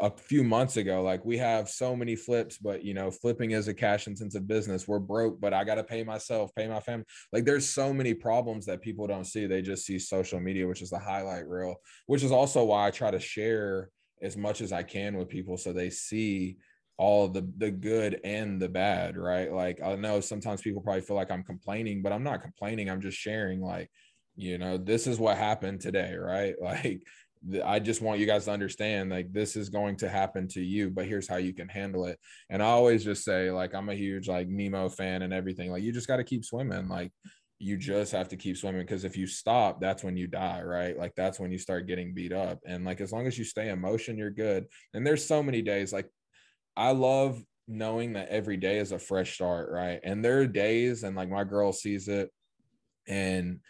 a 0.00 0.10
few 0.10 0.42
months 0.42 0.76
ago 0.76 1.02
like 1.02 1.24
we 1.24 1.38
have 1.38 1.68
so 1.68 1.94
many 1.94 2.16
flips 2.16 2.58
but 2.58 2.84
you 2.84 2.92
know 2.92 3.10
flipping 3.10 3.52
is 3.52 3.68
a 3.68 3.74
cash 3.74 4.06
intensive 4.06 4.46
business. 4.46 4.88
We're 4.88 4.98
broke 4.98 5.40
but 5.40 5.54
i 5.54 5.64
got 5.64 5.76
to 5.76 5.84
pay 5.84 6.02
myself 6.02 6.54
pay 6.54 6.66
my 6.66 6.80
family. 6.80 7.06
Like 7.32 7.44
there's 7.44 7.68
so 7.68 7.92
many 7.92 8.12
problems 8.12 8.66
that 8.66 8.82
people 8.82 9.06
don't 9.06 9.24
see. 9.24 9.46
They 9.46 9.62
just 9.62 9.86
see 9.86 9.98
social 9.98 10.40
media 10.40 10.66
which 10.66 10.82
is 10.82 10.90
the 10.90 10.98
highlight 10.98 11.46
reel 11.48 11.76
which 12.06 12.22
is 12.22 12.32
also 12.32 12.64
why 12.64 12.86
i 12.86 12.90
try 12.90 13.10
to 13.10 13.20
share 13.20 13.90
as 14.22 14.36
much 14.36 14.60
as 14.60 14.72
i 14.72 14.82
can 14.82 15.16
with 15.16 15.28
people 15.28 15.56
so 15.56 15.72
they 15.72 15.90
see 15.90 16.56
all 16.98 17.28
the 17.28 17.46
the 17.58 17.70
good 17.70 18.20
and 18.24 18.60
the 18.60 18.68
bad 18.68 19.16
right? 19.16 19.52
Like 19.52 19.80
i 19.82 19.94
know 19.94 20.20
sometimes 20.20 20.62
people 20.62 20.82
probably 20.82 21.02
feel 21.02 21.16
like 21.16 21.30
i'm 21.30 21.44
complaining 21.44 22.02
but 22.02 22.12
i'm 22.12 22.24
not 22.24 22.42
complaining. 22.42 22.90
I'm 22.90 23.00
just 23.00 23.18
sharing 23.18 23.60
like 23.60 23.90
you 24.34 24.58
know 24.58 24.76
this 24.76 25.06
is 25.06 25.18
what 25.18 25.36
happened 25.36 25.80
today 25.80 26.14
right? 26.14 26.54
Like 26.62 27.02
I 27.64 27.78
just 27.78 28.02
want 28.02 28.18
you 28.18 28.26
guys 28.26 28.46
to 28.46 28.50
understand 28.50 29.10
like 29.10 29.32
this 29.32 29.56
is 29.56 29.68
going 29.68 29.96
to 29.98 30.08
happen 30.08 30.48
to 30.48 30.60
you, 30.62 30.90
but 30.90 31.06
here's 31.06 31.28
how 31.28 31.36
you 31.36 31.52
can 31.52 31.68
handle 31.68 32.06
it. 32.06 32.18
And 32.50 32.62
I 32.62 32.66
always 32.66 33.04
just 33.04 33.24
say, 33.24 33.50
like, 33.50 33.74
I'm 33.74 33.88
a 33.88 33.94
huge 33.94 34.28
like 34.28 34.48
Nemo 34.48 34.88
fan 34.88 35.22
and 35.22 35.32
everything. 35.32 35.70
Like, 35.70 35.82
you 35.82 35.92
just 35.92 36.08
got 36.08 36.16
to 36.16 36.24
keep 36.24 36.44
swimming. 36.44 36.88
Like, 36.88 37.12
you 37.58 37.76
just 37.76 38.12
have 38.12 38.28
to 38.28 38.36
keep 38.36 38.56
swimming 38.56 38.82
because 38.82 39.04
if 39.04 39.16
you 39.16 39.26
stop, 39.26 39.80
that's 39.80 40.02
when 40.02 40.16
you 40.16 40.26
die, 40.26 40.62
right? 40.62 40.98
Like, 40.98 41.14
that's 41.14 41.38
when 41.38 41.52
you 41.52 41.58
start 41.58 41.86
getting 41.86 42.14
beat 42.14 42.32
up. 42.32 42.58
And 42.66 42.84
like, 42.84 43.00
as 43.00 43.12
long 43.12 43.26
as 43.26 43.38
you 43.38 43.44
stay 43.44 43.68
in 43.68 43.80
motion, 43.80 44.18
you're 44.18 44.30
good. 44.30 44.66
And 44.94 45.06
there's 45.06 45.24
so 45.24 45.42
many 45.42 45.62
days 45.62 45.92
like 45.92 46.08
I 46.76 46.92
love 46.92 47.42
knowing 47.68 48.12
that 48.14 48.28
every 48.28 48.56
day 48.56 48.78
is 48.78 48.92
a 48.92 48.98
fresh 48.98 49.34
start, 49.34 49.70
right? 49.70 50.00
And 50.02 50.24
there 50.24 50.40
are 50.40 50.46
days, 50.46 51.02
and 51.04 51.16
like 51.16 51.30
my 51.30 51.44
girl 51.44 51.72
sees 51.72 52.08
it 52.08 52.30
and 53.08 53.60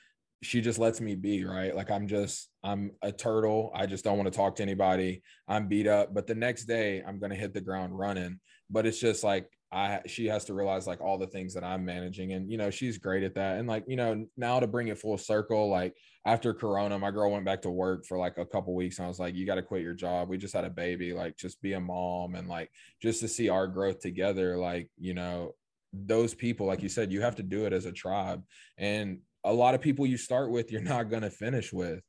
she 0.43 0.61
just 0.61 0.79
lets 0.79 1.01
me 1.01 1.15
be 1.15 1.45
right 1.45 1.75
like 1.75 1.91
i'm 1.91 2.07
just 2.07 2.51
i'm 2.67 2.91
a 3.03 3.13
turtle. 3.13 3.71
I 3.75 3.87
just 3.87 4.05
don't 4.05 4.19
want 4.19 4.31
to 4.31 4.37
talk 4.37 4.57
to 4.57 4.63
anybody. 4.63 5.23
I'm 5.49 5.69
beat 5.69 5.87
up 5.87 6.13
but 6.13 6.27
the 6.27 6.35
next 6.35 6.65
day 6.65 7.03
i'm 7.07 7.19
going 7.19 7.31
to 7.31 7.37
hit 7.37 7.55
the 7.55 7.61
ground 7.61 7.97
running. 7.97 8.41
But 8.69 8.87
it's 8.87 8.99
just 8.99 9.23
like 9.23 9.49
i 9.73 10.01
she 10.07 10.27
has 10.27 10.45
to 10.47 10.55
realize 10.55 10.87
like 10.87 11.01
all 11.01 11.19
the 11.19 11.27
things 11.27 11.53
that 11.53 11.65
i'm 11.65 11.85
managing 11.85 12.33
and 12.33 12.49
you 12.49 12.57
know 12.57 12.71
she's 12.71 12.99
great 12.99 13.23
at 13.23 13.35
that. 13.35 13.59
And 13.59 13.69
like 13.69 13.85
you 13.87 13.97
know 13.97 14.27
now 14.37 14.61
to 14.61 14.67
bring 14.67 14.89
it 14.89 14.99
full 14.99 15.19
circle 15.19 15.69
like 15.69 15.95
after 16.25 16.53
corona 16.53 16.99
my 16.99 17.11
girl 17.11 17.31
went 17.31 17.45
back 17.45 17.63
to 17.63 17.71
work 17.71 18.05
for 18.07 18.19
like 18.19 18.39
a 18.39 18.47
couple 18.47 18.75
weeks 18.75 18.99
and 18.99 19.07
i 19.07 19.09
was 19.09 19.21
like 19.21 19.35
you 19.35 19.47
got 19.47 19.57
to 19.57 19.63
quit 19.63 19.83
your 19.83 19.95
job. 19.95 20.29
We 20.29 20.39
just 20.39 20.55
had 20.55 20.65
a 20.65 20.71
baby. 20.71 21.13
Like 21.13 21.37
just 21.37 21.63
be 21.63 21.75
a 21.75 21.81
mom 21.81 22.35
and 22.35 22.49
like 22.49 22.71
just 23.01 23.21
to 23.21 23.29
see 23.29 23.49
our 23.49 23.67
growth 23.67 24.01
together 24.01 24.57
like 24.57 24.89
you 24.99 25.15
know 25.15 25.55
those 25.93 26.35
people 26.35 26.67
like 26.67 26.83
you 26.83 26.89
said 26.89 27.13
you 27.13 27.23
have 27.23 27.37
to 27.37 27.43
do 27.43 27.67
it 27.67 27.73
as 27.73 27.87
a 27.87 27.93
tribe. 27.93 28.43
And 28.77 29.21
a 29.47 29.53
lot 29.53 29.75
of 29.75 29.81
people 29.81 30.07
you 30.07 30.17
start 30.17 30.51
with, 30.51 30.73
you're 30.73 30.81
not 30.83 31.09
going 31.09 31.23
to 31.23 31.31
finish 31.31 31.73
with. 31.73 32.03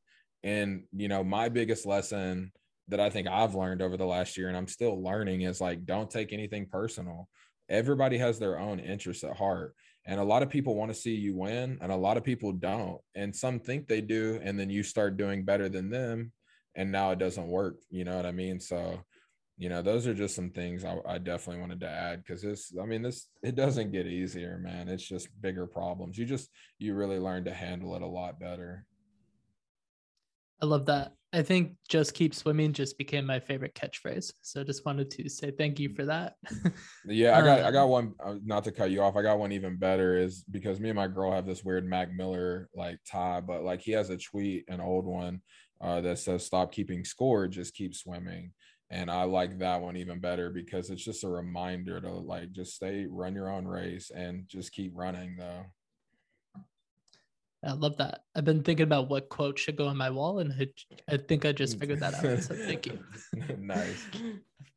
And, 0.47 0.83
you 0.95 1.09
know, 1.09 1.25
my 1.25 1.49
biggest 1.49 1.85
lesson 1.85 2.53
that 2.87 3.01
I 3.01 3.09
think 3.09 3.27
I've 3.27 3.53
learned 3.53 3.81
over 3.81 3.97
the 3.97 4.05
last 4.05 4.37
year 4.37 4.47
and 4.47 4.55
I'm 4.55 4.69
still 4.69 5.03
learning 5.03 5.41
is 5.41 5.59
like, 5.59 5.85
don't 5.85 6.09
take 6.09 6.31
anything 6.31 6.67
personal. 6.67 7.27
Everybody 7.67 8.17
has 8.17 8.39
their 8.39 8.57
own 8.57 8.79
interests 8.79 9.25
at 9.25 9.35
heart. 9.35 9.75
And 10.05 10.21
a 10.21 10.23
lot 10.23 10.43
of 10.43 10.49
people 10.49 10.75
want 10.75 10.89
to 10.89 10.97
see 10.97 11.13
you 11.13 11.35
win, 11.35 11.77
and 11.81 11.91
a 11.91 11.97
lot 11.97 12.15
of 12.15 12.23
people 12.23 12.53
don't. 12.53 13.01
And 13.13 13.35
some 13.35 13.59
think 13.59 13.87
they 13.87 13.99
do. 13.99 14.39
And 14.41 14.57
then 14.57 14.69
you 14.69 14.83
start 14.83 15.17
doing 15.17 15.43
better 15.43 15.67
than 15.67 15.89
them. 15.89 16.31
And 16.75 16.93
now 16.93 17.11
it 17.11 17.19
doesn't 17.19 17.49
work. 17.49 17.81
You 17.89 18.05
know 18.05 18.15
what 18.15 18.25
I 18.25 18.31
mean? 18.31 18.61
So, 18.61 19.01
you 19.57 19.67
know, 19.67 19.81
those 19.81 20.07
are 20.07 20.13
just 20.13 20.33
some 20.33 20.51
things 20.51 20.85
I, 20.85 20.95
I 21.05 21.17
definitely 21.17 21.59
wanted 21.59 21.81
to 21.81 21.89
add 21.89 22.23
because 22.23 22.41
this, 22.41 22.71
I 22.81 22.85
mean, 22.85 23.01
this, 23.01 23.27
it 23.43 23.55
doesn't 23.55 23.91
get 23.91 24.07
easier, 24.07 24.57
man. 24.59 24.87
It's 24.87 25.03
just 25.03 25.27
bigger 25.41 25.67
problems. 25.67 26.17
You 26.17 26.25
just, 26.25 26.49
you 26.79 26.93
really 26.93 27.19
learn 27.19 27.43
to 27.43 27.53
handle 27.53 27.93
it 27.97 28.01
a 28.01 28.07
lot 28.07 28.39
better. 28.39 28.85
I 30.61 30.65
love 30.65 30.85
that. 30.87 31.13
I 31.33 31.41
think 31.41 31.73
just 31.89 32.13
keep 32.13 32.33
swimming 32.33 32.71
just 32.71 32.97
became 32.97 33.25
my 33.25 33.39
favorite 33.39 33.75
catchphrase. 33.75 34.31
So 34.41 34.63
just 34.63 34.85
wanted 34.85 35.11
to 35.11 35.29
say 35.29 35.51
thank 35.51 35.77
you 35.77 35.89
for 35.89 36.05
that. 36.05 36.35
yeah, 37.05 37.37
I 37.37 37.41
got 37.41 37.59
I 37.59 37.71
got 37.71 37.83
um, 37.83 37.89
one 37.89 38.13
uh, 38.23 38.35
not 38.45 38.63
to 38.63 38.71
cut 38.71 38.91
you 38.91 39.01
off. 39.01 39.17
I 39.17 39.21
got 39.21 39.37
one 39.37 39.51
even 39.51 39.77
better 39.77 40.17
is 40.17 40.43
because 40.49 40.79
me 40.79 40.89
and 40.89 40.95
my 40.95 41.07
girl 41.07 41.31
have 41.31 41.45
this 41.45 41.65
weird 41.65 41.85
Mac 41.85 42.13
Miller 42.13 42.69
like 42.73 42.99
tie, 43.05 43.41
but 43.41 43.63
like 43.63 43.81
he 43.81 43.91
has 43.91 44.09
a 44.09 44.17
tweet, 44.17 44.65
an 44.69 44.79
old 44.79 45.05
one, 45.05 45.41
uh, 45.81 45.99
that 46.01 46.19
says 46.19 46.45
stop 46.45 46.71
keeping 46.71 47.03
score, 47.03 47.47
just 47.47 47.73
keep 47.75 47.93
swimming. 47.93 48.53
And 48.89 49.11
I 49.11 49.23
like 49.23 49.59
that 49.59 49.81
one 49.81 49.97
even 49.97 50.19
better 50.19 50.49
because 50.49 50.89
it's 50.89 51.03
just 51.03 51.25
a 51.25 51.29
reminder 51.29 51.99
to 51.99 52.09
like 52.09 52.53
just 52.53 52.75
stay 52.75 53.05
run 53.05 53.35
your 53.35 53.49
own 53.49 53.67
race 53.67 54.11
and 54.15 54.47
just 54.47 54.71
keep 54.71 54.93
running 54.95 55.35
though. 55.37 55.65
I 57.65 57.73
love 57.73 57.97
that. 57.97 58.21
I've 58.35 58.45
been 58.45 58.63
thinking 58.63 58.83
about 58.83 59.09
what 59.09 59.29
quote 59.29 59.57
should 59.57 59.77
go 59.77 59.87
on 59.87 59.97
my 59.97 60.09
wall, 60.09 60.39
and 60.39 60.53
I, 61.09 61.17
think 61.17 61.45
I 61.45 61.51
just 61.51 61.79
figured 61.79 61.99
that 62.01 62.13
out. 62.13 62.43
So 62.43 62.55
thank 62.55 62.85
you. 62.85 62.99
nice. 63.57 64.05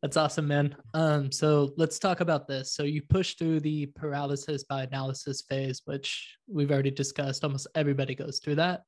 That's 0.02 0.16
awesome, 0.16 0.48
man. 0.48 0.74
Um, 0.94 1.30
so 1.30 1.72
let's 1.76 1.98
talk 1.98 2.20
about 2.20 2.48
this. 2.48 2.72
So 2.72 2.84
you 2.84 3.02
push 3.02 3.34
through 3.34 3.60
the 3.60 3.86
paralysis 3.86 4.64
by 4.64 4.84
analysis 4.84 5.42
phase, 5.42 5.82
which 5.84 6.36
we've 6.48 6.70
already 6.70 6.90
discussed. 6.90 7.44
Almost 7.44 7.66
everybody 7.74 8.14
goes 8.14 8.38
through 8.38 8.56
that. 8.56 8.84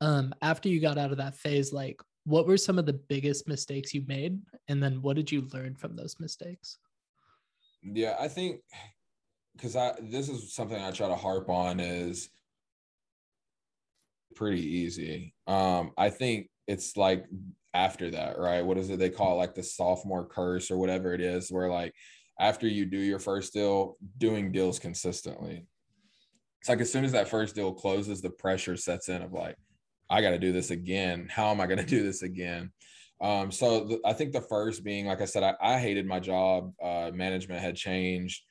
Um, 0.00 0.34
after 0.42 0.68
you 0.68 0.80
got 0.80 0.98
out 0.98 1.12
of 1.12 1.18
that 1.18 1.36
phase, 1.36 1.72
like 1.72 2.00
what 2.24 2.48
were 2.48 2.56
some 2.56 2.78
of 2.78 2.86
the 2.86 2.94
biggest 2.94 3.46
mistakes 3.46 3.94
you 3.94 4.02
made, 4.08 4.40
and 4.68 4.82
then 4.82 5.02
what 5.02 5.16
did 5.16 5.30
you 5.30 5.46
learn 5.52 5.76
from 5.76 5.94
those 5.94 6.16
mistakes? 6.18 6.78
Yeah, 7.82 8.16
I 8.18 8.26
think 8.26 8.60
because 9.54 9.76
I 9.76 9.94
this 10.02 10.28
is 10.28 10.52
something 10.52 10.80
I 10.80 10.90
try 10.90 11.08
to 11.08 11.16
harp 11.16 11.48
on 11.48 11.80
is 11.80 12.28
pretty 14.36 14.62
easy. 14.62 15.34
Um, 15.46 15.92
I 15.96 16.10
think 16.10 16.48
it's 16.66 16.96
like 16.96 17.24
after 17.74 18.10
that, 18.10 18.38
right? 18.38 18.64
What 18.64 18.78
is 18.78 18.90
it 18.90 18.98
they 18.98 19.10
call 19.10 19.34
it? 19.34 19.38
Like 19.38 19.54
the 19.54 19.62
sophomore 19.62 20.26
curse 20.26 20.70
or 20.70 20.78
whatever 20.78 21.14
it 21.14 21.20
is, 21.20 21.50
where 21.50 21.68
like 21.68 21.94
after 22.38 22.66
you 22.66 22.86
do 22.86 22.98
your 22.98 23.18
first 23.18 23.52
deal, 23.52 23.96
doing 24.18 24.50
deals 24.50 24.78
consistently. 24.78 25.66
It's 26.60 26.68
like 26.68 26.80
as 26.80 26.92
soon 26.92 27.04
as 27.04 27.12
that 27.12 27.28
first 27.28 27.54
deal 27.54 27.72
closes, 27.72 28.20
the 28.20 28.30
pressure 28.30 28.76
sets 28.76 29.08
in 29.08 29.22
of 29.22 29.32
like, 29.32 29.56
I 30.08 30.22
got 30.22 30.30
to 30.30 30.38
do 30.38 30.52
this 30.52 30.70
again. 30.70 31.28
How 31.30 31.50
am 31.50 31.60
I 31.60 31.66
going 31.66 31.78
to 31.84 31.86
do 31.86 32.02
this 32.02 32.22
again? 32.22 32.72
Um, 33.20 33.50
so 33.50 33.84
the, 33.84 34.00
I 34.04 34.14
think 34.14 34.32
the 34.32 34.40
first 34.40 34.82
being, 34.82 35.06
like 35.06 35.20
I 35.20 35.26
said, 35.26 35.42
I, 35.42 35.54
I 35.60 35.78
hated 35.78 36.06
my 36.06 36.20
job. 36.20 36.72
Uh, 36.82 37.10
management 37.12 37.60
had 37.60 37.76
changed. 37.76 38.42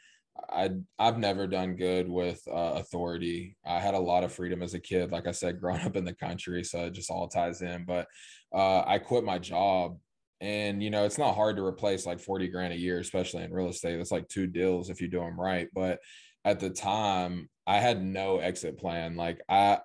I 0.50 0.70
I've 0.98 1.18
never 1.18 1.48
done 1.48 1.76
good 1.76 2.10
with 2.10 2.42
uh, 2.48 2.74
authority. 2.76 3.58
I 3.66 3.80
had 3.80 3.94
a 3.94 4.00
lot 4.00 4.24
of 4.24 4.34
freedom 4.34 4.62
as 4.62 4.74
a 4.74 4.80
kid, 4.80 5.12
like 5.12 5.28
I 5.28 5.32
said, 5.32 5.60
growing 5.62 5.82
up 5.82 5.96
in 5.96 6.06
the 6.06 6.14
country, 6.14 6.64
so 6.64 6.86
it 6.86 6.94
just 6.94 7.12
all 7.12 7.28
ties 7.28 7.62
in. 7.62 7.86
But 7.86 8.08
uh, 8.54 8.84
I 8.86 9.00
quit 9.00 9.24
my 9.24 9.40
job, 9.40 9.98
and 10.42 10.82
you 10.82 10.90
know 10.90 11.06
it's 11.06 11.18
not 11.18 11.36
hard 11.36 11.58
to 11.58 11.66
replace 11.66 12.06
like 12.06 12.20
forty 12.20 12.48
grand 12.48 12.74
a 12.74 12.80
year, 12.80 13.00
especially 13.00 13.44
in 13.44 13.54
real 13.54 13.70
estate. 13.70 13.98
That's 13.98 14.12
like 14.12 14.28
two 14.28 14.48
deals 14.48 14.90
if 14.90 15.02
you 15.02 15.08
do 15.08 15.20
them 15.20 15.40
right. 15.40 15.68
But 15.74 16.00
at 16.46 16.60
the 16.60 16.70
time, 16.70 17.50
I 17.68 17.78
had 17.78 18.04
no 18.04 18.40
exit 18.40 18.78
plan. 18.78 19.16
Like 19.16 19.42
I 19.50 19.80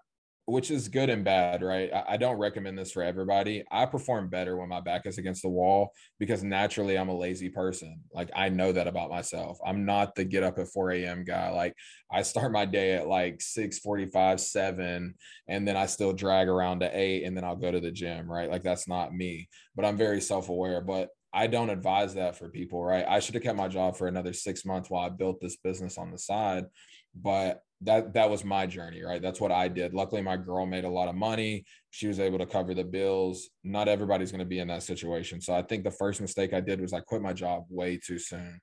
which 0.47 0.71
is 0.71 0.89
good 0.89 1.09
and 1.09 1.25
bad, 1.25 1.63
right? 1.63 1.91
I, 2.07 2.19
don't 2.19 2.37
recommend 2.37 2.79
this 2.79 2.93
for 2.93 3.03
everybody. 3.03 3.65
I 3.71 3.87
perform 3.87 4.29
better 4.29 4.57
when 4.57 4.69
my 4.69 4.81
back 4.81 5.07
is 5.07 5.17
against 5.17 5.41
the 5.41 5.49
wall 5.49 5.93
because 6.19 6.45
naturally 6.45 6.99
I'm 6.99 7.09
a 7.09 7.17
lazy 7.17 7.49
person. 7.49 8.01
Like 8.13 8.31
I 8.37 8.51
know 8.51 8.71
that 8.73 8.87
about 8.87 9.09
myself. 9.09 9.59
I'm 9.65 9.87
not 9.87 10.15
the 10.15 10.25
get 10.25 10.43
up 10.43 10.59
at 10.59 10.69
4 10.69 10.91
a.m. 10.93 11.25
guy. 11.25 11.51
Like 11.51 11.75
I 12.13 12.21
start 12.23 12.53
my 12.53 12.67
day 12.67 12.93
at 12.93 13.09
like 13.09 13.41
6 13.41 13.79
45, 13.79 14.39
7, 14.39 15.15
and 15.49 15.69
then 15.69 15.77
I 15.79 15.87
still 15.87 16.13
drag 16.13 16.49
around 16.49 16.81
to 16.81 16.91
eight 16.93 17.25
and 17.25 17.35
then 17.35 17.45
I'll 17.45 17.57
go 17.57 17.71
to 17.71 17.81
the 17.81 17.91
gym, 17.91 18.31
right? 18.31 18.51
Like 18.51 18.63
that's 18.63 18.87
not 18.87 19.15
me, 19.15 19.49
but 19.75 19.87
I'm 19.87 19.97
very 19.97 20.21
self 20.21 20.51
aware. 20.51 20.83
But 20.83 21.09
I 21.33 21.47
don't 21.47 21.71
advise 21.71 22.15
that 22.15 22.37
for 22.37 22.51
people, 22.51 22.85
right? 22.85 23.07
I 23.09 23.19
should 23.19 23.35
have 23.35 23.43
kept 23.43 23.57
my 23.57 23.69
job 23.69 23.97
for 23.97 24.07
another 24.07 24.35
six 24.35 24.65
months 24.65 24.91
while 24.91 25.05
I 25.05 25.09
built 25.09 25.41
this 25.41 25.57
business 25.57 25.97
on 25.97 26.11
the 26.11 26.19
side. 26.19 26.67
But 27.15 27.63
that 27.85 28.15
that 28.15 28.29
was 28.29 28.45
my 28.45 28.67
journey 28.67 29.03
right? 29.03 29.23
That's 29.23 29.41
what 29.41 29.53
i 29.53 29.69
did. 29.69 29.95
Luckily 29.95 30.23
my 30.23 30.37
girl 30.37 30.67
made 30.67 30.85
a 30.85 30.89
lot 30.89 31.09
of 31.09 31.15
money. 31.15 31.65
She 31.91 32.07
was 32.07 32.21
able 32.21 32.39
to 32.39 32.47
cover 32.47 32.75
the 32.75 32.85
bills. 32.85 33.49
Not 33.63 33.89
everybody's 33.89 34.33
going 34.33 34.41
to 34.41 34.45
be 34.45 34.59
in 34.59 34.69
that 34.69 34.83
situation. 34.83 35.41
So 35.41 35.55
i 35.55 35.63
think 35.63 35.85
the 35.85 35.91
first 35.91 36.21
mistake 36.21 36.53
i 36.53 36.61
did 36.61 36.81
was 36.81 36.93
i 36.93 37.01
quit 37.01 37.23
my 37.23 37.33
job 37.33 37.65
way 37.69 37.99
too 38.05 38.19
soon. 38.19 38.61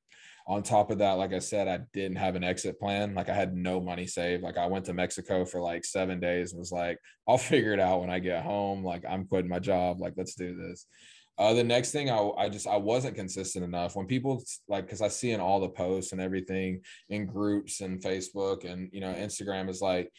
On 0.48 0.64
top 0.64 0.92
of 0.92 0.98
that 0.98 1.14
like 1.14 1.34
i 1.34 1.40
said 1.40 1.68
i 1.68 1.80
didn't 1.94 2.18
have 2.18 2.36
an 2.36 2.44
exit 2.44 2.80
plan. 2.80 3.16
Like 3.16 3.30
i 3.30 3.36
had 3.36 3.56
no 3.56 3.80
money 3.80 4.08
saved. 4.08 4.44
Like 4.44 4.58
i 4.58 4.66
went 4.66 4.86
to 4.86 4.94
mexico 4.94 5.46
for 5.46 5.62
like 5.62 5.86
seven 5.86 6.20
days 6.20 6.52
and 6.52 6.60
was 6.60 6.72
like 6.72 6.98
i'll 7.28 7.38
figure 7.38 7.74
it 7.74 7.80
out 7.80 8.02
when 8.02 8.10
i 8.10 8.20
get 8.20 8.44
home. 8.44 8.84
Like 8.84 9.04
i'm 9.08 9.28
quitting 9.28 9.50
my 9.50 9.60
job. 9.60 10.00
Like 10.00 10.14
let's 10.18 10.36
do 10.36 10.56
this 10.56 10.86
uh, 11.42 11.54
the 11.56 11.64
next 11.64 11.92
thing 11.92 12.12
I, 12.12 12.30
I 12.38 12.50
just 12.50 12.68
I 12.68 12.78
wasn't 12.78 13.16
consistent 13.16 13.66
enough. 13.66 13.96
When 13.96 14.06
people 14.06 14.44
like 14.68 14.86
because 14.86 15.02
I 15.02 15.08
see 15.08 15.32
in 15.32 15.40
all 15.40 15.60
the 15.60 15.70
posts 15.70 16.12
and 16.12 16.22
everything 16.22 16.82
in 17.10 17.26
groups 17.26 17.82
and 17.82 18.00
Facebook 18.00 18.64
and 18.64 18.90
you 18.92 19.02
know 19.02 19.12
Instagram 19.12 19.68
is 19.68 19.82
like 19.82 20.12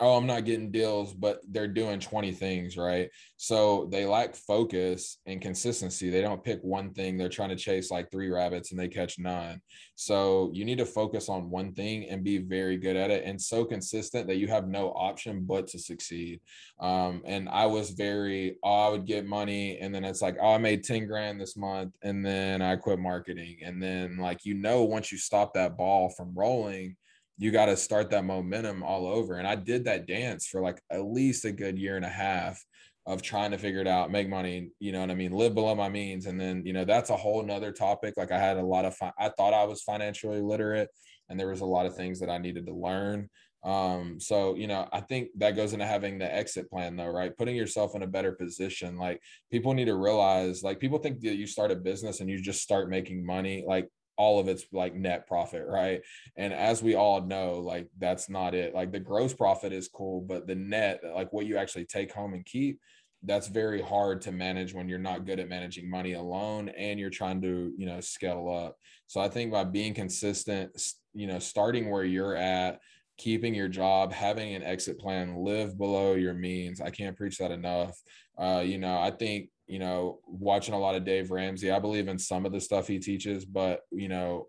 oh, 0.00 0.16
I'm 0.16 0.26
not 0.26 0.44
getting 0.44 0.72
deals, 0.72 1.14
but 1.14 1.38
they're 1.48 1.68
doing 1.68 2.00
20 2.00 2.32
things, 2.32 2.76
right? 2.76 3.10
So 3.36 3.88
they 3.92 4.06
lack 4.06 4.34
focus 4.34 5.18
and 5.26 5.40
consistency. 5.40 6.10
They 6.10 6.20
don't 6.20 6.42
pick 6.42 6.60
one 6.62 6.92
thing. 6.92 7.16
They're 7.16 7.28
trying 7.28 7.50
to 7.50 7.56
chase 7.56 7.92
like 7.92 8.10
three 8.10 8.28
rabbits 8.28 8.72
and 8.72 8.80
they 8.80 8.88
catch 8.88 9.20
nine. 9.20 9.60
So 9.94 10.50
you 10.52 10.64
need 10.64 10.78
to 10.78 10.86
focus 10.86 11.28
on 11.28 11.48
one 11.48 11.74
thing 11.74 12.08
and 12.08 12.24
be 12.24 12.38
very 12.38 12.76
good 12.76 12.96
at 12.96 13.12
it 13.12 13.24
and 13.24 13.40
so 13.40 13.64
consistent 13.64 14.26
that 14.26 14.38
you 14.38 14.48
have 14.48 14.66
no 14.66 14.90
option 14.90 15.44
but 15.44 15.68
to 15.68 15.78
succeed. 15.78 16.40
Um, 16.80 17.22
and 17.24 17.48
I 17.48 17.66
was 17.66 17.90
very, 17.90 18.56
oh, 18.64 18.86
I 18.86 18.88
would 18.88 19.06
get 19.06 19.26
money 19.26 19.78
and 19.78 19.94
then 19.94 20.04
it's 20.04 20.22
like, 20.22 20.36
oh, 20.40 20.54
I 20.54 20.58
made 20.58 20.82
10 20.82 21.06
grand 21.06 21.40
this 21.40 21.56
month 21.56 21.94
and 22.02 22.26
then 22.26 22.62
I 22.62 22.74
quit 22.76 22.98
marketing. 22.98 23.58
And 23.62 23.80
then 23.80 24.16
like, 24.16 24.44
you 24.44 24.54
know, 24.54 24.82
once 24.82 25.12
you 25.12 25.18
stop 25.18 25.54
that 25.54 25.76
ball 25.76 26.08
from 26.08 26.34
rolling, 26.34 26.96
you 27.36 27.50
got 27.50 27.66
to 27.66 27.76
start 27.76 28.10
that 28.10 28.24
momentum 28.24 28.82
all 28.82 29.06
over. 29.06 29.34
And 29.34 29.46
I 29.46 29.56
did 29.56 29.84
that 29.84 30.06
dance 30.06 30.46
for 30.46 30.60
like 30.60 30.80
at 30.90 31.04
least 31.04 31.44
a 31.44 31.52
good 31.52 31.78
year 31.78 31.96
and 31.96 32.04
a 32.04 32.08
half 32.08 32.64
of 33.06 33.20
trying 33.20 33.50
to 33.50 33.58
figure 33.58 33.80
it 33.80 33.86
out, 33.86 34.10
make 34.10 34.28
money, 34.28 34.70
you 34.78 34.92
know 34.92 35.00
what 35.00 35.10
I 35.10 35.14
mean, 35.14 35.32
live 35.32 35.54
below 35.54 35.74
my 35.74 35.88
means. 35.88 36.26
And 36.26 36.40
then, 36.40 36.64
you 36.64 36.72
know, 36.72 36.84
that's 36.84 37.10
a 37.10 37.16
whole 37.16 37.42
nother 37.42 37.70
topic. 37.70 38.14
Like 38.16 38.32
I 38.32 38.38
had 38.38 38.56
a 38.56 38.64
lot 38.64 38.84
of, 38.84 38.96
I 39.18 39.28
thought 39.28 39.52
I 39.52 39.64
was 39.64 39.82
financially 39.82 40.40
literate 40.40 40.88
and 41.28 41.38
there 41.38 41.48
was 41.48 41.60
a 41.60 41.66
lot 41.66 41.86
of 41.86 41.96
things 41.96 42.20
that 42.20 42.30
I 42.30 42.38
needed 42.38 42.66
to 42.66 42.74
learn. 42.74 43.28
Um, 43.62 44.20
so, 44.20 44.54
you 44.54 44.66
know, 44.66 44.88
I 44.92 45.00
think 45.00 45.30
that 45.38 45.56
goes 45.56 45.72
into 45.72 45.86
having 45.86 46.18
the 46.18 46.32
exit 46.32 46.70
plan 46.70 46.96
though, 46.96 47.08
right? 47.08 47.36
Putting 47.36 47.56
yourself 47.56 47.94
in 47.94 48.02
a 48.02 48.06
better 48.06 48.32
position. 48.32 48.96
Like 48.96 49.20
people 49.50 49.74
need 49.74 49.86
to 49.86 49.96
realize, 49.96 50.62
like 50.62 50.80
people 50.80 50.98
think 50.98 51.20
that 51.20 51.36
you 51.36 51.46
start 51.46 51.70
a 51.72 51.76
business 51.76 52.20
and 52.20 52.30
you 52.30 52.40
just 52.40 52.62
start 52.62 52.90
making 52.90 53.24
money. 53.24 53.64
Like 53.66 53.88
all 54.16 54.38
of 54.38 54.48
it's 54.48 54.64
like 54.72 54.94
net 54.94 55.26
profit, 55.26 55.64
right? 55.66 56.02
And 56.36 56.52
as 56.52 56.82
we 56.82 56.94
all 56.94 57.20
know, 57.20 57.54
like 57.58 57.88
that's 57.98 58.28
not 58.28 58.54
it. 58.54 58.74
Like 58.74 58.92
the 58.92 59.00
gross 59.00 59.34
profit 59.34 59.72
is 59.72 59.88
cool, 59.88 60.20
but 60.20 60.46
the 60.46 60.54
net, 60.54 61.00
like 61.14 61.32
what 61.32 61.46
you 61.46 61.56
actually 61.56 61.86
take 61.86 62.12
home 62.12 62.34
and 62.34 62.44
keep, 62.44 62.78
that's 63.24 63.48
very 63.48 63.80
hard 63.80 64.20
to 64.22 64.32
manage 64.32 64.74
when 64.74 64.88
you're 64.88 64.98
not 64.98 65.24
good 65.24 65.40
at 65.40 65.48
managing 65.48 65.90
money 65.90 66.12
alone 66.12 66.68
and 66.70 67.00
you're 67.00 67.10
trying 67.10 67.40
to, 67.42 67.72
you 67.76 67.86
know, 67.86 68.00
scale 68.00 68.48
up. 68.48 68.76
So 69.06 69.20
I 69.20 69.28
think 69.28 69.50
by 69.50 69.64
being 69.64 69.94
consistent, 69.94 70.70
you 71.14 71.26
know, 71.26 71.38
starting 71.38 71.90
where 71.90 72.04
you're 72.04 72.36
at, 72.36 72.80
keeping 73.16 73.54
your 73.54 73.68
job, 73.68 74.12
having 74.12 74.54
an 74.54 74.62
exit 74.62 74.98
plan, 74.98 75.36
live 75.36 75.78
below 75.78 76.14
your 76.14 76.34
means. 76.34 76.80
I 76.80 76.90
can't 76.90 77.16
preach 77.16 77.38
that 77.38 77.50
enough. 77.50 77.96
Uh, 78.36 78.62
you 78.64 78.78
know, 78.78 78.98
I 78.98 79.10
think 79.10 79.48
you 79.66 79.78
know, 79.78 80.20
watching 80.26 80.74
a 80.74 80.78
lot 80.78 80.94
of 80.94 81.04
Dave 81.04 81.30
Ramsey. 81.30 81.70
I 81.70 81.78
believe 81.78 82.08
in 82.08 82.18
some 82.18 82.44
of 82.44 82.52
the 82.52 82.60
stuff 82.60 82.86
he 82.86 82.98
teaches, 82.98 83.44
but 83.44 83.80
you 83.90 84.08
know, 84.08 84.48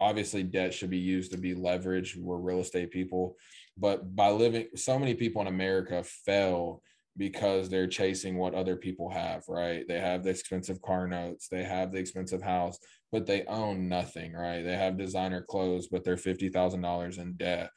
obviously 0.00 0.42
debt 0.42 0.74
should 0.74 0.90
be 0.90 0.98
used 0.98 1.32
to 1.32 1.38
be 1.38 1.54
leverage. 1.54 2.16
We're 2.16 2.36
real 2.36 2.60
estate 2.60 2.90
people, 2.90 3.36
but 3.76 4.14
by 4.14 4.30
living, 4.30 4.68
so 4.76 4.98
many 4.98 5.14
people 5.14 5.42
in 5.42 5.48
America 5.48 6.02
fail 6.02 6.82
because 7.16 7.68
they're 7.68 7.86
chasing 7.86 8.38
what 8.38 8.54
other 8.54 8.76
people 8.76 9.10
have, 9.10 9.44
right? 9.48 9.86
They 9.86 10.00
have 10.00 10.24
the 10.24 10.30
expensive 10.30 10.80
car 10.80 11.06
notes, 11.06 11.48
they 11.48 11.62
have 11.62 11.92
the 11.92 11.98
expensive 11.98 12.42
house, 12.42 12.78
but 13.10 13.26
they 13.26 13.44
own 13.44 13.88
nothing, 13.88 14.32
right? 14.32 14.62
They 14.62 14.76
have 14.76 14.96
designer 14.96 15.42
clothes, 15.42 15.88
but 15.88 16.04
they're 16.04 16.16
$50,000 16.16 17.18
in 17.18 17.34
debt. 17.34 17.70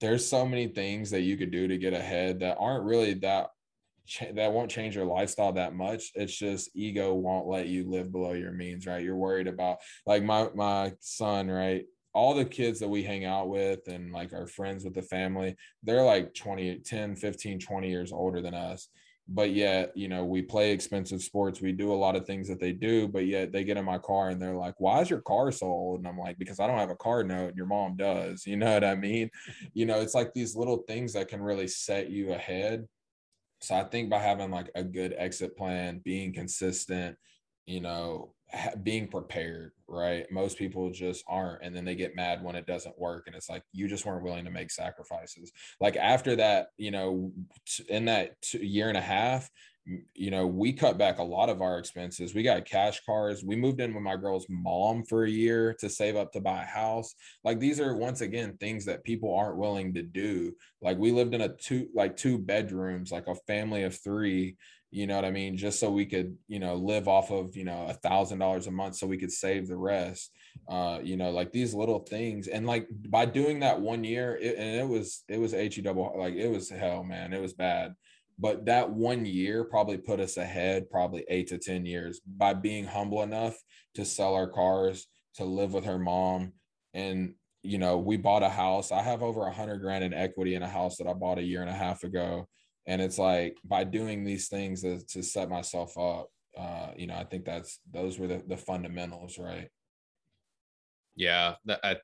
There's 0.00 0.26
so 0.26 0.46
many 0.46 0.68
things 0.68 1.10
that 1.10 1.20
you 1.20 1.36
could 1.36 1.50
do 1.50 1.68
to 1.68 1.76
get 1.76 1.92
ahead 1.92 2.40
that 2.40 2.56
aren't 2.58 2.84
really 2.84 3.14
that 3.14 3.48
that 4.34 4.52
won't 4.52 4.70
change 4.70 4.96
your 4.96 5.04
lifestyle 5.04 5.52
that 5.52 5.74
much. 5.74 6.10
It's 6.14 6.36
just 6.36 6.70
ego 6.74 7.14
won't 7.14 7.46
let 7.46 7.66
you 7.66 7.88
live 7.88 8.12
below 8.12 8.32
your 8.32 8.52
means, 8.52 8.86
right? 8.86 9.02
You're 9.02 9.16
worried 9.16 9.48
about 9.48 9.78
like 10.06 10.22
my 10.22 10.48
my 10.54 10.92
son, 11.00 11.48
right? 11.48 11.84
All 12.12 12.34
the 12.34 12.44
kids 12.44 12.80
that 12.80 12.88
we 12.88 13.02
hang 13.04 13.24
out 13.24 13.48
with 13.48 13.86
and 13.86 14.12
like 14.12 14.32
our 14.32 14.46
friends 14.46 14.84
with 14.84 14.94
the 14.94 15.02
family, 15.02 15.56
they're 15.84 16.02
like 16.02 16.34
20, 16.34 16.78
10, 16.78 17.14
15, 17.14 17.60
20 17.60 17.88
years 17.88 18.12
older 18.12 18.42
than 18.42 18.54
us. 18.54 18.88
But 19.32 19.52
yet, 19.52 19.92
you 19.94 20.08
know, 20.08 20.24
we 20.24 20.42
play 20.42 20.72
expensive 20.72 21.22
sports. 21.22 21.60
We 21.60 21.70
do 21.70 21.92
a 21.92 21.94
lot 21.94 22.16
of 22.16 22.26
things 22.26 22.48
that 22.48 22.58
they 22.58 22.72
do, 22.72 23.06
but 23.06 23.26
yet 23.26 23.52
they 23.52 23.62
get 23.62 23.76
in 23.76 23.84
my 23.84 23.98
car 23.98 24.30
and 24.30 24.42
they're 24.42 24.56
like, 24.56 24.74
Why 24.78 25.00
is 25.02 25.10
your 25.10 25.20
car 25.20 25.52
so 25.52 25.66
old? 25.66 26.00
And 26.00 26.08
I'm 26.08 26.18
like, 26.18 26.36
Because 26.36 26.58
I 26.58 26.66
don't 26.66 26.78
have 26.78 26.90
a 26.90 26.96
car 26.96 27.22
note 27.22 27.54
your 27.54 27.66
mom 27.66 27.96
does. 27.96 28.44
You 28.50 28.56
know 28.56 28.74
what 28.74 28.82
I 28.82 28.96
mean? 28.96 29.30
You 29.72 29.86
know, 29.86 30.00
it's 30.00 30.14
like 30.14 30.32
these 30.34 30.56
little 30.56 30.78
things 30.88 31.12
that 31.12 31.28
can 31.28 31.40
really 31.40 31.68
set 31.68 32.10
you 32.10 32.32
ahead 32.32 32.88
so 33.60 33.74
I 33.74 33.84
think 33.84 34.10
by 34.10 34.18
having 34.18 34.50
like 34.50 34.70
a 34.74 34.82
good 34.82 35.14
exit 35.16 35.56
plan, 35.56 36.00
being 36.04 36.32
consistent, 36.32 37.16
you 37.66 37.80
know, 37.80 38.34
being 38.82 39.06
prepared, 39.06 39.72
right? 39.86 40.26
Most 40.30 40.58
people 40.58 40.90
just 40.90 41.24
aren't. 41.28 41.62
And 41.62 41.74
then 41.74 41.84
they 41.84 41.94
get 41.94 42.16
mad 42.16 42.42
when 42.42 42.56
it 42.56 42.66
doesn't 42.66 42.98
work. 42.98 43.24
And 43.26 43.36
it's 43.36 43.48
like, 43.48 43.62
you 43.72 43.86
just 43.86 44.04
weren't 44.04 44.24
willing 44.24 44.44
to 44.44 44.50
make 44.50 44.70
sacrifices. 44.70 45.52
Like 45.78 45.96
after 45.96 46.34
that, 46.36 46.68
you 46.78 46.90
know, 46.90 47.32
in 47.88 48.06
that 48.06 48.36
year 48.52 48.88
and 48.88 48.98
a 48.98 49.02
half, 49.02 49.48
you 50.14 50.30
know, 50.30 50.46
we 50.46 50.72
cut 50.72 50.98
back 50.98 51.18
a 51.18 51.24
lot 51.24 51.48
of 51.48 51.62
our 51.62 51.78
expenses. 51.78 52.34
We 52.34 52.42
got 52.42 52.64
cash 52.64 53.00
cars. 53.04 53.44
We 53.44 53.56
moved 53.56 53.80
in 53.80 53.94
with 53.94 54.02
my 54.02 54.16
girl's 54.16 54.46
mom 54.48 55.04
for 55.04 55.24
a 55.24 55.30
year 55.30 55.74
to 55.80 55.88
save 55.88 56.16
up 56.16 56.32
to 56.32 56.40
buy 56.40 56.62
a 56.62 56.66
house. 56.66 57.14
Like 57.44 57.58
these 57.58 57.80
are 57.80 57.96
once 57.96 58.20
again 58.20 58.56
things 58.58 58.84
that 58.86 59.04
people 59.04 59.34
aren't 59.34 59.58
willing 59.58 59.94
to 59.94 60.02
do. 60.02 60.54
Like 60.80 60.98
we 60.98 61.12
lived 61.12 61.34
in 61.34 61.40
a 61.40 61.48
two 61.48 61.88
like 61.94 62.16
two 62.16 62.38
bedrooms, 62.38 63.10
like 63.10 63.26
a 63.26 63.34
family 63.46 63.82
of 63.84 63.98
3, 63.98 64.56
you 64.92 65.06
know 65.06 65.16
what 65.16 65.24
I 65.24 65.30
mean, 65.30 65.56
just 65.56 65.78
so 65.78 65.90
we 65.90 66.04
could, 66.04 66.36
you 66.48 66.58
know, 66.58 66.74
live 66.74 67.06
off 67.06 67.30
of, 67.30 67.56
you 67.56 67.64
know, 67.64 67.86
a 67.88 67.94
thousand 67.94 68.40
dollars 68.40 68.66
a 68.66 68.72
month 68.72 68.96
so 68.96 69.06
we 69.06 69.18
could 69.18 69.32
save 69.32 69.68
the 69.68 69.76
rest. 69.76 70.32
Uh, 70.68 70.98
you 71.02 71.16
know, 71.16 71.30
like 71.30 71.52
these 71.52 71.74
little 71.74 72.00
things. 72.00 72.48
And 72.48 72.66
like 72.66 72.88
by 73.08 73.24
doing 73.24 73.60
that 73.60 73.80
one 73.80 74.02
year, 74.02 74.36
it, 74.36 74.56
and 74.58 74.80
it 74.80 74.88
was 74.88 75.22
it 75.28 75.38
was 75.38 75.52
HE 75.52 75.82
double 75.82 76.14
like 76.18 76.34
it 76.34 76.48
was 76.48 76.68
hell, 76.68 77.04
man. 77.04 77.32
It 77.32 77.40
was 77.40 77.54
bad 77.54 77.94
but 78.40 78.64
that 78.64 78.90
one 78.90 79.26
year 79.26 79.64
probably 79.64 79.98
put 79.98 80.18
us 80.18 80.38
ahead 80.38 80.88
probably 80.90 81.24
eight 81.28 81.48
to 81.48 81.58
10 81.58 81.84
years 81.84 82.20
by 82.26 82.54
being 82.54 82.86
humble 82.86 83.22
enough 83.22 83.54
to 83.94 84.04
sell 84.04 84.34
our 84.34 84.48
cars, 84.48 85.06
to 85.34 85.44
live 85.44 85.74
with 85.74 85.84
her 85.84 85.98
mom. 85.98 86.52
And, 86.94 87.34
you 87.62 87.76
know, 87.76 87.98
we 87.98 88.16
bought 88.16 88.42
a 88.42 88.48
house. 88.48 88.92
I 88.92 89.02
have 89.02 89.22
over 89.22 89.46
a 89.46 89.52
hundred 89.52 89.80
grand 89.80 90.02
in 90.02 90.14
equity 90.14 90.54
in 90.54 90.62
a 90.62 90.68
house 90.68 90.96
that 90.96 91.06
I 91.06 91.12
bought 91.12 91.38
a 91.38 91.42
year 91.42 91.60
and 91.60 91.68
a 91.68 91.74
half 91.74 92.02
ago. 92.02 92.48
And 92.86 93.02
it's 93.02 93.18
like 93.18 93.58
by 93.62 93.84
doing 93.84 94.24
these 94.24 94.48
things 94.48 94.80
to, 94.82 95.04
to 95.08 95.22
set 95.22 95.50
myself 95.50 95.98
up, 95.98 96.28
uh, 96.58 96.92
you 96.96 97.06
know, 97.06 97.16
I 97.16 97.24
think 97.24 97.44
that's 97.44 97.78
those 97.92 98.18
were 98.18 98.26
the, 98.26 98.42
the 98.48 98.56
fundamentals, 98.56 99.38
right? 99.38 99.68
Yeah, 101.14 101.56
I 101.84 101.96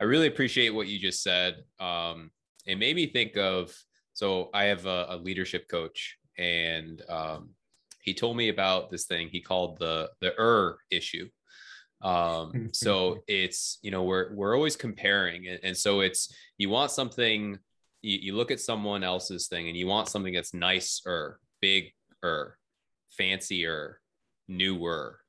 I 0.00 0.04
really 0.04 0.26
appreciate 0.26 0.70
what 0.70 0.88
you 0.88 0.98
just 0.98 1.22
said. 1.22 1.56
Um, 1.78 2.30
it 2.66 2.78
made 2.78 2.96
me 2.96 3.06
think 3.06 3.36
of 3.36 3.72
so 4.18 4.50
I 4.52 4.64
have 4.64 4.84
a, 4.84 5.06
a 5.10 5.16
leadership 5.16 5.68
coach, 5.68 6.18
and 6.36 7.00
um, 7.08 7.50
he 8.02 8.14
told 8.14 8.36
me 8.36 8.48
about 8.48 8.90
this 8.90 9.04
thing 9.04 9.28
he 9.28 9.40
called 9.40 9.78
the 9.78 10.10
the 10.20 10.34
er 10.40 10.78
issue. 10.90 11.28
Um, 12.02 12.70
so 12.72 13.20
it's 13.28 13.78
you 13.80 13.92
know 13.92 14.02
we're 14.02 14.34
we're 14.34 14.56
always 14.56 14.74
comparing, 14.74 15.46
and, 15.46 15.60
and 15.62 15.76
so 15.76 16.00
it's 16.00 16.34
you 16.56 16.68
want 16.68 16.90
something. 16.90 17.60
You, 18.02 18.18
you 18.20 18.34
look 18.34 18.50
at 18.50 18.58
someone 18.58 19.04
else's 19.04 19.46
thing, 19.46 19.68
and 19.68 19.76
you 19.76 19.86
want 19.86 20.08
something 20.08 20.34
that's 20.34 20.52
nicer, 20.52 21.38
bigger, 21.60 22.58
fancier, 23.10 24.00
newer, 24.48 25.20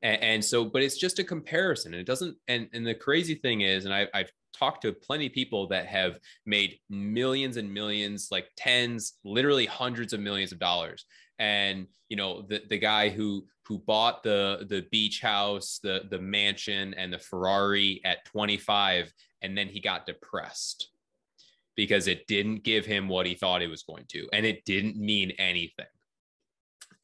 and, 0.00 0.22
and, 0.22 0.44
so 0.44 0.64
but 0.64 0.82
it's 0.82 0.96
just 0.96 1.18
a 1.18 1.24
comparison 1.24 1.92
and 1.92 2.00
it 2.00 2.06
doesn't 2.06 2.38
and 2.48 2.70
and 2.72 2.86
the 2.86 2.94
crazy 2.94 3.34
thing 3.34 3.60
is 3.60 3.84
and 3.84 3.92
I, 3.92 4.08
i've 4.14 4.32
talked 4.60 4.82
to 4.82 4.92
plenty 4.92 5.26
of 5.26 5.32
people 5.32 5.66
that 5.68 5.86
have 5.86 6.18
made 6.46 6.78
millions 6.88 7.56
and 7.56 7.72
millions, 7.72 8.28
like 8.30 8.48
tens, 8.56 9.14
literally 9.24 9.66
hundreds 9.66 10.12
of 10.12 10.20
millions 10.20 10.52
of 10.52 10.58
dollars. 10.58 11.04
And 11.38 11.86
you 12.08 12.16
know, 12.16 12.42
the 12.42 12.62
the 12.68 12.78
guy 12.78 13.08
who 13.08 13.46
who 13.64 13.78
bought 13.78 14.22
the 14.22 14.66
the 14.68 14.86
beach 14.92 15.20
house, 15.20 15.80
the 15.82 16.02
the 16.10 16.18
mansion, 16.18 16.94
and 16.94 17.12
the 17.12 17.18
Ferrari 17.18 18.00
at 18.04 18.24
25, 18.26 19.12
and 19.42 19.56
then 19.56 19.68
he 19.68 19.80
got 19.80 20.06
depressed 20.06 20.90
because 21.76 22.06
it 22.06 22.26
didn't 22.26 22.62
give 22.62 22.84
him 22.84 23.08
what 23.08 23.26
he 23.26 23.34
thought 23.34 23.62
it 23.62 23.70
was 23.70 23.82
going 23.82 24.04
to, 24.08 24.28
and 24.32 24.44
it 24.44 24.64
didn't 24.66 24.96
mean 24.96 25.32
anything. 25.38 25.86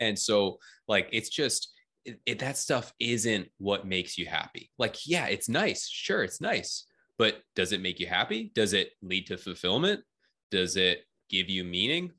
And 0.01 0.19
so, 0.19 0.59
like, 0.87 1.09
it's 1.13 1.31
just 1.31 1.73
it, 2.05 2.21
it, 2.27 2.39
that 2.41 2.59
stuff 2.59 2.93
isn't 3.01 3.49
what 3.59 3.87
makes 3.87 4.19
you 4.19 4.27
happy. 4.27 4.71
Like, 4.79 4.97
yeah, 5.07 5.27
it's 5.29 5.49
nice. 5.49 5.89
Sure, 5.89 6.23
it's 6.23 6.41
nice. 6.41 6.85
But 7.19 7.43
does 7.55 7.73
it 7.73 7.81
make 7.81 8.01
you 8.01 8.07
happy? 8.07 8.53
Does 8.55 8.73
it 8.73 8.91
lead 9.03 9.27
to 9.29 9.39
fulfillment? 9.39 10.03
Does 10.51 10.77
it 10.77 11.05
give 11.31 11.49
you 11.49 11.65
meaning? 11.65 12.13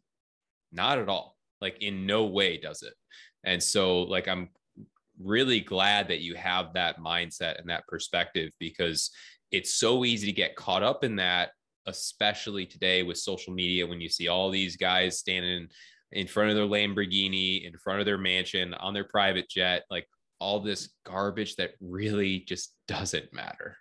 Not 0.72 1.00
at 1.00 1.10
all. 1.10 1.38
Like 1.62 1.82
in 1.82 2.06
no 2.06 2.26
way 2.26 2.58
does 2.58 2.84
it. 2.84 2.94
And 3.44 3.62
so 3.62 4.02
like 4.04 4.28
I'm 4.28 4.50
really 5.20 5.60
glad 5.60 6.08
that 6.10 6.22
you 6.22 6.36
have 6.36 6.74
that 6.74 7.00
mindset 7.00 7.60
and 7.60 7.70
that 7.70 7.88
perspective 7.88 8.52
because 8.60 9.10
it's 9.52 9.76
so 9.76 10.06
easy 10.06 10.28
to 10.28 10.34
get 10.34 10.56
caught 10.56 10.84
up 10.84 11.04
in 11.04 11.16
that 11.16 11.50
especially 11.88 12.66
today 12.66 13.02
with 13.02 13.18
social 13.18 13.54
media 13.54 13.88
when 13.88 14.02
you 14.02 14.10
see 14.10 14.28
all 14.28 14.52
these 14.52 14.76
guys 14.76 15.18
standing 15.18 15.68
in 16.12 16.28
front 16.28 16.50
of 16.50 16.56
their 16.56 16.66
Lamborghini, 16.66 17.66
in 17.66 17.78
front 17.78 18.00
of 18.00 18.06
their 18.06 18.18
mansion, 18.18 18.74
on 18.76 18.94
their 18.94 19.06
private 19.06 19.50
jet, 19.50 19.84
like 19.90 20.08
all 20.40 20.60
this 20.60 20.90
garbage 21.06 21.56
that 21.56 21.72
really 21.82 22.40
just 22.40 22.74
doesn't 22.88 23.34
matter. 23.34 23.78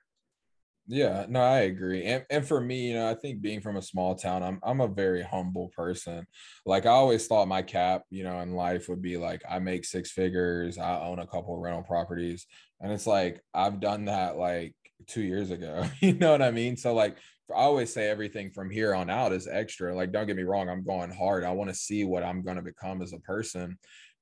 Yeah, 0.89 1.27
no, 1.29 1.41
I 1.41 1.61
agree. 1.61 2.05
And 2.05 2.25
and 2.31 2.47
for 2.47 2.61
me, 2.61 2.89
you 2.89 2.95
know, 2.95 3.11
I 3.11 3.15
think 3.15 3.41
being 3.41 3.61
from 3.61 3.77
a 3.77 3.83
small 3.83 4.15
town, 4.15 4.43
I'm 4.45 4.61
I'm 4.63 4.81
a 4.81 4.87
very 4.87 5.23
humble 5.23 5.69
person. 5.75 6.27
Like 6.65 6.87
I 6.87 6.91
always 6.91 7.27
thought 7.27 7.49
my 7.49 7.63
cap, 7.63 8.03
you 8.11 8.23
know, 8.23 8.39
in 8.41 8.53
life 8.55 8.89
would 8.89 9.03
be 9.03 9.17
like 9.17 9.43
I 9.49 9.59
make 9.59 9.85
six 9.85 10.13
figures, 10.13 10.79
I 10.79 11.01
own 11.01 11.19
a 11.19 11.27
couple 11.27 11.59
rental 11.59 11.83
properties. 11.83 12.47
And 12.81 12.93
it's 12.93 13.07
like 13.07 13.41
I've 13.53 13.81
done 13.81 14.05
that 14.05 14.37
like 14.37 14.75
two 15.09 15.23
years 15.23 15.51
ago. 15.51 15.85
you 16.01 16.13
know 16.15 16.31
what 16.31 16.43
I 16.43 16.53
mean? 16.53 16.77
So 16.77 16.95
like 16.95 17.17
I 17.51 17.55
always 17.61 17.93
say 17.93 18.09
everything 18.09 18.51
from 18.53 18.71
here 18.71 18.95
on 18.95 19.11
out 19.11 19.33
is 19.33 19.47
extra. 19.49 19.95
Like, 19.95 20.11
don't 20.13 20.27
get 20.27 20.37
me 20.37 20.43
wrong, 20.45 20.69
I'm 20.69 20.85
going 20.85 21.11
hard. 21.13 21.45
I 21.45 21.53
want 21.53 21.71
to 21.71 21.77
see 21.77 22.05
what 22.05 22.25
I'm 22.25 22.43
going 22.43 22.57
to 22.57 22.63
become 22.63 23.03
as 23.03 23.13
a 23.13 23.21
person 23.21 23.79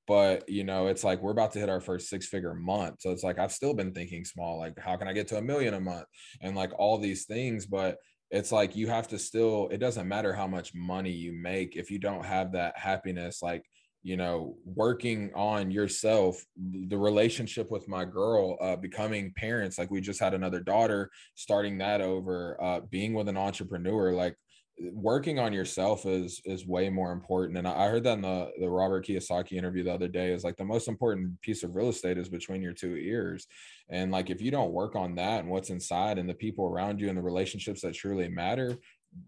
but 0.07 0.49
you 0.49 0.65
know 0.65 0.87
it's 0.87 1.05
like 1.05 1.23
we're 1.23 1.31
about 1.31 1.53
to 1.53 1.59
hit 1.59 1.69
our 1.69 1.81
first 1.81 2.09
six 2.09 2.27
figure 2.27 2.55
month 2.55 2.97
so 3.01 3.11
it's 3.11 3.23
like 3.23 3.39
i've 3.39 3.53
still 3.53 3.75
been 3.75 3.93
thinking 3.93 4.25
small 4.25 4.59
like 4.59 4.79
how 4.79 4.97
can 4.97 5.09
i 5.09 5.13
get 5.13 5.29
to 5.29 5.39
a 5.39 5.43
million 5.43 5.75
a 5.75 5.81
month? 5.81 6.07
And 6.41 6.57
like 6.57 6.73
all 6.79 6.99
these 6.99 7.25
things 7.25 7.67
but 7.67 7.99
it's 8.31 8.53
like 8.53 8.75
you 8.75 8.89
have 8.89 9.09
to 9.09 9.19
still 9.19 9.69
it 9.71 9.79
doesn't 9.79 10.09
matter 10.09 10.33
how 10.33 10.47
much 10.47 10.75
money 10.75 11.11
you 11.11 11.33
make 11.33 11.77
if 11.77 11.91
you 11.91 11.99
don't 11.99 12.25
have 12.25 12.53
that 12.53 12.77
happiness 12.77 13.43
like 13.43 13.65
you 14.05 14.17
know 14.17 14.57
working 14.65 15.33
on 15.35 15.73
yourself 15.73 16.45
the 16.89 16.97
relationship 16.97 17.71
with 17.71 17.89
my 17.89 18.05
girl 18.05 18.57
uh, 18.61 18.77
becoming 18.77 19.33
parents 19.37 19.79
like 19.79 19.91
we 19.91 20.01
just 20.01 20.21
had 20.21 20.35
another 20.35 20.61
daughter 20.61 21.11
starting 21.35 21.79
that 21.79 22.01
over 22.01 22.57
uh, 22.63 22.81
being 22.91 23.15
with 23.15 23.29
an 23.29 23.37
entrepreneur 23.37 24.13
like 24.13 24.37
working 24.93 25.39
on 25.39 25.53
yourself 25.53 26.05
is 26.05 26.41
is 26.45 26.67
way 26.67 26.91
more 26.91 27.13
important. 27.13 27.59
And 27.59 27.67
i 27.67 27.89
heard 27.89 28.05
that 28.05 28.15
in 28.15 28.23
the 28.23 28.51
the 28.59 28.69
robert 28.69 29.07
kiyosaki 29.07 29.53
interview 29.53 29.85
the 29.85 29.93
other 29.93 30.09
day 30.09 30.33
is 30.33 30.45
like 30.45 30.57
the 30.57 30.65
most 30.65 30.89
important 30.89 31.41
piece 31.43 31.63
of 31.63 31.77
real 31.77 31.89
estate 31.89 32.19
is 32.19 32.29
between 32.29 32.63
your 32.63 32.73
two 32.73 32.97
ears. 32.97 33.47
And 33.89 34.11
like 34.11 34.31
if 34.31 34.41
you 34.41 34.51
don't 34.51 34.73
work 34.73 34.97
on 34.97 35.15
that 35.17 35.41
and 35.41 35.49
what's 35.49 35.71
inside 35.71 36.19
and 36.19 36.29
the 36.29 36.35
people 36.35 36.67
around 36.67 37.01
you 37.01 37.09
and 37.09 37.17
the 37.17 37.23
relationships 37.23 37.83
that 37.83 37.95
truly 37.95 38.29
matter 38.29 38.79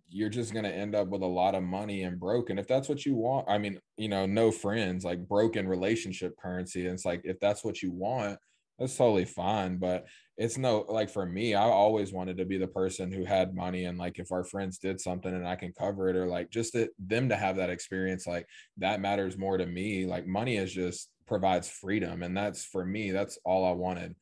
you're 0.08 0.28
just 0.28 0.52
going 0.52 0.64
to 0.64 0.74
end 0.74 0.94
up 0.94 1.08
with 1.08 1.22
a 1.22 1.26
lot 1.26 1.54
of 1.54 1.62
money 1.62 2.02
and 2.02 2.18
broken. 2.18 2.58
If 2.58 2.66
that's 2.66 2.88
what 2.88 3.04
you 3.04 3.14
want 3.14 3.46
i 3.48 3.58
mean 3.58 3.78
you 3.96 4.08
know 4.08 4.26
no 4.26 4.50
friends 4.50 5.04
like 5.04 5.28
broken 5.28 5.68
relationship 5.68 6.36
currency 6.40 6.86
and 6.86 6.94
it's 6.94 7.04
like 7.04 7.22
if 7.24 7.38
that's 7.40 7.64
what 7.64 7.82
you 7.82 7.92
want 7.92 8.38
that's 8.78 8.96
totally 8.96 9.24
fine. 9.24 9.78
But 9.78 10.06
it's 10.36 10.58
no 10.58 10.84
like 10.88 11.08
for 11.08 11.24
me 11.24 11.54
i 11.54 11.62
always 11.62 12.12
wanted 12.12 12.36
to 12.36 12.44
be 12.44 12.58
the 12.58 12.66
person 12.66 13.10
who 13.10 13.24
had 13.24 13.54
money 13.54 13.86
and 13.86 13.96
like 13.96 14.18
if 14.18 14.30
our 14.30 14.44
friends 14.44 14.76
did 14.76 15.00
something 15.00 15.34
and 15.34 15.48
i 15.48 15.56
can 15.56 15.72
cover 15.72 16.10
it 16.10 16.16
or 16.16 16.26
like 16.26 16.50
just 16.50 16.74
to, 16.74 16.90
them 16.98 17.30
to 17.30 17.36
have 17.36 17.56
that 17.56 17.70
experience 17.70 18.26
like 18.26 18.46
that 18.76 19.00
matters 19.00 19.38
more 19.38 19.56
to 19.56 19.64
me. 19.64 20.04
Like 20.04 20.26
money 20.26 20.58
is 20.58 20.72
just 20.72 21.08
provides 21.26 21.70
freedom 21.70 22.22
and 22.22 22.36
that's 22.36 22.64
for 22.64 22.84
me 22.84 23.10
that's 23.10 23.38
all 23.44 23.64
i 23.64 23.72
wanted 23.72 24.14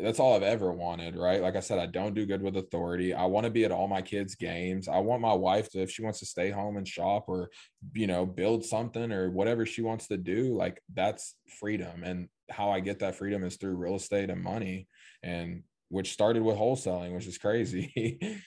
that's 0.00 0.20
all 0.20 0.34
I've 0.34 0.42
ever 0.42 0.72
wanted, 0.72 1.16
right? 1.16 1.42
Like 1.42 1.56
I 1.56 1.60
said, 1.60 1.78
I 1.78 1.86
don't 1.86 2.14
do 2.14 2.26
good 2.26 2.42
with 2.42 2.56
authority. 2.56 3.14
I 3.14 3.24
want 3.24 3.44
to 3.44 3.50
be 3.50 3.64
at 3.64 3.72
all 3.72 3.88
my 3.88 4.02
kids' 4.02 4.34
games. 4.34 4.86
I 4.86 4.98
want 4.98 5.20
my 5.20 5.32
wife 5.32 5.70
to, 5.70 5.82
if 5.82 5.90
she 5.90 6.02
wants 6.02 6.20
to 6.20 6.26
stay 6.26 6.50
home 6.50 6.76
and 6.76 6.86
shop 6.86 7.24
or, 7.26 7.50
you 7.94 8.06
know, 8.06 8.24
build 8.24 8.64
something 8.64 9.10
or 9.10 9.30
whatever 9.30 9.66
she 9.66 9.82
wants 9.82 10.06
to 10.08 10.16
do, 10.16 10.54
like 10.54 10.80
that's 10.94 11.34
freedom. 11.58 12.04
And 12.04 12.28
how 12.50 12.70
I 12.70 12.80
get 12.80 13.00
that 13.00 13.16
freedom 13.16 13.42
is 13.44 13.56
through 13.56 13.74
real 13.74 13.96
estate 13.96 14.30
and 14.30 14.42
money, 14.42 14.86
and 15.22 15.62
which 15.88 16.12
started 16.12 16.42
with 16.42 16.56
wholesaling, 16.56 17.14
which 17.14 17.26
is 17.26 17.38
crazy. 17.38 18.20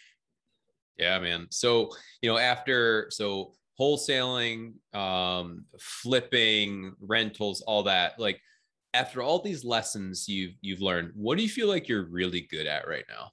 yeah, 0.98 1.20
man. 1.20 1.48
So, 1.50 1.90
you 2.22 2.32
know, 2.32 2.38
after, 2.38 3.08
so 3.10 3.54
wholesaling, 3.80 4.74
um, 4.94 5.66
flipping, 5.80 6.94
rentals, 7.02 7.62
all 7.62 7.84
that, 7.84 8.20
like, 8.20 8.40
after 8.94 9.22
all 9.22 9.40
these 9.42 9.64
lessons 9.64 10.28
you've 10.28 10.56
you've 10.62 10.82
learned, 10.82 11.12
what 11.16 11.38
do 11.38 11.44
you 11.44 11.50
feel 11.50 11.68
like 11.68 11.88
you're 11.88 12.06
really 12.06 12.42
good 12.42 12.68
at 12.68 12.88
right 12.88 13.06
now? 13.10 13.32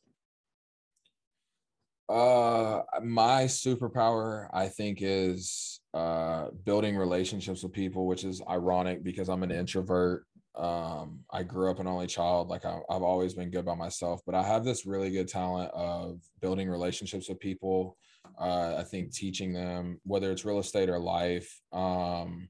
Uh, 2.09 2.82
my 3.02 3.44
superpower, 3.44 4.48
I 4.52 4.68
think, 4.68 4.98
is 5.02 5.80
uh 5.94 6.48
building 6.64 6.96
relationships 6.96 7.62
with 7.62 7.72
people, 7.72 8.06
which 8.06 8.24
is 8.24 8.42
ironic 8.48 9.02
because 9.04 9.28
I'm 9.28 9.42
an 9.42 9.50
introvert. 9.50 10.24
Um, 10.54 11.20
I 11.30 11.42
grew 11.42 11.70
up 11.70 11.80
an 11.80 11.86
only 11.86 12.06
child. 12.06 12.48
Like 12.48 12.64
I, 12.64 12.78
I've 12.90 13.02
always 13.02 13.34
been 13.34 13.50
good 13.50 13.64
by 13.64 13.74
myself, 13.74 14.20
but 14.26 14.34
I 14.34 14.42
have 14.42 14.64
this 14.64 14.86
really 14.86 15.11
good 15.11 15.28
talent 15.28 15.70
of 15.72 16.20
building 16.40 16.68
relationships 16.68 17.28
with 17.28 17.40
people 17.40 17.96
Uh, 18.38 18.76
I 18.78 18.84
think 18.84 19.12
teaching 19.12 19.52
them 19.52 20.00
whether 20.04 20.30
it's 20.32 20.44
real 20.44 20.59
estate 20.59 20.88
or 20.88 20.98
life, 20.98 21.48
um, 21.72 22.48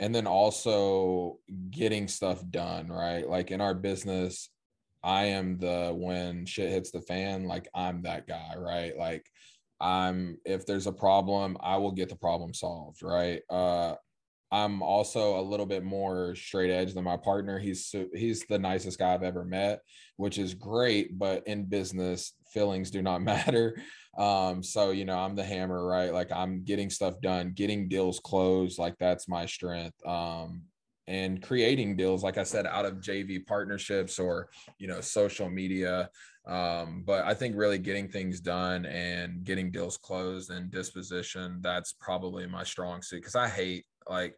and 0.00 0.14
then 0.14 0.26
also 0.26 1.38
getting 1.70 2.08
stuff 2.08 2.42
done. 2.50 2.88
Right, 2.88 3.28
like 3.28 3.50
in 3.50 3.60
our 3.60 3.74
business, 3.74 4.50
I 5.02 5.26
am 5.26 5.58
the 5.58 5.92
when 5.94 6.46
shit 6.46 6.70
hits 6.70 6.90
the 6.90 7.02
fan, 7.02 7.44
like 7.44 7.68
I'm 7.74 8.02
that 8.02 8.26
guy. 8.26 8.54
Right, 8.56 8.96
like 8.96 9.26
I'm 9.80 10.38
if 10.44 10.66
there's 10.66 10.86
a 10.86 10.92
problem, 10.92 11.56
I 11.60 11.76
will 11.76 11.92
get 11.92 12.08
the 12.08 12.16
problem 12.16 12.54
solved. 12.54 13.02
Right. 13.02 13.42
Uh, 13.50 13.94
I'm 14.52 14.80
also 14.80 15.40
a 15.40 15.42
little 15.42 15.66
bit 15.66 15.84
more 15.84 16.34
straight 16.36 16.70
edge 16.70 16.94
than 16.94 17.04
my 17.04 17.16
partner. 17.16 17.58
He's 17.58 17.94
he's 18.14 18.44
the 18.46 18.58
nicest 18.58 18.98
guy 18.98 19.12
I've 19.12 19.22
ever 19.22 19.44
met, 19.44 19.80
which 20.16 20.38
is 20.38 20.54
great. 20.54 21.18
But 21.18 21.46
in 21.46 21.64
business, 21.64 22.32
feelings 22.52 22.90
do 22.90 23.02
not 23.02 23.22
matter. 23.22 23.76
Um, 24.18 24.62
so 24.62 24.90
you 24.90 25.04
know, 25.04 25.18
I'm 25.18 25.34
the 25.36 25.44
hammer, 25.44 25.84
right? 25.86 26.12
Like 26.12 26.32
I'm 26.32 26.64
getting 26.64 26.90
stuff 26.90 27.20
done, 27.20 27.52
getting 27.54 27.88
deals 27.88 28.20
closed. 28.20 28.78
Like 28.78 28.94
that's 28.98 29.28
my 29.28 29.46
strength. 29.46 29.94
Um, 30.06 30.62
and 31.08 31.40
creating 31.40 31.96
deals, 31.96 32.24
like 32.24 32.36
I 32.36 32.42
said, 32.42 32.66
out 32.66 32.84
of 32.84 32.94
JV 32.94 33.46
partnerships 33.46 34.18
or 34.18 34.48
you 34.78 34.88
know, 34.88 35.00
social 35.00 35.48
media. 35.48 36.10
Um, 36.46 37.02
but 37.04 37.24
I 37.24 37.34
think 37.34 37.56
really 37.56 37.78
getting 37.78 38.08
things 38.08 38.40
done 38.40 38.86
and 38.86 39.44
getting 39.44 39.70
deals 39.70 39.96
closed 39.96 40.50
and 40.50 40.70
disposition, 40.70 41.58
that's 41.60 41.92
probably 41.92 42.46
my 42.46 42.64
strong 42.64 43.02
suit 43.02 43.20
because 43.20 43.34
I 43.34 43.48
hate 43.48 43.84
like 44.08 44.36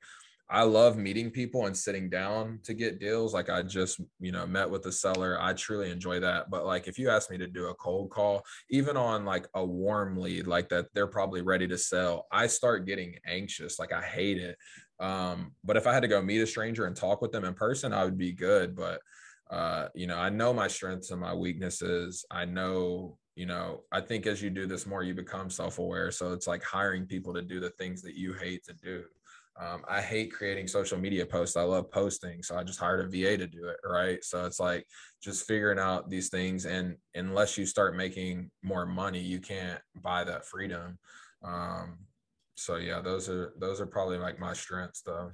I 0.51 0.63
love 0.63 0.97
meeting 0.97 1.31
people 1.31 1.67
and 1.67 1.77
sitting 1.77 2.09
down 2.09 2.61
to 2.65 2.73
get 2.73 2.99
deals. 2.99 3.35
Like 3.35 3.51
I 3.51 3.63
just, 3.63 4.01
you 4.19 4.33
know, 4.33 4.47
met 4.47 4.71
with 4.71 4.83
the 4.83 4.93
seller. 4.93 5.37
I 5.41 5.53
truly 5.53 5.91
enjoy 5.91 6.21
that. 6.21 6.49
But 6.49 6.65
like 6.65 6.89
if 6.89 6.99
you 6.99 7.11
ask 7.11 7.31
me 7.31 7.37
to 7.39 7.47
do 7.47 7.67
a 7.67 7.75
cold 7.75 8.11
call, 8.11 8.43
even 8.71 8.97
on 8.97 9.27
like 9.27 9.47
a 9.55 9.65
warm 9.65 10.17
lead 10.17 10.47
like 10.47 10.71
that, 10.71 10.87
they're 10.95 11.07
probably 11.07 11.43
ready 11.43 11.69
to 11.69 11.77
sell. 11.77 12.27
I 12.33 12.47
start 12.47 12.87
getting 12.87 13.17
anxious. 13.27 13.79
Like 13.79 13.93
I 13.93 14.03
hate 14.03 14.39
it. 14.39 14.57
Um, 15.01 15.53
but 15.65 15.77
if 15.77 15.87
I 15.87 15.93
had 15.93 16.01
to 16.01 16.09
go 16.09 16.23
meet 16.23 16.41
a 16.41 16.47
stranger 16.47 16.87
and 16.87 16.97
talk 16.97 17.21
with 17.21 17.31
them 17.31 17.45
in 17.45 17.53
person, 17.53 17.93
I 17.93 18.05
would 18.05 18.19
be 18.19 18.33
good. 18.33 18.75
But 18.75 19.01
uh, 19.51 19.89
you 19.95 20.07
know, 20.07 20.17
I 20.17 20.31
know 20.31 20.55
my 20.55 20.69
strengths 20.69 21.11
and 21.11 21.21
my 21.21 21.35
weaknesses. 21.35 22.25
I 22.31 22.47
know 22.47 23.19
you 23.39 23.47
know, 23.47 23.85
I 23.93 24.01
think 24.01 24.27
as 24.27 24.43
you 24.43 24.51
do 24.51 24.67
this 24.67 24.85
more, 24.85 25.05
you 25.05 25.15
become 25.15 25.49
self 25.49 25.79
aware. 25.79 26.11
So 26.11 26.33
it's 26.33 26.49
like 26.49 26.65
hiring 26.65 27.07
people 27.07 27.33
to 27.35 27.41
do 27.41 27.61
the 27.61 27.71
things 27.71 28.03
that 28.03 28.17
you 28.17 28.33
hate 28.33 28.65
to 28.65 28.73
do. 28.73 29.05
Um, 29.61 29.83
I 29.89 30.01
hate 30.01 30.33
creating 30.33 30.69
social 30.69 30.99
media 30.99 31.27
posts. 31.27 31.57
I 31.57 31.63
love 31.63 31.91
posting. 31.91 32.43
So 32.43 32.57
I 32.57 32.63
just 32.63 32.79
hired 32.79 33.01
a 33.01 33.09
VA 33.09 33.37
to 33.37 33.47
do 33.47 33.67
it. 33.67 33.77
Right. 33.85 34.23
So 34.23 34.47
it's 34.47 34.61
like 34.61 34.87
just 35.23 35.47
figuring 35.47 35.81
out 35.81 36.09
these 36.09 36.29
things. 36.29 36.65
And 36.65 36.97
unless 37.15 37.59
you 37.59 37.67
start 37.67 37.97
making 37.97 38.51
more 38.63 38.87
money, 38.87 39.21
you 39.21 39.41
can't 39.41 39.81
buy 40.01 40.23
that 40.25 40.47
freedom. 40.47 40.99
Um, 41.43 41.99
so 42.57 42.77
yeah, 42.77 43.01
those 43.01 43.29
are, 43.29 43.53
those 43.59 43.81
are 43.81 43.87
probably 43.87 44.19
like 44.19 44.39
my 44.39 44.53
strengths 44.53 45.03
though. 45.03 45.33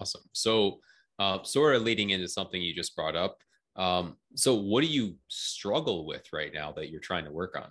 Awesome. 0.00 0.22
So, 0.32 0.80
uh, 1.20 1.42
sort 1.44 1.76
of 1.76 1.82
leading 1.82 2.10
into 2.10 2.26
something 2.26 2.60
you 2.60 2.74
just 2.74 2.96
brought 2.96 3.14
up. 3.14 3.38
Um, 3.76 4.16
so 4.34 4.54
what 4.54 4.80
do 4.80 4.88
you 4.88 5.16
struggle 5.28 6.06
with 6.06 6.24
right 6.32 6.52
now 6.52 6.72
that 6.72 6.90
you're 6.90 7.00
trying 7.00 7.24
to 7.24 7.30
work 7.30 7.56
on? 7.56 7.70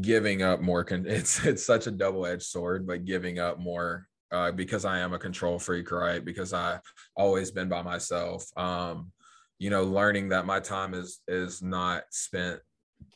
Giving 0.00 0.42
up 0.42 0.60
more 0.60 0.84
con- 0.84 1.06
it's 1.08 1.44
it's 1.44 1.64
such 1.64 1.86
a 1.86 1.90
double-edged 1.90 2.42
sword 2.42 2.86
but 2.86 3.04
giving 3.04 3.38
up 3.38 3.58
more 3.58 4.06
uh, 4.32 4.50
because 4.50 4.84
i 4.84 4.98
am 4.98 5.12
a 5.12 5.18
control 5.18 5.58
freak 5.58 5.90
right? 5.92 6.24
Because 6.24 6.52
i 6.52 6.78
always 7.16 7.50
been 7.50 7.68
by 7.68 7.82
myself. 7.82 8.44
Um 8.56 9.12
you 9.58 9.70
know 9.70 9.84
learning 9.84 10.30
that 10.30 10.46
my 10.46 10.60
time 10.60 10.92
is 10.94 11.20
is 11.28 11.62
not 11.62 12.02
spent 12.10 12.60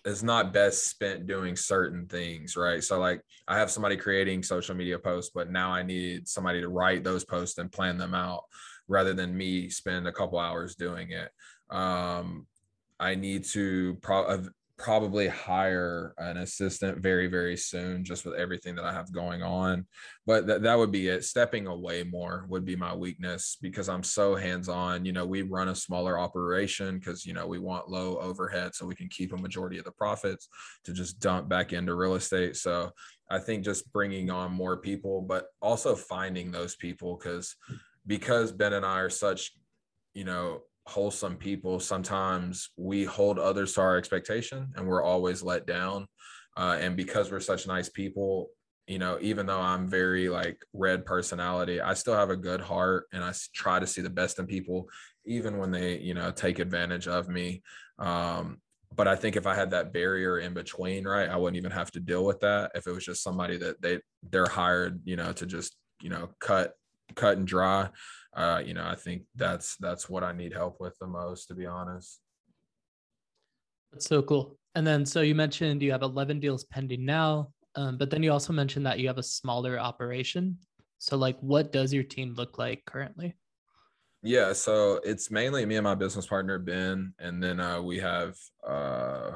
is 0.05 0.23
not 0.23 0.53
best 0.53 0.87
spent 0.87 1.27
doing 1.27 1.57
certain 1.57 2.07
things 2.07 2.57
right? 2.57 2.83
So 2.83 2.99
like 2.99 3.23
i 3.49 3.59
have 3.59 3.71
somebody 3.71 3.97
creating 3.97 4.43
social 4.43 4.75
media 4.75 4.99
posts 4.99 5.33
but 5.35 5.51
now 5.51 5.73
i 5.73 5.83
need 5.83 6.29
somebody 6.29 6.61
to 6.61 6.69
write 6.69 7.05
those 7.05 7.25
posts 7.25 7.59
and 7.59 7.73
plan 7.73 7.99
them 7.99 8.15
out 8.15 8.45
rather 8.89 9.13
than 9.13 9.37
me 9.37 9.69
spend 9.71 10.07
a 10.07 10.13
couple 10.13 10.39
hours 10.39 10.77
doing 10.77 11.11
it. 11.11 11.31
Um 11.71 12.47
I 13.01 13.15
need 13.15 13.45
to 13.47 13.97
pro- 14.03 14.45
probably 14.81 15.29
hire 15.29 16.15
an 16.17 16.39
assistant 16.39 16.99
very 16.99 17.27
very 17.27 17.57
soon 17.57 18.03
just 18.03 18.25
with 18.25 18.35
everything 18.35 18.75
that 18.75 18.85
i 18.85 18.93
have 18.93 19.13
going 19.13 19.43
on. 19.43 19.87
But 20.27 20.47
th- 20.47 20.63
that 20.63 20.79
would 20.79 20.91
be 20.91 21.09
it. 21.09 21.25
Stepping 21.25 21.67
away 21.67 22.03
more 22.03 22.47
would 22.49 22.65
be 22.65 22.77
my 22.77 22.95
weakness 22.95 23.59
because 23.61 23.89
i'm 23.91 24.03
so 24.03 24.35
hands 24.35 24.69
on 24.69 25.05
you 25.05 25.13
know 25.13 25.27
we 25.27 25.43
run 25.43 25.69
a 25.69 25.75
smaller 25.75 26.19
operation 26.19 26.99
because 26.99 27.27
you 27.27 27.35
know 27.35 27.47
we 27.47 27.59
want 27.59 27.91
low 27.91 28.17
overhead 28.19 28.75
so 28.75 28.87
we 28.87 28.95
can 28.95 29.09
keep 29.09 29.33
a 29.33 29.37
majority 29.37 29.79
of 29.79 29.85
the 29.85 29.93
profits 29.93 30.49
to 30.85 30.93
just 30.93 31.21
dump 31.21 31.49
back 31.49 31.73
into 31.73 31.95
real 31.95 32.15
estate. 32.15 32.57
So 32.57 32.91
i 33.31 33.39
think 33.39 33.65
just 33.65 33.93
bringing 33.93 34.31
on 34.31 34.51
more 34.51 34.79
people 34.79 35.21
but 35.21 35.47
also 35.61 35.95
finding 35.95 36.51
those 36.51 36.75
people 36.77 37.17
because 37.17 37.55
because 38.07 38.51
ben 38.51 38.73
and 38.73 38.87
i 38.87 38.99
are 38.99 39.11
such 39.11 39.53
you 40.15 40.25
know 40.25 40.63
wholesome 40.87 41.37
people, 41.37 41.81
sometimes 41.81 42.71
we 42.77 43.05
hold 43.05 43.39
others 43.39 43.75
to 43.75 43.81
our 43.81 43.97
expectation 43.97 44.73
and 44.77 44.87
we're 44.87 45.03
always 45.03 45.43
let 45.43 45.67
down. 45.67 46.07
Uh, 46.57 46.77
and 46.81 46.97
because 46.97 47.31
we're 47.31 47.41
such 47.41 47.67
nice 47.67 47.89
people, 47.89 48.49
you 48.87 48.99
know, 48.99 49.19
even 49.21 49.47
though 49.47 49.61
I'm 49.61 49.87
very 49.87 50.29
like 50.29 50.61
red 50.73 51.07
personality, 51.07 51.81
I 51.81 51.95
still 51.95 52.15
have 52.15 52.31
a 52.31 52.37
good 52.37 52.61
heart 52.61 53.07
and 53.13 53.23
I 53.23 53.33
try 53.55 53.79
to 53.79 53.87
see 53.87 54.03
the 54.03 54.11
best 54.11 54.39
in 54.39 54.47
people, 54.47 54.89
even 55.25 55.59
when 55.59 55.71
they, 55.71 55.99
you 55.99 56.15
know, 56.15 56.33
take 56.33 56.59
advantage 56.59 57.07
of 57.07 57.29
me. 57.29 57.63
Um, 57.99 58.61
but 58.97 59.07
I 59.07 59.15
think 59.15 59.37
if 59.37 59.47
I 59.47 59.55
had 59.55 59.71
that 59.71 59.93
barrier 59.93 60.41
in 60.41 60.53
between, 60.55 61.07
right, 61.07 61.29
I 61.29 61.37
wouldn't 61.37 61.57
even 61.57 61.71
have 61.71 61.93
to 61.93 62.01
deal 62.01 62.25
with 62.25 62.41
that. 62.41 62.73
If 62.75 62.89
it 62.89 62.93
was 62.93 63.05
just 63.05 63.23
somebody 63.23 63.57
that 63.59 63.81
they 63.81 64.01
they're 64.29 64.49
hired, 64.49 65.01
you 65.05 65.15
know, 65.15 65.33
to 65.35 65.47
just 65.47 65.77
you 66.03 66.11
know 66.11 66.31
cut 66.41 66.75
cut 67.15 67.37
and 67.37 67.47
dry 67.47 67.89
uh, 68.35 68.63
you 68.65 68.75
know, 68.75 68.87
I 68.87 68.95
think 68.95 69.23
that's 69.35 69.77
that's 69.77 70.09
what 70.09 70.23
I 70.23 70.33
need 70.33 70.53
help 70.53 70.81
with 70.81 70.97
the 70.99 71.07
most, 71.07 71.47
to 71.47 71.55
be 71.55 71.67
honest. 71.67 72.21
That's 73.93 74.07
so 74.07 74.23
cool. 74.23 74.59
And 74.75 74.87
then, 74.87 75.05
so 75.05 75.21
you 75.21 75.35
mentioned 75.35 75.83
you 75.83 75.91
have 75.91 76.03
11 76.03 76.39
deals 76.39 76.65
pending 76.65 77.05
now, 77.05 77.51
um, 77.75 77.99
but 77.99 78.11
then 78.11 78.23
you 78.23 78.31
also 78.31 78.53
mentioned 78.53 78.87
that 78.87 79.01
you 79.01 79.09
have 79.09 79.19
a 79.19 79.23
smaller 79.23 79.79
operation. 79.79 80.59
So, 80.99 81.17
like, 81.17 81.39
what 81.41 81.73
does 81.73 81.93
your 81.93 82.05
team 82.05 82.35
look 82.35 82.59
like 82.59 82.85
currently? 82.85 83.35
Yeah, 84.23 84.53
so 84.53 85.01
it's 85.03 85.31
mainly 85.31 85.65
me 85.65 85.77
and 85.77 85.85
my 85.85 85.95
business 85.95 86.27
partner 86.27 86.59
Ben, 86.59 87.15
and 87.19 87.43
then 87.43 87.59
uh, 87.59 87.81
we 87.81 87.99
have 87.99 88.37
uh, 88.67 89.33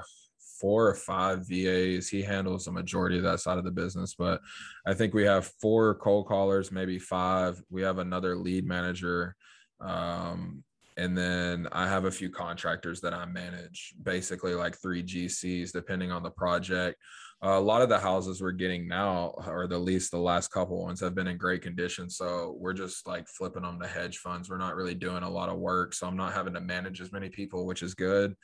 four 0.65 0.89
or 0.89 0.95
five 0.95 1.47
VAs. 1.47 2.09
He 2.09 2.23
handles 2.23 2.65
the 2.65 2.73
majority 2.73 3.19
of 3.19 3.23
that 3.25 3.41
side 3.41 3.59
of 3.59 3.65
the 3.65 3.71
business, 3.71 4.15
but 4.15 4.41
I 4.87 4.95
think 4.95 5.13
we 5.13 5.25
have 5.25 5.53
four 5.61 5.97
cold 5.97 6.27
callers, 6.27 6.73
maybe 6.73 6.99
five. 6.99 7.63
We 7.69 7.83
have 7.83 7.99
another 7.99 8.35
lead 8.35 8.67
manager. 8.67 9.37
Um, 9.83 10.65
and 10.97 11.19
then 11.19 11.69
I 11.71 11.87
have 11.87 12.07
a 12.07 12.11
few 12.11 12.31
contractors 12.31 13.03
that 13.03 13.13
I 13.13 13.27
manage, 13.27 13.93
basically 14.03 14.55
like 14.55 14.81
three 14.81 15.03
GCs, 15.03 15.71
depending 15.71 16.11
on 16.11 16.23
the 16.23 16.31
project. 16.31 16.97
Uh, 17.45 17.59
a 17.59 17.61
lot 17.61 17.83
of 17.83 17.91
the 17.91 17.99
houses 17.99 18.41
we're 18.41 18.53
getting 18.53 18.89
now, 18.89 19.35
or 19.47 19.67
the 19.67 19.77
least 19.77 20.13
the 20.13 20.19
last 20.19 20.51
couple 20.51 20.83
ones, 20.83 20.99
have 20.99 21.15
been 21.15 21.27
in 21.27 21.37
great 21.37 21.61
condition. 21.61 22.09
So 22.09 22.57
we're 22.59 22.73
just 22.73 23.07
like 23.07 23.29
flipping 23.29 23.65
them 23.65 23.79
to 23.83 23.87
hedge 23.87 24.17
funds. 24.17 24.49
We're 24.49 24.57
not 24.57 24.77
really 24.77 24.95
doing 24.95 25.25
a 25.25 25.31
lot 25.31 25.51
of 25.51 25.59
work. 25.59 25.93
So 25.93 26.07
I'm 26.07 26.17
not 26.17 26.33
having 26.33 26.55
to 26.55 26.61
manage 26.63 27.03
as 27.03 27.13
many 27.13 27.29
people, 27.29 27.67
which 27.67 27.83
is 27.83 27.93
good. 27.93 28.35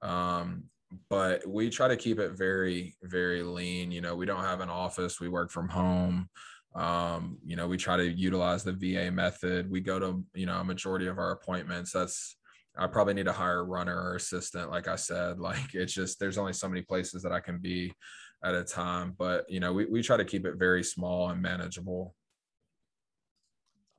Um, 0.00 0.64
but 1.10 1.46
we 1.46 1.68
try 1.68 1.88
to 1.88 1.96
keep 1.96 2.18
it 2.18 2.32
very 2.32 2.94
very 3.02 3.42
lean 3.42 3.90
you 3.90 4.00
know 4.00 4.14
we 4.14 4.26
don't 4.26 4.44
have 4.44 4.60
an 4.60 4.70
office 4.70 5.20
we 5.20 5.28
work 5.28 5.50
from 5.50 5.68
home. 5.68 6.28
Um, 6.74 7.38
you 7.44 7.56
know 7.56 7.66
we 7.66 7.78
try 7.78 7.96
to 7.96 8.06
utilize 8.06 8.62
the 8.62 8.72
va 8.72 9.10
method. 9.10 9.70
We 9.70 9.80
go 9.80 9.98
to 9.98 10.24
you 10.34 10.46
know 10.46 10.58
a 10.58 10.64
majority 10.64 11.06
of 11.06 11.18
our 11.18 11.32
appointments. 11.32 11.92
That's 11.92 12.36
i 12.78 12.86
probably 12.86 13.14
need 13.14 13.24
to 13.24 13.32
hire 13.32 13.60
a 13.60 13.64
runner 13.64 13.96
or 13.96 14.16
assistant 14.16 14.70
like 14.70 14.86
i 14.86 14.96
said 14.96 15.38
like 15.50 15.74
it's 15.74 15.94
just 15.94 16.20
there's 16.20 16.36
only 16.36 16.52
so 16.52 16.68
many 16.68 16.82
places 16.82 17.22
that 17.22 17.32
i 17.32 17.40
can 17.40 17.56
be 17.56 17.90
at 18.44 18.54
a 18.54 18.62
time 18.62 19.14
but 19.16 19.44
you 19.48 19.60
know 19.60 19.72
we, 19.72 19.86
we 19.86 20.02
try 20.02 20.16
to 20.16 20.24
keep 20.24 20.46
it 20.46 20.56
very 20.56 20.82
small 20.82 21.30
and 21.30 21.40
manageable. 21.40 22.14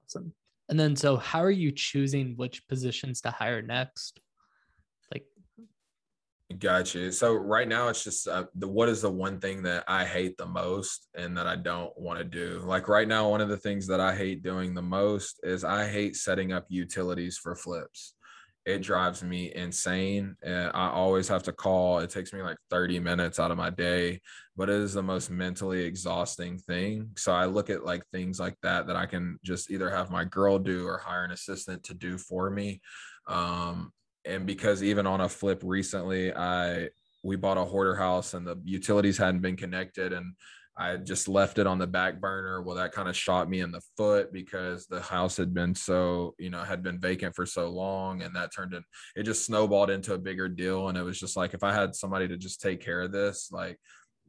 Awesome. 0.06 0.34
And 0.70 0.80
then 0.80 0.96
so 0.96 1.18
how 1.18 1.44
are 1.44 1.52
you 1.52 1.72
choosing 1.72 2.36
which 2.38 2.68
positions 2.68 3.22
to 3.22 3.32
hire 3.32 3.62
next 3.62 4.20
Gotcha. 6.60 7.12
So 7.12 7.34
right 7.34 7.68
now 7.68 7.89
it's 7.89 8.06
just 8.06 8.26
uh, 8.26 8.45
the 8.56 8.70
what 8.70 8.88
is 8.88 9.02
the 9.02 9.12
one 9.12 9.39
thing 9.39 9.64
that 9.64 9.84
I 9.86 10.06
hate 10.06 10.38
the 10.38 10.45
most 10.45 11.10
and 11.14 11.38
that 11.38 11.45
I 11.45 11.58
don't 11.58 11.91
want 12.00 12.20
to 12.20 12.24
do. 12.24 12.62
Like 12.64 12.88
right 12.88 13.08
now, 13.08 13.30
one 13.30 13.41
of 13.41 13.50
the 13.50 13.58
things 13.58 13.86
that 13.88 14.00
I 14.00 14.16
hate 14.16 14.43
doing 14.43 14.74
the 14.74 14.82
most 14.82 15.41
is 15.43 15.66
I 15.66 15.89
hate 15.89 16.16
setting 16.16 16.54
up 16.54 16.66
utilities 16.70 17.38
for 17.38 17.54
flips. 17.54 18.14
It 18.66 18.82
drives 18.82 19.24
me 19.24 19.54
insane. 19.54 20.38
And 20.41 20.72
I 20.74 20.89
always 20.89 21.28
have 21.28 21.43
to 21.43 21.52
call. 21.52 22.00
It 22.00 22.12
takes 22.12 22.32
me 22.32 22.41
like 22.41 22.58
30 22.70 23.02
minutes 23.02 23.41
out 23.41 23.52
of 23.52 23.58
my 23.58 23.70
day, 23.70 24.22
but 24.56 24.70
it 24.70 24.76
is 24.76 24.93
the 24.93 25.04
most 25.04 25.30
mentally 25.30 25.84
exhausting 25.84 26.60
thing. 26.60 27.10
So 27.18 27.34
I 27.34 27.45
look 27.45 27.70
at 27.70 27.84
like 27.84 28.04
things 28.14 28.39
like 28.39 28.56
that 28.64 28.88
that 28.88 28.95
I 28.95 29.06
can 29.06 29.38
just 29.43 29.70
either 29.70 29.89
have 29.89 30.12
my 30.12 30.24
girl 30.24 30.60
do 30.60 30.88
or 30.88 30.98
hire 30.98 31.26
an 31.26 31.32
assistant 31.32 31.84
to 31.84 31.93
do 31.93 32.18
for 32.18 32.50
me. 32.50 32.80
Um, 33.28 33.91
and 34.28 34.46
because 34.46 34.84
even 34.84 35.08
on 35.08 35.22
a 35.22 35.30
flip 35.30 35.62
recently, 35.64 36.34
I 36.34 36.90
we 37.24 37.36
bought 37.36 37.58
a 37.58 37.66
hoarder 37.66 37.96
house 37.96 38.34
and 38.34 38.46
the 38.46 38.60
utilities 38.64 39.18
hadn't 39.18 39.42
been 39.42 39.58
connected 39.58 40.14
and 40.14 40.34
I 40.80 40.98
just 40.98 41.28
left 41.28 41.58
it 41.58 41.66
on 41.66 41.80
the 41.80 41.88
back 41.88 42.22
burner. 42.22 42.62
Well, 42.62 42.76
that 42.76 42.92
kind 42.92 43.10
of 43.10 43.18
shot 43.18 43.50
me 43.50 43.62
in 43.62 43.72
the 43.72 43.82
foot 43.98 44.32
because 44.32 44.86
the 44.86 45.02
house 45.02 45.36
had 45.36 45.52
been 45.52 45.74
so, 45.74 46.36
you 46.38 46.52
know, 46.52 46.64
had 46.64 46.84
been 46.84 47.00
vacant 47.00 47.36
for 47.36 47.48
so 47.48 47.70
long. 47.70 48.22
And 48.22 48.36
that 48.36 48.54
turned 48.56 48.76
in, 48.76 48.84
it 49.16 49.24
just 49.24 49.46
snowballed 49.46 49.90
into 49.90 50.14
a 50.14 50.20
bigger 50.20 50.48
deal. 50.48 50.90
And 50.90 50.98
it 50.98 51.02
was 51.02 51.20
just 51.20 51.36
like, 51.36 51.56
if 51.56 51.64
I 51.64 51.74
had 51.74 51.96
somebody 51.96 52.28
to 52.28 52.38
just 52.38 52.62
take 52.62 52.80
care 52.80 53.02
of 53.02 53.12
this, 53.12 53.50
like 53.52 53.80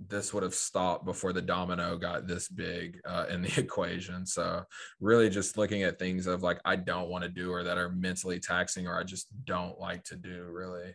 this 0.07 0.33
would 0.33 0.43
have 0.43 0.55
stopped 0.55 1.05
before 1.05 1.33
the 1.33 1.43
domino 1.43 1.97
got 1.97 2.27
this 2.27 2.49
big 2.49 3.01
uh, 3.05 3.27
in 3.29 3.43
the 3.43 3.53
equation. 3.61 4.25
So, 4.25 4.63
really 5.01 5.29
just 5.29 5.59
looking 5.59 5.83
at 5.83 5.99
things 5.99 6.27
of 6.27 6.43
like, 6.43 6.61
I 6.65 6.77
don't 6.77 7.09
want 7.09 7.25
to 7.25 7.31
do 7.31 7.53
or 7.53 7.65
that 7.65 7.79
are 7.79 7.91
mentally 7.91 8.39
taxing 8.39 8.87
or 8.87 8.99
I 8.99 9.05
just 9.05 9.29
don't 9.45 9.79
like 9.79 10.05
to 10.05 10.17
do, 10.17 10.47
really. 10.51 10.95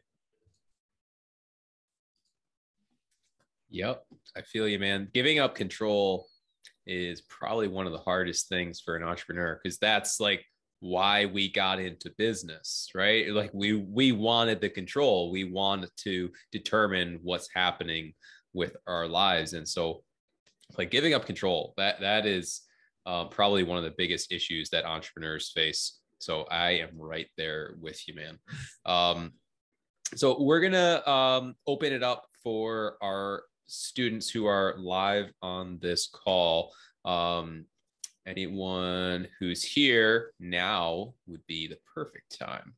Yep. 3.69 4.05
I 4.37 4.41
feel 4.43 4.67
you, 4.67 4.79
man. 4.79 5.09
Giving 5.13 5.39
up 5.39 5.55
control 5.55 6.27
is 6.85 7.21
probably 7.21 7.67
one 7.67 7.87
of 7.87 7.91
the 7.91 7.97
hardest 7.99 8.47
things 8.47 8.79
for 8.79 8.95
an 8.95 9.03
entrepreneur 9.03 9.59
because 9.61 9.79
that's 9.79 10.19
like 10.19 10.45
why 10.79 11.25
we 11.25 11.49
got 11.49 11.79
into 11.79 12.13
business, 12.17 12.89
right? 12.93 13.29
Like 13.29 13.51
we 13.53 13.73
we 13.73 14.11
wanted 14.11 14.61
the 14.61 14.69
control. 14.69 15.31
We 15.31 15.45
wanted 15.45 15.89
to 16.03 16.29
determine 16.51 17.19
what's 17.23 17.49
happening 17.53 18.13
with 18.53 18.75
our 18.87 19.07
lives. 19.07 19.53
And 19.53 19.67
so 19.67 20.03
like 20.77 20.91
giving 20.91 21.13
up 21.13 21.25
control, 21.25 21.73
that 21.77 21.99
that 22.01 22.25
is 22.25 22.61
uh, 23.05 23.25
probably 23.25 23.63
one 23.63 23.77
of 23.77 23.83
the 23.83 23.93
biggest 23.97 24.31
issues 24.31 24.69
that 24.69 24.85
entrepreneurs 24.85 25.51
face. 25.53 25.99
So 26.19 26.43
I 26.43 26.71
am 26.71 26.91
right 26.97 27.27
there 27.37 27.75
with 27.81 28.07
you, 28.07 28.15
man. 28.15 28.39
Um, 28.85 29.33
so 30.15 30.41
we're 30.41 30.61
gonna 30.61 31.01
um, 31.07 31.55
open 31.67 31.91
it 31.91 32.03
up 32.03 32.25
for 32.43 32.97
our 33.01 33.43
students 33.67 34.29
who 34.29 34.45
are 34.45 34.75
live 34.77 35.31
on 35.41 35.79
this 35.81 36.07
call. 36.07 36.73
Um, 37.05 37.65
anyone 38.25 39.27
who's 39.39 39.63
here 39.63 40.31
now 40.39 41.13
would 41.27 41.45
be 41.47 41.67
the 41.67 41.79
perfect 41.93 42.37
time 42.39 42.73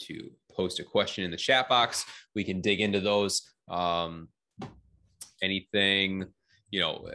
to 0.00 0.30
post 0.50 0.80
a 0.80 0.84
question 0.84 1.24
in 1.24 1.30
the 1.30 1.36
chat 1.36 1.68
box. 1.68 2.04
We 2.34 2.44
can 2.44 2.60
dig 2.60 2.80
into 2.80 3.00
those. 3.00 3.42
Um, 3.68 4.28
anything, 5.42 6.24
you 6.70 6.80
know, 6.80 7.08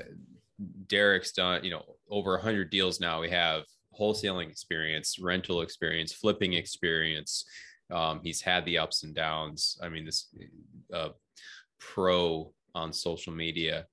Derek's 0.87 1.31
done, 1.31 1.63
you 1.63 1.71
know, 1.71 1.83
over 2.09 2.31
100 2.33 2.69
deals 2.69 2.99
now. 2.99 3.21
We 3.21 3.29
have 3.29 3.63
wholesaling 3.97 4.49
experience, 4.49 5.17
rental 5.19 5.61
experience, 5.61 6.13
flipping 6.13 6.53
experience. 6.53 7.45
Um, 7.91 8.19
he's 8.23 8.41
had 8.41 8.65
the 8.65 8.77
ups 8.77 9.03
and 9.03 9.15
downs. 9.15 9.79
I 9.81 9.89
mean, 9.89 10.05
this 10.05 10.27
uh, 10.93 11.09
pro 11.79 12.53
on 12.75 12.93
social 12.93 13.33
media. 13.33 13.85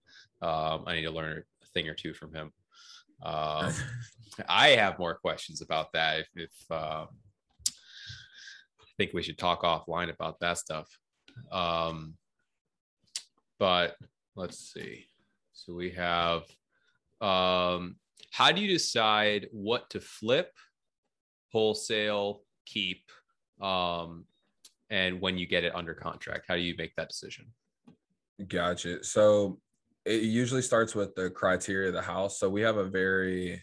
Um, 0.42 0.84
I 0.86 0.94
need 0.96 1.04
to 1.04 1.10
learn 1.10 1.42
a 1.62 1.66
thing 1.68 1.88
or 1.88 1.94
two 1.94 2.12
from 2.12 2.34
him. 2.34 2.52
Um, 3.22 3.72
I 4.48 4.70
have 4.70 4.98
more 4.98 5.14
questions 5.14 5.62
about 5.62 5.92
that. 5.92 6.20
If, 6.20 6.28
if 6.34 6.70
uh, 6.70 7.06
I 7.06 8.96
think 8.96 9.12
we 9.12 9.22
should 9.22 9.38
talk 9.38 9.62
offline 9.62 10.12
about 10.12 10.40
that 10.40 10.58
stuff. 10.58 10.88
Um, 11.52 12.14
but 13.58 13.96
let's 14.36 14.72
see. 14.72 15.06
So 15.52 15.74
we 15.74 15.90
have. 15.90 16.42
Um, 17.20 17.96
how 18.30 18.50
do 18.52 18.60
you 18.60 18.68
decide 18.68 19.46
what 19.52 19.88
to 19.90 20.00
flip, 20.00 20.50
wholesale, 21.52 22.42
keep, 22.66 23.04
um, 23.60 24.24
and 24.90 25.20
when 25.20 25.38
you 25.38 25.46
get 25.46 25.64
it 25.64 25.74
under 25.74 25.94
contract? 25.94 26.46
How 26.48 26.56
do 26.56 26.60
you 26.60 26.74
make 26.76 26.94
that 26.96 27.08
decision? 27.08 27.46
Gotcha. 28.48 29.04
So 29.04 29.60
it 30.04 30.22
usually 30.22 30.62
starts 30.62 30.94
with 30.94 31.14
the 31.14 31.30
criteria 31.30 31.88
of 31.88 31.94
the 31.94 32.02
house. 32.02 32.38
So 32.38 32.50
we 32.50 32.60
have 32.62 32.76
a 32.76 32.84
very 32.84 33.62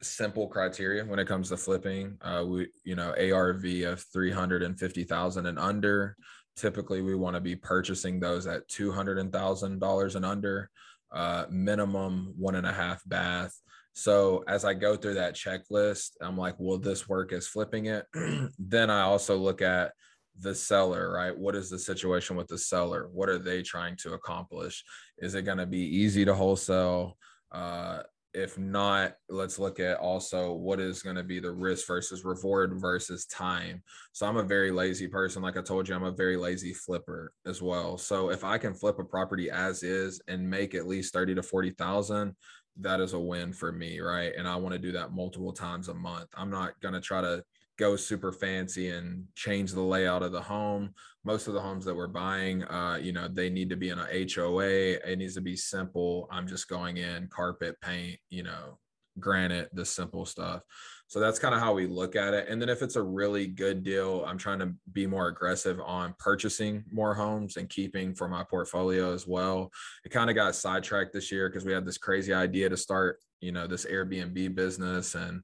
simple 0.00 0.46
criteria 0.46 1.04
when 1.04 1.18
it 1.18 1.26
comes 1.26 1.48
to 1.48 1.56
flipping. 1.56 2.16
Uh, 2.22 2.44
we, 2.46 2.68
you 2.84 2.94
know, 2.94 3.14
ARV 3.18 3.64
of 3.84 4.02
350,000 4.12 5.46
and 5.46 5.58
under. 5.58 6.16
Typically, 6.58 7.02
we 7.02 7.14
want 7.14 7.36
to 7.36 7.40
be 7.40 7.54
purchasing 7.54 8.18
those 8.18 8.46
at 8.46 8.68
$200,000 8.68 10.14
and 10.14 10.24
under, 10.24 10.70
uh, 11.12 11.46
minimum 11.50 12.34
one 12.36 12.56
and 12.56 12.66
a 12.66 12.72
half 12.72 13.02
bath. 13.06 13.54
So 13.92 14.44
as 14.46 14.64
I 14.64 14.74
go 14.74 14.96
through 14.96 15.14
that 15.14 15.34
checklist, 15.34 16.10
I'm 16.20 16.36
like, 16.36 16.58
will 16.58 16.78
this 16.78 17.08
work 17.08 17.32
as 17.32 17.46
flipping 17.46 17.86
it? 17.86 18.06
then 18.58 18.90
I 18.90 19.02
also 19.02 19.36
look 19.36 19.62
at 19.62 19.92
the 20.40 20.54
seller, 20.54 21.12
right? 21.12 21.36
What 21.36 21.56
is 21.56 21.70
the 21.70 21.78
situation 21.78 22.36
with 22.36 22.46
the 22.48 22.58
seller? 22.58 23.08
What 23.12 23.28
are 23.28 23.38
they 23.38 23.62
trying 23.62 23.96
to 23.98 24.12
accomplish? 24.12 24.84
Is 25.18 25.34
it 25.34 25.42
going 25.42 25.58
to 25.58 25.66
be 25.66 25.80
easy 25.80 26.24
to 26.24 26.34
wholesale? 26.34 27.16
Uh, 27.50 28.02
if 28.34 28.58
not, 28.58 29.14
let's 29.28 29.58
look 29.58 29.80
at 29.80 29.98
also 29.98 30.52
what 30.52 30.80
is 30.80 31.02
going 31.02 31.16
to 31.16 31.22
be 31.22 31.40
the 31.40 31.50
risk 31.50 31.86
versus 31.86 32.24
reward 32.24 32.74
versus 32.76 33.26
time. 33.26 33.82
So 34.12 34.26
I'm 34.26 34.36
a 34.36 34.42
very 34.42 34.70
lazy 34.70 35.08
person. 35.08 35.42
Like 35.42 35.56
I 35.56 35.62
told 35.62 35.88
you, 35.88 35.94
I'm 35.94 36.04
a 36.04 36.12
very 36.12 36.36
lazy 36.36 36.74
flipper 36.74 37.32
as 37.46 37.62
well. 37.62 37.96
So 37.98 38.30
if 38.30 38.44
I 38.44 38.58
can 38.58 38.74
flip 38.74 38.98
a 38.98 39.04
property 39.04 39.50
as 39.50 39.82
is 39.82 40.20
and 40.28 40.48
make 40.48 40.74
at 40.74 40.86
least 40.86 41.12
30 41.12 41.36
to 41.36 41.42
40,000, 41.42 42.34
that 42.80 43.00
is 43.00 43.12
a 43.12 43.18
win 43.18 43.52
for 43.52 43.72
me, 43.72 43.98
right? 44.00 44.32
And 44.36 44.46
I 44.46 44.56
want 44.56 44.72
to 44.74 44.78
do 44.78 44.92
that 44.92 45.12
multiple 45.12 45.52
times 45.52 45.88
a 45.88 45.94
month. 45.94 46.28
I'm 46.34 46.50
not 46.50 46.78
going 46.80 46.94
to 46.94 47.00
try 47.00 47.20
to 47.20 47.42
go 47.78 47.96
super 47.96 48.32
fancy 48.32 48.90
and 48.90 49.24
change 49.36 49.72
the 49.72 49.80
layout 49.80 50.22
of 50.22 50.32
the 50.32 50.40
home. 50.40 50.92
Most 51.24 51.46
of 51.46 51.54
the 51.54 51.60
homes 51.60 51.84
that 51.84 51.94
we're 51.94 52.08
buying, 52.08 52.64
uh, 52.64 52.98
you 53.00 53.12
know, 53.12 53.28
they 53.28 53.48
need 53.48 53.70
to 53.70 53.76
be 53.76 53.90
in 53.90 53.98
a 53.98 54.28
HOA. 54.34 54.98
It 55.08 55.18
needs 55.18 55.34
to 55.34 55.40
be 55.40 55.56
simple. 55.56 56.28
I'm 56.30 56.46
just 56.46 56.68
going 56.68 56.96
in 56.96 57.28
carpet, 57.28 57.80
paint, 57.80 58.18
you 58.30 58.42
know, 58.42 58.78
granite, 59.20 59.68
the 59.72 59.84
simple 59.84 60.26
stuff. 60.26 60.62
So 61.06 61.20
that's 61.20 61.38
kind 61.38 61.54
of 61.54 61.60
how 61.60 61.72
we 61.72 61.86
look 61.86 62.16
at 62.16 62.34
it. 62.34 62.48
And 62.48 62.60
then 62.60 62.68
if 62.68 62.82
it's 62.82 62.96
a 62.96 63.02
really 63.02 63.46
good 63.46 63.82
deal, 63.82 64.24
I'm 64.26 64.36
trying 64.36 64.58
to 64.58 64.74
be 64.92 65.06
more 65.06 65.28
aggressive 65.28 65.80
on 65.80 66.14
purchasing 66.18 66.84
more 66.92 67.14
homes 67.14 67.56
and 67.56 67.68
keeping 67.68 68.14
for 68.14 68.28
my 68.28 68.44
portfolio 68.44 69.14
as 69.14 69.26
well. 69.26 69.70
It 70.04 70.10
kind 70.10 70.28
of 70.28 70.36
got 70.36 70.54
sidetracked 70.54 71.14
this 71.14 71.32
year 71.32 71.48
because 71.48 71.64
we 71.64 71.72
had 71.72 71.86
this 71.86 71.96
crazy 71.96 72.34
idea 72.34 72.68
to 72.68 72.76
start, 72.76 73.20
you 73.40 73.52
know, 73.52 73.66
this 73.66 73.86
Airbnb 73.86 74.54
business 74.54 75.14
and 75.14 75.42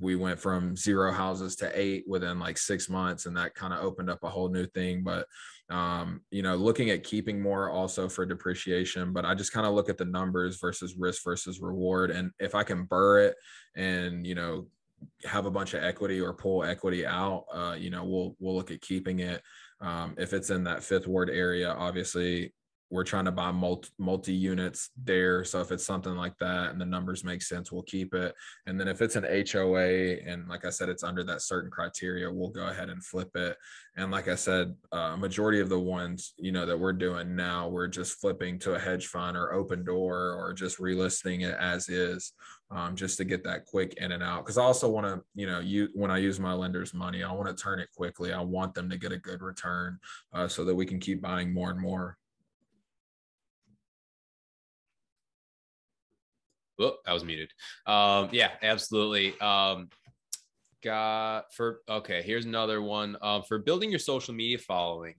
we 0.00 0.14
went 0.16 0.38
from 0.38 0.76
zero 0.76 1.12
houses 1.12 1.56
to 1.56 1.70
eight 1.78 2.04
within 2.06 2.38
like 2.38 2.58
six 2.58 2.88
months 2.88 3.26
and 3.26 3.36
that 3.36 3.54
kind 3.54 3.72
of 3.72 3.82
opened 3.82 4.10
up 4.10 4.22
a 4.22 4.28
whole 4.28 4.48
new 4.48 4.66
thing. 4.66 5.02
But 5.02 5.26
um, 5.70 6.20
you 6.30 6.42
know 6.42 6.56
looking 6.56 6.90
at 6.90 7.04
keeping 7.04 7.40
more 7.40 7.70
also 7.70 8.08
for 8.08 8.26
depreciation 8.26 9.12
but 9.12 9.24
i 9.24 9.36
just 9.36 9.52
kind 9.52 9.66
of 9.66 9.72
look 9.72 9.88
at 9.88 9.96
the 9.96 10.04
numbers 10.04 10.58
versus 10.60 10.96
risk 10.98 11.22
versus 11.24 11.60
reward. 11.60 12.10
And 12.10 12.32
if 12.38 12.54
i 12.54 12.62
can 12.62 12.84
burr 12.84 13.20
it 13.20 13.36
and 13.76 14.26
you 14.26 14.34
know 14.34 14.66
have 15.24 15.46
a 15.46 15.50
bunch 15.50 15.72
of 15.72 15.82
equity 15.82 16.20
or 16.20 16.34
pull 16.34 16.64
equity 16.64 17.06
out 17.06 17.44
uh, 17.54 17.76
you 17.78 17.88
know 17.88 18.04
we'll 18.04 18.36
we'll 18.38 18.56
look 18.56 18.70
at 18.70 18.82
keeping 18.82 19.20
it. 19.20 19.42
Um, 19.80 20.14
if 20.18 20.34
it's 20.34 20.50
in 20.50 20.64
that 20.64 20.82
fifth 20.82 21.06
ward 21.06 21.30
area 21.30 21.72
obviously 21.72 22.52
we're 22.90 23.04
trying 23.04 23.24
to 23.24 23.32
buy 23.32 23.52
multi, 23.52 23.88
multi 23.98 24.32
units 24.32 24.90
there. 25.02 25.44
So 25.44 25.60
if 25.60 25.70
it's 25.70 25.86
something 25.86 26.16
like 26.16 26.36
that 26.38 26.70
and 26.70 26.80
the 26.80 26.84
numbers 26.84 27.24
make 27.24 27.40
sense, 27.40 27.70
we'll 27.70 27.82
keep 27.82 28.14
it. 28.14 28.34
And 28.66 28.78
then 28.78 28.88
if 28.88 29.00
it's 29.00 29.16
an 29.16 29.24
HOA 29.24 30.16
and 30.26 30.48
like 30.48 30.64
I 30.64 30.70
said, 30.70 30.88
it's 30.88 31.04
under 31.04 31.22
that 31.24 31.42
certain 31.42 31.70
criteria, 31.70 32.30
we'll 32.30 32.50
go 32.50 32.66
ahead 32.66 32.90
and 32.90 33.04
flip 33.04 33.30
it. 33.36 33.56
And 33.96 34.10
like 34.10 34.28
I 34.28 34.34
said, 34.34 34.74
uh, 34.90 35.16
majority 35.16 35.60
of 35.60 35.68
the 35.68 35.78
ones 35.78 36.34
you 36.36 36.52
know 36.52 36.66
that 36.66 36.78
we're 36.78 36.92
doing 36.92 37.36
now, 37.36 37.68
we're 37.68 37.86
just 37.86 38.20
flipping 38.20 38.58
to 38.60 38.74
a 38.74 38.78
hedge 38.78 39.06
fund 39.06 39.36
or 39.36 39.52
Opendoor 39.52 40.36
or 40.36 40.52
just 40.52 40.78
relisting 40.78 41.46
it 41.46 41.56
as 41.60 41.88
is, 41.88 42.32
um, 42.70 42.96
just 42.96 43.18
to 43.18 43.24
get 43.24 43.44
that 43.44 43.66
quick 43.66 43.94
in 43.98 44.12
and 44.12 44.22
out. 44.22 44.44
Because 44.44 44.58
I 44.58 44.62
also 44.62 44.88
want 44.88 45.06
to, 45.06 45.22
you 45.34 45.46
know, 45.46 45.60
you 45.60 45.88
when 45.94 46.10
I 46.10 46.18
use 46.18 46.40
my 46.40 46.52
lender's 46.52 46.94
money, 46.94 47.22
I 47.22 47.32
want 47.32 47.48
to 47.48 47.62
turn 47.62 47.78
it 47.78 47.88
quickly. 47.96 48.32
I 48.32 48.40
want 48.40 48.74
them 48.74 48.88
to 48.90 48.96
get 48.96 49.12
a 49.12 49.18
good 49.18 49.42
return 49.42 49.98
uh, 50.32 50.48
so 50.48 50.64
that 50.64 50.74
we 50.74 50.86
can 50.86 50.98
keep 50.98 51.20
buying 51.20 51.52
more 51.52 51.70
and 51.70 51.80
more. 51.80 52.16
Oh, 56.80 56.96
I 57.06 57.12
was 57.12 57.24
muted. 57.24 57.50
Um, 57.86 58.28
yeah, 58.32 58.50
absolutely. 58.62 59.38
Um, 59.40 59.88
got 60.82 61.52
for 61.54 61.80
okay. 61.88 62.22
Here's 62.22 62.46
another 62.46 62.80
one. 62.82 63.16
Um, 63.22 63.42
for 63.42 63.58
building 63.58 63.90
your 63.90 63.98
social 63.98 64.34
media 64.34 64.58
following, 64.58 65.14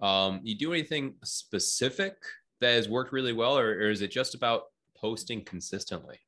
um, 0.00 0.40
you 0.42 0.56
do 0.56 0.72
anything 0.72 1.14
specific 1.24 2.16
that 2.60 2.72
has 2.72 2.88
worked 2.88 3.12
really 3.12 3.32
well, 3.32 3.58
or, 3.58 3.70
or 3.70 3.90
is 3.90 4.02
it 4.02 4.10
just 4.10 4.34
about 4.34 4.64
posting 4.96 5.44
consistently? 5.44 6.18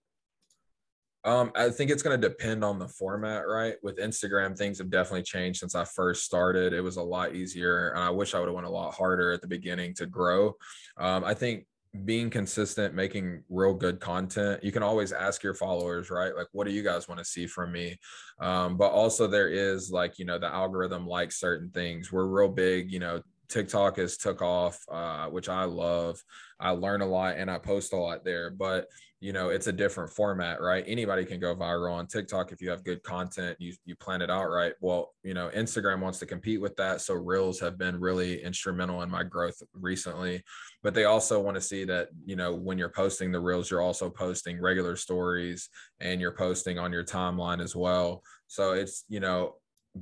Um, 1.24 1.52
I 1.56 1.70
think 1.70 1.90
it's 1.90 2.02
going 2.02 2.20
to 2.20 2.28
depend 2.28 2.62
on 2.62 2.78
the 2.78 2.88
format, 2.88 3.48
right? 3.48 3.76
With 3.82 3.96
Instagram, 3.96 4.56
things 4.56 4.76
have 4.76 4.90
definitely 4.90 5.22
changed 5.22 5.60
since 5.60 5.74
I 5.74 5.84
first 5.84 6.24
started. 6.24 6.74
It 6.74 6.82
was 6.82 6.96
a 6.96 7.02
lot 7.02 7.34
easier, 7.34 7.90
and 7.90 8.02
I 8.02 8.10
wish 8.10 8.34
I 8.34 8.40
would 8.40 8.48
have 8.48 8.54
went 8.54 8.66
a 8.66 8.70
lot 8.70 8.92
harder 8.92 9.32
at 9.32 9.40
the 9.40 9.48
beginning 9.48 9.94
to 9.94 10.06
grow. 10.06 10.54
Um, 10.98 11.24
I 11.24 11.32
think 11.32 11.66
being 12.04 12.28
consistent, 12.28 12.94
making 12.94 13.42
real 13.48 13.74
good 13.74 14.00
content. 14.00 14.62
You 14.64 14.72
can 14.72 14.82
always 14.82 15.12
ask 15.12 15.42
your 15.42 15.54
followers, 15.54 16.10
right? 16.10 16.34
Like, 16.34 16.48
what 16.52 16.66
do 16.66 16.72
you 16.72 16.82
guys 16.82 17.08
want 17.08 17.18
to 17.20 17.24
see 17.24 17.46
from 17.46 17.70
me? 17.70 17.98
Um, 18.40 18.76
but 18.76 18.90
also, 18.90 19.26
there 19.26 19.48
is 19.48 19.90
like, 19.90 20.18
you 20.18 20.24
know, 20.24 20.38
the 20.38 20.52
algorithm 20.52 21.06
likes 21.06 21.38
certain 21.38 21.70
things. 21.70 22.10
We're 22.10 22.26
real 22.26 22.48
big, 22.48 22.90
you 22.90 22.98
know, 22.98 23.22
TikTok 23.48 23.98
has 23.98 24.16
took 24.16 24.42
off, 24.42 24.80
uh, 24.90 25.26
which 25.26 25.48
I 25.48 25.64
love. 25.64 26.22
I 26.58 26.70
learn 26.70 27.02
a 27.02 27.06
lot 27.06 27.36
and 27.36 27.50
I 27.50 27.58
post 27.58 27.92
a 27.92 27.96
lot 27.96 28.24
there, 28.24 28.50
but 28.50 28.88
you 29.24 29.32
know, 29.32 29.48
it's 29.48 29.68
a 29.68 29.72
different 29.72 30.10
format, 30.10 30.60
right? 30.60 30.84
Anybody 30.86 31.24
can 31.24 31.40
go 31.40 31.56
viral 31.56 31.94
on 31.94 32.06
TikTok 32.06 32.52
if 32.52 32.60
you 32.60 32.68
have 32.68 32.84
good 32.84 33.02
content, 33.02 33.56
you 33.58 33.72
you 33.86 33.96
plan 33.96 34.20
it 34.20 34.28
out 34.28 34.50
right. 34.50 34.74
Well, 34.82 35.14
you 35.22 35.32
know, 35.32 35.50
Instagram 35.56 36.00
wants 36.00 36.18
to 36.18 36.26
compete 36.26 36.60
with 36.60 36.76
that, 36.76 37.00
so 37.00 37.14
Reels 37.14 37.58
have 37.60 37.78
been 37.78 37.98
really 37.98 38.42
instrumental 38.42 39.00
in 39.00 39.10
my 39.10 39.22
growth 39.22 39.62
recently. 39.72 40.44
But 40.82 40.92
they 40.92 41.04
also 41.04 41.40
want 41.40 41.54
to 41.54 41.62
see 41.62 41.84
that, 41.84 42.08
you 42.26 42.36
know, 42.36 42.54
when 42.54 42.76
you're 42.76 42.90
posting 42.90 43.32
the 43.32 43.40
Reels, 43.40 43.70
you're 43.70 43.80
also 43.80 44.10
posting 44.10 44.60
regular 44.60 44.94
stories 44.94 45.70
and 46.00 46.20
you're 46.20 46.36
posting 46.36 46.78
on 46.78 46.92
your 46.92 47.04
timeline 47.04 47.62
as 47.62 47.74
well. 47.74 48.22
So 48.46 48.74
it's, 48.74 49.04
you 49.08 49.20
know, 49.20 49.54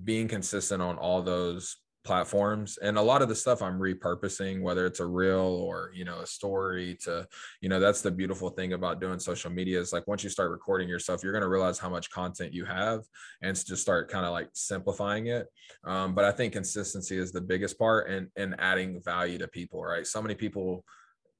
being 0.03 0.27
consistent 0.27 0.83
on 0.83 0.97
all 0.97 1.23
those 1.23 1.77
platforms 2.05 2.79
and 2.79 2.99
a 2.99 3.03
lot 3.03 3.23
of 3.23 3.29
the 3.29 3.35
stuff 3.35 3.63
i'm 3.63 3.79
repurposing 3.79 4.61
whether 4.61 4.87
it's 4.87 4.99
a 4.99 5.07
reel 5.07 5.39
or 5.39 5.93
you 5.95 6.05
know 6.05 6.19
a 6.21 6.27
story 6.27 6.97
to 7.01 7.27
you 7.61 7.69
know 7.69 7.79
that's 7.79 8.01
the 8.01 8.11
beautiful 8.11 8.51
thing 8.51 8.73
about 8.73 9.01
doing 9.01 9.21
social 9.21 9.51
media 9.51 9.79
is 9.79 9.93
like 9.93 10.07
once 10.09 10.25
you 10.25 10.31
start 10.31 10.51
recording 10.51 10.89
yourself 10.89 11.23
you're 11.23 11.33
going 11.33 11.43
to 11.43 11.49
realize 11.49 11.79
how 11.79 11.89
much 11.89 12.11
content 12.11 12.53
you 12.53 12.65
have 12.65 13.03
and 13.43 13.55
just 13.55 13.83
start 13.83 14.11
kind 14.11 14.27
of 14.27 14.33
like 14.33 14.49
simplifying 14.53 15.29
it. 15.29 15.47
Um, 15.85 16.15
but 16.15 16.25
i 16.25 16.33
think 16.33 16.53
consistency 16.53 17.17
is 17.17 17.31
the 17.31 17.41
biggest 17.41 17.79
part 17.79 18.11
and 18.11 18.29
and 18.37 18.57
adding 18.59 19.01
value 19.03 19.39
to 19.39 19.49
people 19.49 19.83
right? 19.83 20.07
So 20.07 20.23
many 20.23 20.35
people 20.35 20.85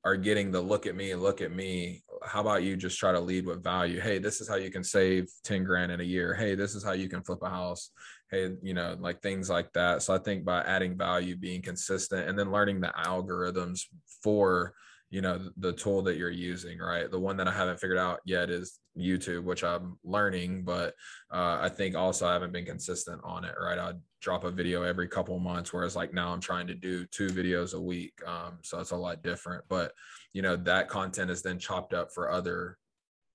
are 0.05 0.17
getting 0.17 0.51
the 0.51 0.61
look 0.61 0.87
at 0.87 0.97
me 0.97 1.15
look 1.15 1.41
at 1.41 1.53
me 1.53 2.03
how 2.25 2.41
about 2.41 2.63
you 2.63 2.77
just 2.77 2.99
try 2.99 3.13
to 3.13 3.21
lead 3.21 3.47
with 3.47 3.63
value? 3.63 4.01
Hey 4.01 4.19
this 4.19 4.41
is 4.41 4.49
how 4.49 4.57
you 4.57 4.71
can 4.71 4.85
save 4.85 5.29
10 5.45 5.65
grand 5.65 5.93
in 5.93 6.01
a 6.01 6.05
year. 6.05 6.35
Hey 6.35 6.55
this 6.55 6.75
is 6.75 6.85
how 6.85 6.93
you 6.93 7.09
can 7.09 7.23
flip 7.23 7.41
a 7.43 7.49
house. 7.49 7.91
Hey 8.31 8.51
you 8.63 8.75
know 8.75 8.97
like 8.99 9.21
things 9.23 9.49
like 9.51 9.73
that. 9.73 10.03
So 10.03 10.15
i 10.15 10.19
think 10.19 10.45
by 10.45 10.61
adding 10.63 10.97
value 10.97 11.37
being 11.37 11.63
consistent 11.63 12.29
and 12.29 12.39
then 12.39 12.53
learning 12.53 12.81
the 12.81 12.93
algorithms 13.05 13.83
for 14.23 14.75
you 15.11 15.21
know 15.21 15.51
the 15.59 15.73
tool 15.73 16.03
that 16.03 16.17
you're 16.17 16.31
using 16.31 16.79
right? 16.79 17.11
The 17.11 17.21
one 17.21 17.37
that 17.37 17.49
i 17.49 17.53
haven't 17.53 17.81
figured 17.81 17.99
out 17.99 18.21
yet 18.25 18.51
is 18.51 18.79
youtube 18.97 19.45
which 19.45 19.65
i'm 19.65 19.99
learning 20.05 20.63
but 20.65 20.95
uh, 21.33 21.59
i 21.63 21.69
think 21.69 21.97
also 21.97 22.27
i 22.27 22.33
haven't 22.35 22.53
been 22.53 22.67
consistent 22.67 23.21
on 23.25 23.45
it 23.45 23.55
right? 23.59 23.79
I 23.79 23.93
drop 24.23 24.45
a 24.45 24.51
video 24.51 24.83
every 24.83 25.09
couple 25.09 25.39
months 25.39 25.73
whereas 25.73 25.97
like 25.97 26.15
now 26.15 26.33
i'm 26.33 26.41
trying 26.41 26.67
to 26.67 26.75
do 26.75 27.05
two 27.07 27.27
videos 27.27 27.75
a 27.75 27.81
week 27.81 28.15
um, 28.27 28.59
so 28.63 28.79
it's 28.79 28.93
a 28.93 28.97
lot 28.97 29.23
different 29.23 29.63
but 29.69 29.93
you 30.33 30.41
know 30.41 30.57
that 30.57 30.89
content 30.89 31.31
is 31.31 31.43
then 31.43 31.59
chopped 31.59 31.93
up 31.93 32.11
for 32.13 32.31
other 32.31 32.79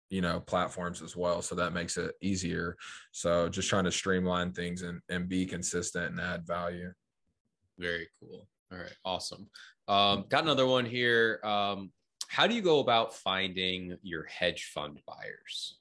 you 0.10 0.22
know 0.22 0.40
platforms 0.40 1.02
as 1.02 1.16
well 1.16 1.42
so 1.42 1.54
that 1.54 1.74
makes 1.74 1.98
it 1.98 2.16
easier 2.22 2.78
so 3.12 3.50
just 3.50 3.70
trying 3.70 3.84
to 3.84 3.92
streamline 3.92 4.54
things 4.54 4.82
and, 4.82 5.02
and 5.10 5.28
be 5.28 5.46
consistent 5.46 6.12
and 6.12 6.22
add 6.22 6.48
value. 6.48 6.92
Very 7.78 8.08
cool. 8.20 8.48
All 8.72 8.78
right 8.78 8.96
awesome. 9.04 9.50
Um, 9.88 10.26
got 10.30 10.44
another 10.44 10.66
one 10.66 10.86
here 10.86 11.42
um, 11.44 11.92
how 12.30 12.48
do 12.48 12.56
you 12.56 12.62
go 12.62 12.80
about 12.80 13.14
finding 13.14 13.98
your 14.02 14.26
hedge 14.26 14.72
fund 14.74 15.00
buyers? 15.06 15.78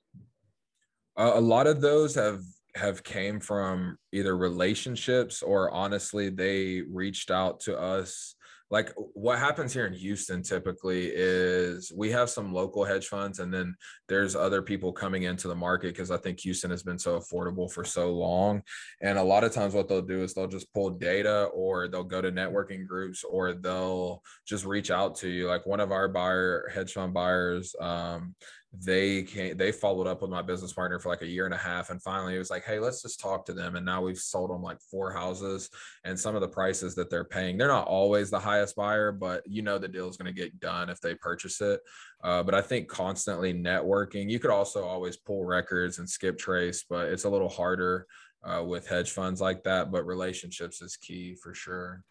Uh, 1.17 1.33
a 1.35 1.41
lot 1.41 1.67
of 1.67 1.81
those 1.81 2.15
have 2.15 2.41
have 2.77 3.03
came 3.03 3.41
from 3.41 3.97
either 4.13 4.37
relationships 4.37 5.43
or 5.43 5.71
honestly 5.73 6.29
they 6.29 6.83
reached 6.89 7.31
out 7.31 7.61
to 7.61 7.77
us 7.79 8.37
like 8.71 8.93
what 8.97 9.39
happens 9.39 9.73
here 9.73 9.87
in 9.87 9.93
Houston 9.93 10.43
typically 10.43 11.13
is 11.15 11.93
we 11.95 12.11
have 12.11 12.29
some 12.29 12.53
local 12.53 12.85
hedge 12.85 13.07
funds 13.07 13.39
and 13.39 13.55
then 13.55 13.77
there's 14.09 14.35
other 14.35 14.61
people 14.61 14.93
coming 14.93 15.23
into 15.23 15.47
the 15.47 15.55
market 15.55 15.89
because 15.89 16.11
I 16.11 16.17
think 16.17 16.41
Houston 16.41 16.71
has 16.71 16.83
been 16.83 16.99
so 16.99 17.19
affordable 17.19 17.71
for 17.71 17.85
so 17.85 18.13
long. 18.13 18.63
And 19.01 19.19
a 19.19 19.23
lot 19.23 19.45
of 19.45 19.53
times 19.53 19.75
what 19.75 19.89
they'll 19.89 20.03
do 20.03 20.23
is 20.23 20.35
they'll 20.35 20.49
just 20.49 20.73
pull 20.75 20.91
data 20.91 21.45
or 21.55 21.87
they'll 21.87 22.03
go 22.03 22.21
to 22.21 22.33
networking 22.33 22.87
groups 22.87 23.23
or 23.23 23.53
they'll 23.53 24.21
just 24.47 24.65
reach 24.65 24.91
out 24.91 25.15
to 25.17 25.29
you. 25.29 25.47
Like 25.47 25.65
one 25.65 25.81
of 25.81 25.93
our 25.93 26.09
buyer 26.09 26.69
hedge 26.75 26.93
fund 26.93 27.15
buyers, 27.15 27.73
um, 27.81 28.35
they 28.83 29.23
came 29.23 29.57
they 29.57 29.73
followed 29.73 30.07
up 30.07 30.23
with 30.23 30.31
my 30.31 30.43
business 30.43 30.73
partner 30.73 30.99
for 30.99 31.09
like 31.09 31.23
a 31.23 31.27
year 31.27 31.45
and 31.45 31.55
a 31.55 31.59
half 31.59 31.91
and 31.91 32.03
finally 32.03 32.35
it 32.35 32.39
was 32.39 32.51
like 32.51 32.65
hey 32.65 32.79
let's 32.79 33.03
just 33.03 33.21
talk 33.21 33.45
to 33.45 33.53
them 33.53 33.77
and 33.77 33.87
now 33.87 34.03
we've 34.03 34.19
sold 34.19 34.51
them 34.51 34.63
like 34.63 34.81
four 34.81 35.13
houses 35.13 35.71
and 36.05 36.19
some 36.19 36.35
of 36.35 36.41
the 36.41 36.49
prices 36.49 36.95
that 36.95 37.09
they're 37.09 37.25
paying 37.25 37.57
they're 37.57 37.69
not 37.69 37.87
always 37.87 38.31
the 38.31 38.39
highest 38.39 38.77
buyer 38.77 39.13
but 39.13 39.43
you 39.47 39.63
know 39.63 39.79
the 39.79 39.89
deal 39.89 40.09
is 40.09 40.17
going 40.17 40.33
to 40.33 40.41
get 40.41 40.59
done 40.61 40.89
if 40.91 41.01
they 41.01 41.15
purchase 41.15 41.61
it 41.61 41.81
uh, 42.25 42.43
but 42.43 42.55
i 42.55 42.61
think 42.61 42.89
constantly 42.89 43.55
networking 43.55 44.31
you 44.31 44.39
could 44.39 44.51
also 44.51 44.85
always 44.85 45.17
pull 45.17 45.45
records 45.45 45.99
and 45.99 46.09
skip 46.09 46.39
trace 46.39 46.85
but 46.89 47.09
it's 47.09 47.25
a 47.25 47.31
little 47.31 47.49
harder 47.49 48.07
uh, 48.45 48.63
with 48.63 48.87
hedge 48.87 49.11
funds 49.11 49.41
like 49.41 49.63
that 49.63 49.91
but 49.91 50.07
relationships 50.07 50.81
is 50.81 50.97
key 50.97 51.35
for 51.35 51.53
sure. 51.53 52.03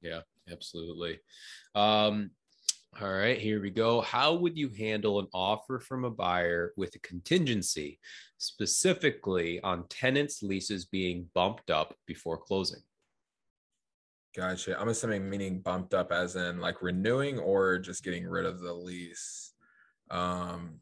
Yeah 0.00 0.20
absolutely. 0.50 1.20
Um, 1.74 2.30
all 3.00 3.12
right, 3.12 3.38
here 3.38 3.60
we 3.60 3.70
go. 3.70 4.00
How 4.00 4.34
would 4.34 4.56
you 4.56 4.68
handle 4.68 5.18
an 5.18 5.26
offer 5.34 5.80
from 5.80 6.04
a 6.04 6.10
buyer 6.10 6.72
with 6.76 6.94
a 6.94 7.00
contingency, 7.00 7.98
specifically 8.38 9.60
on 9.62 9.88
tenants' 9.88 10.42
leases 10.42 10.84
being 10.84 11.28
bumped 11.34 11.70
up 11.70 11.94
before 12.06 12.38
closing? 12.38 12.80
Gotcha. 14.36 14.80
I'm 14.80 14.88
assuming 14.88 15.28
meaning 15.28 15.60
bumped 15.60 15.94
up 15.94 16.12
as 16.12 16.36
in 16.36 16.60
like 16.60 16.82
renewing 16.82 17.38
or 17.38 17.78
just 17.78 18.04
getting 18.04 18.26
rid 18.26 18.46
of 18.46 18.60
the 18.60 18.72
lease. 18.72 19.52
Um, 20.10 20.80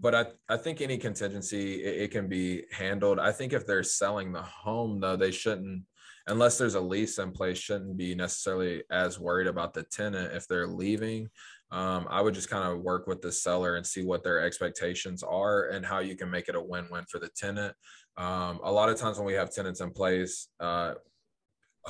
but 0.00 0.14
I, 0.14 0.26
I 0.48 0.56
think 0.56 0.80
any 0.80 0.98
contingency 0.98 1.82
it, 1.82 2.02
it 2.02 2.10
can 2.10 2.28
be 2.28 2.64
handled. 2.72 3.18
I 3.18 3.32
think 3.32 3.52
if 3.52 3.66
they're 3.66 3.82
selling 3.82 4.32
the 4.32 4.42
home 4.42 5.00
though, 5.00 5.16
they 5.16 5.32
shouldn't 5.32 5.82
unless 6.26 6.58
there's 6.58 6.74
a 6.74 6.80
lease 6.80 7.18
in 7.18 7.32
place, 7.32 7.58
shouldn't 7.58 7.96
be 7.96 8.14
necessarily 8.14 8.82
as 8.90 9.18
worried 9.18 9.46
about 9.46 9.74
the 9.74 9.84
tenant 9.84 10.34
if 10.34 10.46
they're 10.48 10.66
leaving. 10.66 11.28
Um, 11.70 12.06
I 12.08 12.20
would 12.20 12.34
just 12.34 12.50
kind 12.50 12.72
of 12.72 12.80
work 12.80 13.06
with 13.06 13.22
the 13.22 13.32
seller 13.32 13.76
and 13.76 13.86
see 13.86 14.04
what 14.04 14.22
their 14.22 14.40
expectations 14.40 15.22
are 15.22 15.68
and 15.68 15.84
how 15.84 15.98
you 15.98 16.16
can 16.16 16.30
make 16.30 16.48
it 16.48 16.54
a 16.54 16.60
win-win 16.60 17.04
for 17.10 17.18
the 17.18 17.28
tenant. 17.36 17.74
Um, 18.16 18.60
a 18.62 18.70
lot 18.70 18.88
of 18.88 18.96
times 18.96 19.18
when 19.18 19.26
we 19.26 19.34
have 19.34 19.52
tenants 19.52 19.80
in 19.80 19.90
place, 19.90 20.48
uh, 20.60 20.94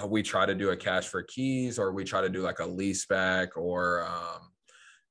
we 0.06 0.22
try 0.22 0.44
to 0.44 0.54
do 0.54 0.70
a 0.70 0.76
cash 0.76 1.06
for 1.06 1.22
keys 1.22 1.78
or 1.78 1.92
we 1.92 2.04
try 2.04 2.20
to 2.20 2.28
do 2.28 2.42
like 2.42 2.58
a 2.58 2.66
lease 2.66 3.06
back 3.06 3.56
or 3.56 4.06
um, 4.06 4.50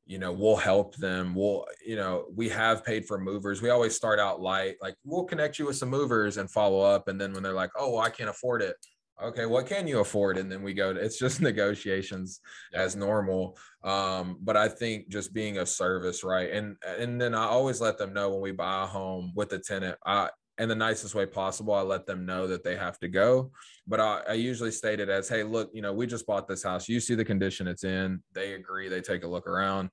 you 0.06 0.20
know 0.20 0.32
we'll 0.32 0.56
help 0.56 0.96
them 0.98 1.34
we'll 1.34 1.66
you 1.84 1.96
know 1.96 2.26
we 2.36 2.48
have 2.48 2.86
paid 2.86 3.06
for 3.06 3.18
movers 3.18 3.62
we 3.62 3.72
always 3.72 3.96
start 3.96 4.20
out 4.20 4.40
light 4.40 4.76
like 4.82 4.96
we'll 5.04 5.24
connect 5.24 5.58
you 5.58 5.66
with 5.66 5.76
some 5.76 5.90
movers 5.90 6.38
and 6.38 6.52
follow 6.52 6.82
up 6.82 7.08
and 7.08 7.20
then 7.20 7.34
when 7.34 7.42
they're 7.42 7.54
like 7.54 7.72
oh 7.78 7.98
i 7.98 8.10
can't 8.10 8.30
afford 8.30 8.62
it 8.62 8.76
okay 9.22 9.46
what 9.46 9.68
can 9.68 9.88
you 9.88 10.00
afford? 10.00 10.38
And 10.38 10.52
then 10.52 10.62
we 10.62 10.74
go 10.74 10.94
to 10.94 11.00
it's 11.00 11.20
just 11.20 11.42
negotiations 11.52 12.42
yeah. 12.74 12.82
as 12.82 12.96
normal. 12.96 13.58
Um, 13.84 14.38
but 14.42 14.58
i 14.58 14.68
think 14.68 15.10
just 15.10 15.34
being 15.34 15.58
of 15.58 15.70
service 15.70 16.24
right? 16.24 16.52
And 16.52 16.76
and 16.86 17.22
then 17.22 17.36
i 17.36 17.46
always 17.46 17.82
let 17.82 17.98
them 17.98 18.14
know 18.14 18.32
when 18.32 18.42
we 18.42 18.52
buy 18.52 18.84
a 18.84 18.88
home 18.88 19.32
with 19.36 19.54
a 19.54 19.60
tenant 19.60 19.98
i 20.06 20.30
in 20.58 20.70
the 20.70 20.76
nicest 20.76 21.14
way 21.14 21.26
possible 21.26 21.74
i 21.74 21.82
let 21.82 22.06
them 22.06 22.26
know 22.26 22.48
that 22.48 22.64
they 22.64 22.76
have 22.76 22.98
to 23.00 23.08
go. 23.08 23.52
But 23.88 24.00
I, 24.00 24.22
I 24.30 24.34
usually 24.34 24.72
state 24.72 25.00
it 25.00 25.10
as 25.10 25.30
hey 25.30 25.44
look 25.44 25.70
you 25.74 25.82
know 25.82 25.94
we 25.94 26.08
just 26.08 26.26
bought 26.26 26.48
this 26.48 26.64
house. 26.64 26.90
You 26.90 27.00
see 27.00 27.16
the 27.16 27.26
condition 27.26 27.68
it's 27.68 27.84
in. 27.84 28.22
They 28.34 28.54
agree 28.54 28.90
they 28.90 29.02
take 29.02 29.24
a 29.24 29.28
look 29.28 29.48
around 29.48 29.90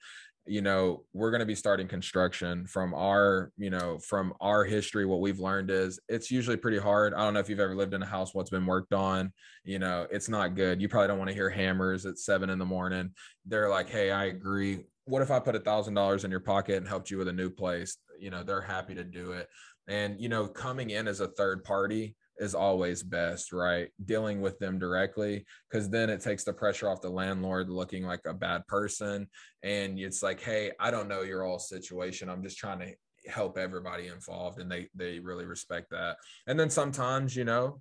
you 0.47 0.61
know 0.61 1.05
we're 1.13 1.31
going 1.31 1.41
to 1.41 1.47
be 1.47 1.55
starting 1.55 1.87
construction 1.87 2.67
from 2.67 2.95
our 2.95 3.53
you 3.57 3.71
know 3.71 3.99
from 3.99 4.35
our 4.41 4.65
history 4.65 5.07
what 5.07 5.21
we've 5.21 5.39
learned 5.39 5.71
is 5.71 6.01
it's 6.09 6.31
usually 6.31 6.57
pretty 6.57 6.79
hard. 6.79 7.15
I 7.15 7.19
don't 7.19 7.35
know 7.35 7.41
if 7.41 7.49
you've 7.49 7.61
ever 7.61 7.77
lived 7.77 7.95
in 7.95 8.03
a 8.03 8.07
house 8.07 8.35
what's 8.35 8.51
been 8.51 8.67
worked 8.67 8.93
on 8.93 9.33
you 9.65 9.79
know 9.79 10.07
it's 10.11 10.29
not 10.29 10.55
good. 10.55 10.81
You 10.81 10.89
probably 10.89 11.09
don't 11.09 11.19
want 11.19 11.29
to 11.29 11.35
hear 11.35 11.51
hammers 11.51 12.07
at 12.07 12.19
seven 12.19 12.51
in 12.51 12.59
the 12.59 12.65
morning. 12.65 13.11
They're 13.47 13.69
like 13.69 13.89
hey 13.89 14.11
i 14.11 14.27
agree. 14.27 14.85
What 15.05 15.23
if 15.23 15.31
i 15.31 15.39
put 15.39 15.57
a 15.57 15.61
thousand 15.61 15.95
dollars 15.95 16.25
in 16.25 16.31
your 16.31 16.41
pocket 16.41 16.77
and 16.77 16.89
helped 16.89 17.11
you 17.11 17.19
with 17.19 17.29
a 17.29 17.33
new 17.33 17.51
place? 17.51 17.97
You 18.19 18.31
know 18.31 18.43
they're 18.43 18.61
happy 18.61 18.95
to 18.95 19.05
do 19.05 19.33
it. 19.33 19.49
And 19.89 20.21
you 20.21 20.29
know 20.29 20.49
coming 20.49 20.91
in 20.91 21.07
as 21.07 21.21
a 21.21 21.29
third 21.29 21.63
party 21.65 22.17
is 22.39 22.55
always 22.55 23.03
best, 23.03 23.53
right? 23.53 23.89
Dealing 24.05 24.41
with 24.41 24.59
them 24.59 24.79
directly, 24.79 25.45
because 25.71 25.89
then 25.91 26.11
it 26.11 26.21
takes 26.21 26.45
the 26.45 26.53
pressure 26.53 26.89
off 26.89 27.01
the 27.01 27.09
landlord 27.09 27.69
looking 27.69 28.05
like 28.05 28.21
a 28.27 28.35
bad 28.35 28.67
person. 28.67 29.29
And 29.63 29.99
it's 29.99 30.23
like, 30.23 30.41
hey, 30.41 30.73
I 30.81 30.91
don't 30.91 31.09
know 31.09 31.23
your 31.23 31.45
all 31.45 31.59
situation. 31.59 32.29
I'm 32.29 32.43
just 32.43 32.59
trying 32.59 32.81
to 32.81 32.95
help 33.31 33.57
everybody 33.59 34.09
involved. 34.09 34.59
And 34.59 34.71
they 34.71 34.89
they 34.95 35.21
really 35.21 35.45
respect 35.45 35.91
that. 35.91 36.17
And 36.47 36.59
then 36.59 36.71
sometimes, 36.71 37.37
you 37.37 37.45
know, 37.45 37.81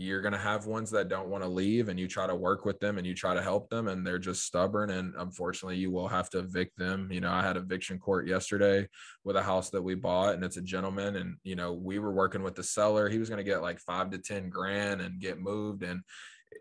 you're 0.00 0.20
going 0.20 0.32
to 0.32 0.38
have 0.38 0.66
ones 0.66 0.92
that 0.92 1.08
don't 1.08 1.28
want 1.28 1.42
to 1.42 1.48
leave 1.48 1.88
and 1.88 1.98
you 1.98 2.06
try 2.06 2.24
to 2.24 2.34
work 2.36 2.64
with 2.64 2.78
them 2.78 2.98
and 2.98 3.06
you 3.06 3.16
try 3.16 3.34
to 3.34 3.42
help 3.42 3.68
them 3.68 3.88
and 3.88 4.06
they're 4.06 4.16
just 4.16 4.44
stubborn 4.44 4.90
and 4.90 5.12
unfortunately 5.18 5.76
you 5.76 5.90
will 5.90 6.06
have 6.06 6.30
to 6.30 6.38
evict 6.38 6.78
them. 6.78 7.08
You 7.10 7.20
know 7.20 7.32
i 7.32 7.42
had 7.42 7.56
eviction 7.56 7.98
court 7.98 8.28
yesterday 8.28 8.86
with 9.24 9.34
a 9.34 9.42
house 9.42 9.70
that 9.70 9.82
we 9.82 9.96
bought 9.96 10.34
and 10.34 10.44
it's 10.44 10.56
a 10.56 10.62
gentleman 10.62 11.16
and 11.16 11.36
you 11.42 11.56
know 11.56 11.72
we 11.72 11.98
were 11.98 12.12
working 12.12 12.44
with 12.44 12.54
the 12.54 12.62
seller. 12.62 13.08
He 13.08 13.18
was 13.18 13.28
going 13.28 13.44
to 13.44 13.50
get 13.50 13.60
like 13.60 13.80
5 13.80 14.10
to 14.10 14.18
10 14.18 14.50
grand 14.50 15.00
and 15.00 15.20
get 15.20 15.40
moved 15.40 15.82
and 15.82 16.02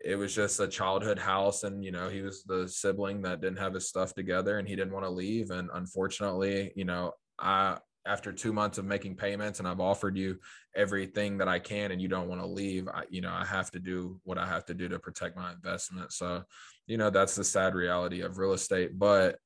it 0.04 0.16
was 0.16 0.34
just 0.34 0.60
a 0.60 0.68
childhood 0.68 1.20
house 1.20 1.62
and 1.62 1.86
you 1.86 1.92
know 1.92 2.10
he 2.10 2.24
was 2.24 2.44
the 2.44 2.68
sibling 2.68 3.22
that 3.22 3.40
didn't 3.40 3.60
have 3.60 3.76
his 3.76 3.88
stuff 3.88 4.16
together 4.16 4.58
and 4.58 4.68
he 4.68 4.76
didn't 4.76 4.94
want 4.94 5.06
to 5.06 5.12
leave 5.12 5.52
and 5.52 5.70
unfortunately 5.76 6.72
you 6.76 6.86
know 6.86 7.12
i 7.40 7.78
after 8.08 8.32
two 8.32 8.54
months 8.54 8.78
of 8.78 8.86
making 8.86 9.16
payments 9.16 9.60
and 9.60 9.68
I've 9.68 9.80
offered 9.80 10.18
you 10.18 10.40
everything 10.76 11.38
that 11.38 11.48
I 11.48 11.60
can 11.60 11.92
and 11.92 12.02
you 12.02 12.08
don't 12.08 12.28
want 12.28 12.42
to 12.42 12.48
leave, 12.48 12.88
I, 12.88 13.04
you 13.10 13.22
know, 13.22 13.32
I 13.32 13.46
have 13.46 13.70
to 13.72 13.80
do 13.80 14.20
what 14.24 14.38
I 14.38 14.48
have 14.48 14.66
to 14.66 14.74
do 14.74 14.88
to 14.88 15.00
protect 15.00 15.36
my 15.36 15.52
investment. 15.52 16.14
So, 16.14 16.44
you 16.88 16.98
know, 16.98 17.10
that's 17.10 17.36
the 17.36 17.44
sad 17.44 17.76
reality 17.76 18.22
of 18.22 18.38
real 18.38 18.54
estate, 18.54 18.98
but 18.98 19.38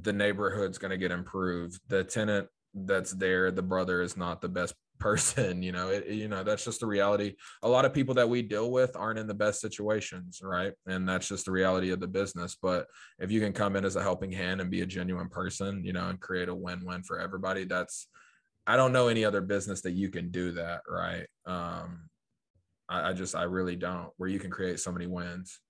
the 0.00 0.12
neighborhood's 0.12 0.78
going 0.78 0.90
to 0.90 0.98
get 0.98 1.12
improved. 1.12 1.80
The 1.88 2.04
tenant 2.04 2.48
that's 2.74 3.12
there, 3.12 3.50
the 3.50 3.62
brother 3.62 4.02
is 4.02 4.16
not 4.16 4.40
the 4.40 4.48
best 4.48 4.74
person 5.00 5.62
you 5.62 5.72
know 5.72 5.88
it, 5.90 6.06
you 6.06 6.28
know 6.28 6.42
that's 6.42 6.64
just 6.64 6.80
the 6.80 6.86
reality. 6.86 7.34
A 7.62 7.68
lot 7.68 7.84
of 7.84 7.92
people 7.92 8.14
that 8.14 8.28
we 8.28 8.42
deal 8.42 8.70
with 8.70 8.96
aren't 8.96 9.18
in 9.18 9.26
the 9.26 9.34
best 9.34 9.60
situations 9.60 10.40
right? 10.42 10.72
And 10.86 11.08
that's 11.08 11.28
just 11.28 11.44
the 11.46 11.52
reality 11.52 11.90
of 11.90 12.00
the 12.00 12.06
business. 12.06 12.56
But 12.60 12.86
if 13.18 13.30
you 13.30 13.40
can 13.40 13.52
come 13.52 13.76
in 13.76 13.84
as 13.84 13.96
a 13.96 14.02
helping 14.02 14.32
hand 14.32 14.60
and 14.60 14.70
be 14.70 14.80
a 14.82 14.86
genuine 14.86 15.28
person 15.28 15.84
you 15.84 15.92
know 15.92 16.08
and 16.08 16.20
create 16.20 16.48
a 16.48 16.54
win-win 16.54 17.02
for 17.02 17.18
everybody 17.18 17.64
that's 17.64 18.08
i 18.66 18.76
don't 18.76 18.92
know 18.92 19.08
any 19.08 19.24
other 19.24 19.40
business 19.40 19.82
that 19.82 19.92
you 19.92 20.08
can 20.08 20.30
do 20.30 20.52
that 20.52 20.80
right? 20.88 21.26
Um 21.46 22.08
I, 22.88 23.10
I 23.10 23.12
just 23.12 23.34
i 23.34 23.42
really 23.42 23.76
don't 23.76 24.10
where 24.16 24.28
you 24.28 24.38
can 24.38 24.50
create 24.50 24.80
so 24.80 24.92
many 24.92 25.06
wins. 25.06 25.60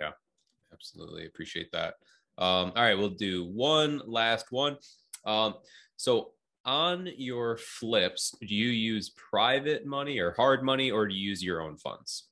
Yeah 0.00 0.12
absolutely. 0.72 1.26
Appreciate 1.26 1.70
that. 1.72 1.94
Um 2.38 2.72
all 2.74 2.82
right 2.82 2.98
we'll 2.98 3.10
do 3.10 3.44
one 3.44 4.02
last 4.06 4.46
one. 4.50 4.76
Um 5.24 5.54
so 5.96 6.32
on 6.66 7.08
your 7.16 7.56
flips, 7.56 8.34
do 8.40 8.54
you 8.54 8.68
use 8.68 9.10
private 9.10 9.86
money 9.86 10.18
or 10.18 10.32
hard 10.32 10.62
money, 10.62 10.90
or 10.90 11.06
do 11.08 11.14
you 11.14 11.30
use 11.30 11.42
your 11.42 11.62
own 11.62 11.76
funds? 11.78 12.28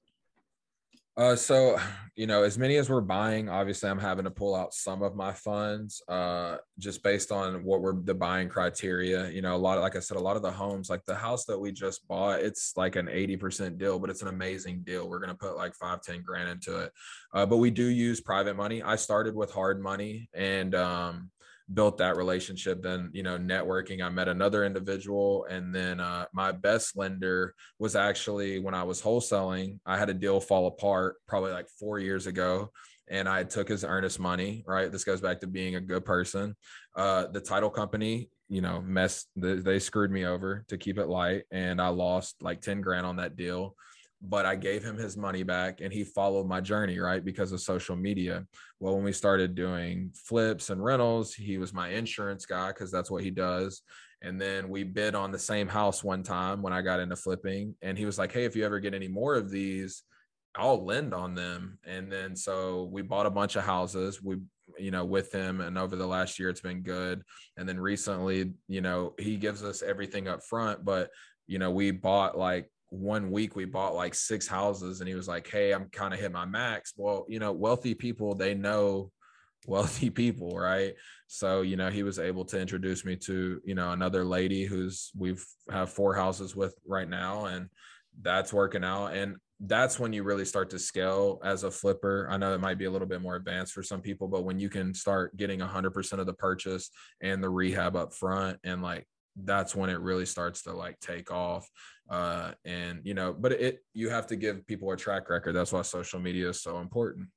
Uh, 1.17 1.37
so 1.37 1.79
you 2.17 2.27
know, 2.27 2.43
as 2.43 2.59
many 2.59 2.77
as 2.77 2.91
we're 2.91 3.01
buying, 3.01 3.49
obviously, 3.49 3.89
I'm 3.89 3.99
having 3.99 4.25
to 4.25 4.31
pull 4.31 4.55
out 4.55 4.75
some 4.75 5.03
of 5.03 5.15
my 5.15 5.33
funds, 5.33 6.03
uh, 6.09 6.57
just 6.79 7.03
based 7.05 7.31
on 7.31 7.65
what 7.65 7.83
we're 7.83 8.01
the 8.03 8.15
buying 8.15 8.49
criteria. 8.49 9.29
You 9.31 9.43
know, 9.43 9.55
a 9.55 9.59
lot 9.59 9.79
of, 9.79 9.83
like 9.83 9.95
I 9.95 10.01
said, 10.01 10.17
a 10.17 10.21
lot 10.21 10.37
of 10.37 10.43
the 10.43 10.51
homes, 10.51 10.91
like 10.91 11.05
the 11.05 11.15
house 11.15 11.45
that 11.47 11.59
we 11.59 11.71
just 11.71 12.07
bought, 12.09 12.41
it's 12.41 12.77
like 12.77 12.97
an 12.97 13.07
80% 13.07 13.79
deal, 13.79 13.99
but 13.99 14.11
it's 14.11 14.23
an 14.23 14.29
amazing 14.29 14.83
deal. 14.83 15.09
We're 15.09 15.21
gonna 15.21 15.35
put 15.35 15.57
like 15.57 15.75
five, 15.75 16.03
10 16.03 16.23
grand 16.23 16.49
into 16.49 16.79
it. 16.79 16.93
Uh, 17.33 17.47
but 17.47 17.59
we 17.59 17.71
do 17.71 17.87
use 17.87 18.21
private 18.21 18.57
money. 18.57 18.83
I 18.83 18.97
started 18.97 19.37
with 19.37 19.53
hard 19.53 19.81
money, 19.81 20.29
and 20.35 20.75
um, 20.75 21.31
built 21.73 21.97
that 21.97 22.17
relationship 22.17 22.83
then 22.83 23.11
you 23.15 23.23
know 23.23 23.39
networking 23.39 24.05
i 24.05 24.09
met 24.11 24.29
another 24.29 24.65
individual 24.65 25.47
and 25.49 25.75
then 25.75 25.99
uh, 25.99 26.27
my 26.35 26.53
best 26.53 26.97
lender 26.97 27.55
was 27.79 27.97
actually 27.97 28.59
when 28.59 28.75
i 28.75 28.83
was 28.83 29.01
wholesaling 29.01 29.79
i 29.87 29.97
had 29.97 30.11
a 30.11 30.15
deal 30.15 30.41
fall 30.41 30.67
apart 30.67 31.17
probably 31.27 31.53
like 31.53 31.67
four 31.81 31.99
years 31.99 32.27
ago 32.27 32.71
and 33.09 33.29
i 33.29 33.43
took 33.43 33.69
his 33.69 33.85
earnest 33.85 34.21
money 34.21 34.63
right? 34.67 34.93
This 34.93 35.05
goes 35.05 35.21
back 35.21 35.41
to 35.41 35.47
being 35.47 35.77
a 35.77 35.81
good 35.81 36.05
person. 36.05 36.57
Uh, 36.97 37.27
the 37.29 37.41
title 37.41 37.71
company 37.71 38.29
you 38.49 38.61
know 38.61 38.81
messed 38.83 39.29
they, 39.37 39.55
they 39.55 39.79
screwed 39.79 40.11
me 40.11 40.27
over 40.27 40.65
to 40.69 40.77
keep 40.77 40.99
it 40.99 41.09
light 41.09 41.45
and 41.51 41.81
i 41.81 41.89
lost 41.89 42.37
like 42.43 42.61
10 42.61 42.83
grand 42.83 43.07
on 43.07 43.17
that 43.17 43.37
deal 43.37 43.75
but 44.29 44.47
I 44.47 44.57
gave 44.57 44.83
him 44.83 44.97
his 44.97 45.17
money 45.17 45.43
back 45.43 45.81
and 45.81 45.93
he 45.93 46.05
followed 46.05 46.47
my 46.47 46.61
journey, 46.61 46.99
right? 46.99 47.25
Because 47.25 47.53
of 47.53 47.61
social 47.61 47.97
media. 47.97 48.47
Well, 48.81 48.95
when 48.95 49.05
we 49.05 49.13
started 49.13 49.55
doing 49.55 50.11
flips 50.15 50.71
and 50.71 50.83
rentals, 50.83 51.35
he 51.35 51.59
was 51.59 51.75
my 51.75 51.89
insurance 51.89 52.47
guy 52.47 52.69
because 52.69 52.91
that's 52.91 53.11
what 53.11 53.23
he 53.23 53.31
does. 53.31 53.83
And 54.23 54.41
then 54.41 54.71
we 54.71 54.83
bid 54.83 55.15
on 55.15 55.31
the 55.31 55.39
same 55.39 55.69
house 55.69 56.03
one 56.03 56.23
time 56.23 56.63
when 56.63 56.73
I 56.73 56.81
got 56.81 57.01
into 57.01 57.17
flipping. 57.17 57.75
And 57.83 57.99
he 57.99 58.07
was 58.07 58.19
like, 58.19 58.33
Hey, 58.33 58.45
if 58.45 58.57
you 58.57 58.65
ever 58.65 58.81
get 58.81 58.95
any 58.95 59.09
more 59.09 59.35
of 59.35 59.51
these, 59.51 60.03
I'll 60.57 60.85
lend 60.85 61.13
on 61.13 61.35
them. 61.35 61.79
And 61.85 62.11
then 62.11 62.35
so 62.35 62.89
we 62.91 63.03
bought 63.03 63.27
a 63.27 63.31
bunch 63.31 63.57
of 63.57 63.65
houses. 63.65 64.23
We, 64.23 64.37
you 64.79 64.91
know, 64.91 65.05
with 65.05 65.31
him. 65.33 65.61
And 65.61 65.77
over 65.77 65.97
the 65.97 66.07
last 66.07 66.39
year, 66.39 66.49
it's 66.49 66.63
been 66.63 66.83
good. 66.83 67.23
And 67.59 67.69
then 67.69 67.79
recently, 67.79 68.55
you 68.69 68.81
know, 68.81 69.13
he 69.19 69.37
gives 69.37 69.63
us 69.63 69.83
everything 69.83 70.29
up 70.29 70.43
front, 70.43 70.85
but 70.85 71.11
you 71.47 71.59
know, 71.59 71.71
we 71.71 71.91
bought 71.91 72.39
like 72.39 72.71
one 72.95 73.31
week 73.31 73.57
we 73.57 73.65
bought 73.65 73.95
like 73.95 74.15
six 74.15 74.47
houses 74.47 75.01
and 75.01 75.09
he 75.09 75.15
was 75.15 75.29
like 75.29 75.49
hey 75.49 75.73
i'm 75.73 75.89
kind 75.91 76.15
of 76.15 76.21
hit 76.21 76.33
my 76.33 76.45
max. 76.45 76.93
Well 76.97 77.27
you 77.29 77.39
know 77.39 77.53
wealthy 77.53 77.95
people 77.95 78.35
they 78.35 78.55
know 78.55 79.11
wealthy 79.67 80.11
people 80.11 80.57
right? 80.57 80.95
So 81.27 81.63
you 81.63 81.77
know 81.77 81.91
he 81.91 82.03
was 82.03 82.19
able 82.19 82.45
to 82.47 82.61
introduce 82.61 83.05
me 83.05 83.17
to 83.17 83.61
you 83.65 83.75
know 83.75 83.93
another 83.93 84.25
lady 84.25 84.65
who's 84.65 85.11
we've 85.17 85.45
have 85.71 85.91
four 85.91 86.15
houses 86.15 86.55
with 86.55 86.75
right 86.87 87.09
now 87.09 87.47
and 87.47 87.69
that's 88.23 88.53
working 88.53 88.85
out. 88.85 89.09
And 89.15 89.37
that's 89.61 89.99
when 89.99 90.13
you 90.13 90.23
really 90.23 90.45
start 90.45 90.69
to 90.71 90.79
scale 90.79 91.41
as 91.43 91.65
a 91.65 91.71
flipper. 91.71 92.29
I 92.31 92.37
know 92.37 92.55
it 92.55 92.61
might 92.61 92.79
be 92.79 92.85
a 92.85 92.91
little 92.91 93.09
bit 93.09 93.23
more 93.23 93.37
advanced 93.37 93.73
for 93.73 93.83
some 93.83 94.03
people 94.03 94.29
but 94.29 94.45
when 94.45 94.61
you 94.61 94.69
can 94.69 94.95
start 94.95 95.37
getting 95.37 95.61
100% 95.61 96.19
of 96.19 96.27
the 96.27 96.35
purchase 96.35 96.91
and 97.23 97.43
the 97.43 97.49
rehab 97.49 97.97
up 97.97 98.13
front 98.13 98.59
and 98.63 98.83
like 98.83 99.07
that's 99.43 99.75
when 99.75 99.91
it 99.91 100.01
really 100.01 100.27
starts 100.27 100.63
to 100.63 100.73
like 100.73 100.99
take 101.01 101.31
off 101.31 101.69
uh 102.09 102.53
and 102.65 103.01
you 103.03 103.15
know 103.15 103.33
but 103.33 103.53
it 103.53 103.81
you 103.93 104.09
have 104.09 104.27
to 104.27 104.37
give 104.37 104.67
people 104.67 104.91
a 104.93 104.97
track 104.97 105.29
record. 105.29 105.55
That's 105.55 105.73
why 105.73 105.83
social 105.83 106.21
media 106.21 106.49
is 106.49 106.63
so 106.63 106.79
important. 106.79 107.29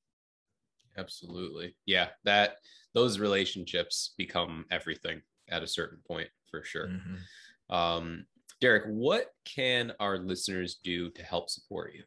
Absolutely. 0.97 1.75
Yeah 1.85 2.09
that 2.23 2.57
those 2.93 3.19
relationships 3.19 4.13
become 4.17 4.65
everything 4.71 5.21
at 5.49 5.63
a 5.63 5.67
certain 5.67 5.99
point 6.07 6.29
for 6.49 6.63
sure. 6.63 6.87
Mm-hmm. 6.87 7.75
um 7.75 8.25
derek 8.61 8.85
what 8.87 9.27
can 9.45 9.93
our 9.99 10.17
listeners 10.17 10.79
do 10.83 11.09
to 11.11 11.23
help 11.23 11.49
support 11.49 11.93
you 11.93 12.03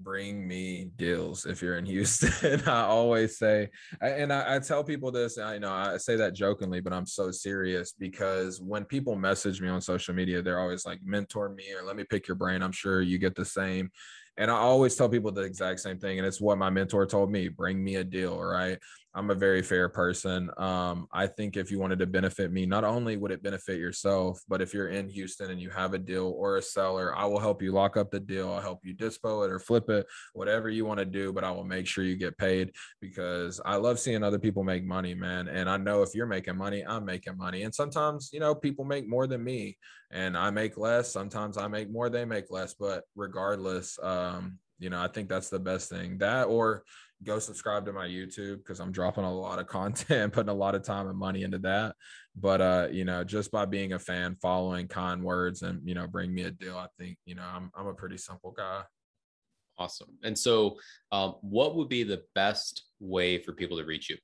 bring 0.00 0.46
me 0.46 0.90
deals 0.96 1.46
if 1.46 1.60
you're 1.62 1.78
in 1.78 1.86
Houston. 1.94 2.62
I 2.68 2.82
always 2.82 3.38
say, 3.38 3.68
and 4.00 4.32
I, 4.32 4.56
I, 4.56 4.58
tell 4.58 4.84
people 4.84 5.10
this, 5.10 5.38
I 5.38 5.58
know 5.58 5.72
I 5.72 5.96
say 5.96 6.16
that 6.16 6.34
jokingly, 6.34 6.80
but 6.80 6.92
I'm 6.92 7.06
so 7.06 7.30
serious 7.30 7.92
because 7.92 8.60
when 8.60 8.84
people 8.84 9.16
message 9.16 9.60
me 9.60 9.68
on 9.68 9.80
social 9.80 10.14
media, 10.14 10.42
they're 10.42 10.60
always 10.60 10.86
like, 10.86 11.00
mentor 11.04 11.48
me 11.50 11.72
or 11.72 11.84
let 11.84 11.96
me 11.96 12.04
pick 12.04 12.28
your 12.28 12.36
brain. 12.36 12.62
I'm 12.62 12.72
sure 12.72 13.00
you 13.00 13.18
get 13.18 13.34
the 13.34 13.44
same. 13.44 13.90
And 14.36 14.52
I 14.52 14.54
always 14.54 14.94
tell 14.94 15.08
people 15.08 15.32
the 15.32 15.42
exact 15.42 15.80
same 15.80 15.98
thing. 15.98 16.18
And 16.18 16.26
it's 16.26 16.40
what 16.40 16.58
my 16.58 16.70
mentor 16.70 17.06
told 17.06 17.30
me 17.30 17.48
bring 17.48 17.82
me 17.82 17.96
a 17.96 18.04
deal, 18.04 18.40
right? 18.40 18.78
I'm 19.14 19.30
a 19.30 19.34
very 19.34 19.62
fair 19.62 19.88
person. 19.88 20.50
Um, 20.58 21.08
I 21.12 21.26
think 21.26 21.56
if 21.56 21.70
you 21.70 21.78
wanted 21.78 21.98
to 22.00 22.06
benefit 22.06 22.52
me, 22.52 22.66
not 22.66 22.84
only 22.84 23.16
would 23.16 23.32
it 23.32 23.42
benefit 23.42 23.78
yourself, 23.78 24.40
but 24.48 24.60
if 24.60 24.74
you're 24.74 24.88
in 24.88 25.08
Houston 25.08 25.50
and 25.50 25.60
you 25.60 25.70
have 25.70 25.94
a 25.94 25.98
deal 25.98 26.34
or 26.36 26.56
a 26.56 26.62
seller, 26.62 27.16
I 27.16 27.24
will 27.24 27.40
help 27.40 27.62
you 27.62 27.72
lock 27.72 27.96
up 27.96 28.10
the 28.10 28.20
deal. 28.20 28.52
I'll 28.52 28.60
help 28.60 28.80
you 28.84 28.94
dispo 28.94 29.44
it 29.44 29.50
or 29.50 29.58
flip 29.58 29.88
it, 29.88 30.06
whatever 30.34 30.68
you 30.68 30.84
want 30.84 30.98
to 30.98 31.06
do, 31.06 31.32
but 31.32 31.42
I 31.42 31.50
will 31.50 31.64
make 31.64 31.86
sure 31.86 32.04
you 32.04 32.16
get 32.16 32.36
paid 32.36 32.70
because 33.00 33.60
I 33.64 33.76
love 33.76 33.98
seeing 33.98 34.22
other 34.22 34.38
people 34.38 34.62
make 34.62 34.84
money, 34.84 35.14
man. 35.14 35.48
And 35.48 35.70
I 35.70 35.78
know 35.78 36.02
if 36.02 36.14
you're 36.14 36.26
making 36.26 36.56
money, 36.56 36.84
I'm 36.86 37.04
making 37.04 37.36
money. 37.38 37.62
And 37.62 37.74
sometimes, 37.74 38.30
you 38.32 38.40
know, 38.40 38.54
people 38.54 38.84
make 38.84 39.08
more 39.08 39.26
than 39.26 39.42
me 39.42 39.78
and 40.10 40.36
I 40.36 40.50
make 40.50 40.76
less. 40.76 41.10
Sometimes 41.10 41.56
I 41.56 41.66
make 41.66 41.90
more, 41.90 42.10
they 42.10 42.24
make 42.24 42.50
less. 42.50 42.74
But 42.74 43.04
regardless, 43.16 43.98
um, 44.02 44.58
you 44.78 44.90
know, 44.90 45.00
I 45.00 45.08
think 45.08 45.28
that's 45.28 45.48
the 45.48 45.58
best 45.58 45.90
thing. 45.90 46.18
That 46.18 46.44
or 46.44 46.84
go 47.24 47.38
subscribe 47.38 47.84
to 47.86 47.92
my 47.92 48.06
YouTube 48.06 48.58
because 48.58 48.80
I'm 48.80 48.92
dropping 48.92 49.24
a 49.24 49.32
lot 49.32 49.58
of 49.58 49.66
content, 49.68 50.32
putting 50.32 50.50
a 50.50 50.54
lot 50.54 50.74
of 50.74 50.82
time 50.82 51.08
and 51.08 51.18
money 51.18 51.42
into 51.42 51.58
that. 51.58 51.94
But 52.36 52.60
uh, 52.60 52.88
you 52.90 53.04
know, 53.04 53.24
just 53.24 53.50
by 53.50 53.64
being 53.64 53.92
a 53.92 53.98
fan, 53.98 54.36
following 54.40 54.88
kind 54.88 55.22
words, 55.22 55.62
and 55.62 55.80
you 55.86 55.94
know, 55.94 56.06
bring 56.06 56.34
me 56.34 56.44
a 56.44 56.50
deal, 56.50 56.76
I 56.76 56.86
think 56.98 57.18
you 57.24 57.34
know, 57.34 57.44
I'm 57.44 57.70
I'm 57.76 57.86
a 57.86 57.94
pretty 57.94 58.18
simple 58.18 58.52
guy. 58.56 58.82
Awesome. 59.78 60.08
And 60.24 60.36
so, 60.36 60.76
um, 61.12 61.36
what 61.40 61.76
would 61.76 61.88
be 61.88 62.02
the 62.02 62.22
best 62.34 62.84
way 62.98 63.38
for 63.38 63.52
people 63.52 63.78
to 63.78 63.84
reach 63.84 64.10
you? 64.10 64.16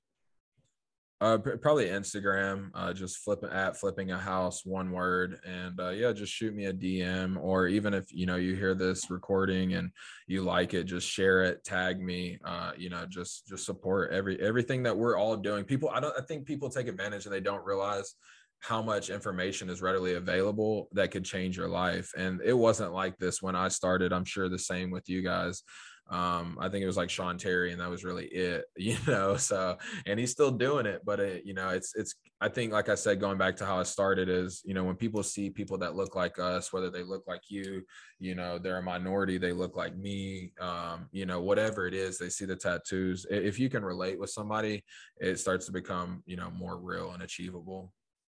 Uh, 1.21 1.39
probably 1.39 1.87
Instagram. 1.87 2.71
Uh, 2.75 2.93
just 2.93 3.19
flipping 3.19 3.51
at 3.51 3.77
flipping 3.77 4.11
a 4.11 4.19
house, 4.19 4.67
one 4.67 4.91
word, 4.91 5.39
and 5.47 5.79
uh, 5.81 5.91
yeah, 5.91 6.12
just 6.12 6.33
shoot 6.33 6.55
me 6.55 6.67
a 6.67 6.73
DM, 6.73 7.37
or 7.41 7.69
even 7.69 7.95
if 7.95 8.12
you 8.12 8.27
know 8.27 8.37
you 8.37 8.55
hear 8.55 8.75
this 8.75 9.11
recording 9.11 9.75
and 9.75 9.91
you 10.27 10.43
like 10.43 10.75
it, 10.75 10.85
just 10.85 11.09
share 11.09 11.45
it, 11.45 11.65
tag 11.65 12.01
me. 12.01 12.39
Uh, 12.45 12.73
you 12.77 12.91
know, 12.91 13.07
just 13.09 13.47
just 13.47 13.65
support 13.65 14.12
every 14.12 14.41
everything 14.41 14.83
that 14.83 14.97
we're 14.97 15.17
all 15.17 15.37
doing. 15.37 15.65
People, 15.65 15.89
I 15.89 16.01
don't, 16.01 16.15
I 16.19 16.23
think 16.23 16.47
people 16.47 16.69
take 16.69 16.89
advantage 16.89 17.27
and 17.27 17.35
they 17.35 17.41
don't 17.41 17.65
realize 17.65 18.15
how 18.59 18.83
much 18.83 19.11
information 19.11 19.69
is 19.69 19.83
readily 19.83 20.15
available 20.15 20.89
that 20.93 21.11
could 21.11 21.25
change 21.25 21.57
your 21.57 21.69
life. 21.69 22.11
And 22.17 22.41
it 22.43 22.55
wasn't 22.55 22.93
like 22.93 23.19
this 23.19 23.43
when 23.43 23.55
I 23.55 23.69
started. 23.69 24.12
I'm 24.12 24.25
sure 24.25 24.49
the 24.49 24.59
same 24.59 24.91
with 24.91 25.09
you 25.09 25.23
guys. 25.23 25.62
Um, 26.11 26.59
I 26.61 26.69
think 26.69 26.83
it 26.83 26.87
was 26.87 26.97
like 26.97 27.09
Sean 27.11 27.39
Terry, 27.39 27.73
and 27.73 27.81
that 27.81 27.89
was 27.89 28.05
really 28.05 28.27
it, 28.27 28.67
you 28.77 28.97
know. 29.07 29.37
So, 29.37 29.79
and 30.07 30.19
he's 30.21 30.31
still 30.31 30.51
doing 30.51 30.87
it, 30.87 31.03
but 31.05 31.21
it, 31.21 31.47
you 31.47 31.55
know, 31.55 31.71
it's 31.71 31.95
it's. 31.95 32.15
I 32.41 32.49
think, 32.49 32.73
like 32.73 32.91
I 32.91 32.95
said, 32.95 33.21
going 33.21 33.39
back 33.39 33.57
to 33.57 33.65
how 33.65 33.79
I 33.79 33.85
started 33.85 34.29
is, 34.29 34.61
you 34.67 34.75
know, 34.75 34.85
when 34.85 34.97
people 34.97 35.23
see 35.23 35.49
people 35.49 35.79
that 35.79 35.95
look 35.95 36.15
like 36.15 36.39
us, 36.39 36.75
whether 36.75 36.91
they 36.91 37.03
look 37.03 37.25
like 37.27 37.41
you, 37.49 37.83
you 38.19 38.35
know, 38.35 38.59
they're 38.59 38.79
a 38.79 38.83
minority, 38.83 39.39
they 39.39 39.53
look 39.53 39.77
like 39.77 39.97
me, 39.97 40.53
um, 40.61 41.09
you 41.11 41.25
know, 41.25 41.41
whatever 41.41 41.87
it 41.87 41.95
is, 41.95 42.19
they 42.19 42.29
see 42.29 42.45
the 42.45 42.57
tattoos. 42.57 43.25
If 43.31 43.59
you 43.59 43.71
can 43.71 43.83
relate 43.83 44.21
with 44.21 44.29
somebody, 44.29 44.85
it 45.19 45.39
starts 45.39 45.65
to 45.67 45.73
become, 45.73 46.23
you 46.27 46.37
know, 46.37 46.51
more 46.51 46.77
real 46.77 47.13
and 47.13 47.23
achievable. 47.23 47.93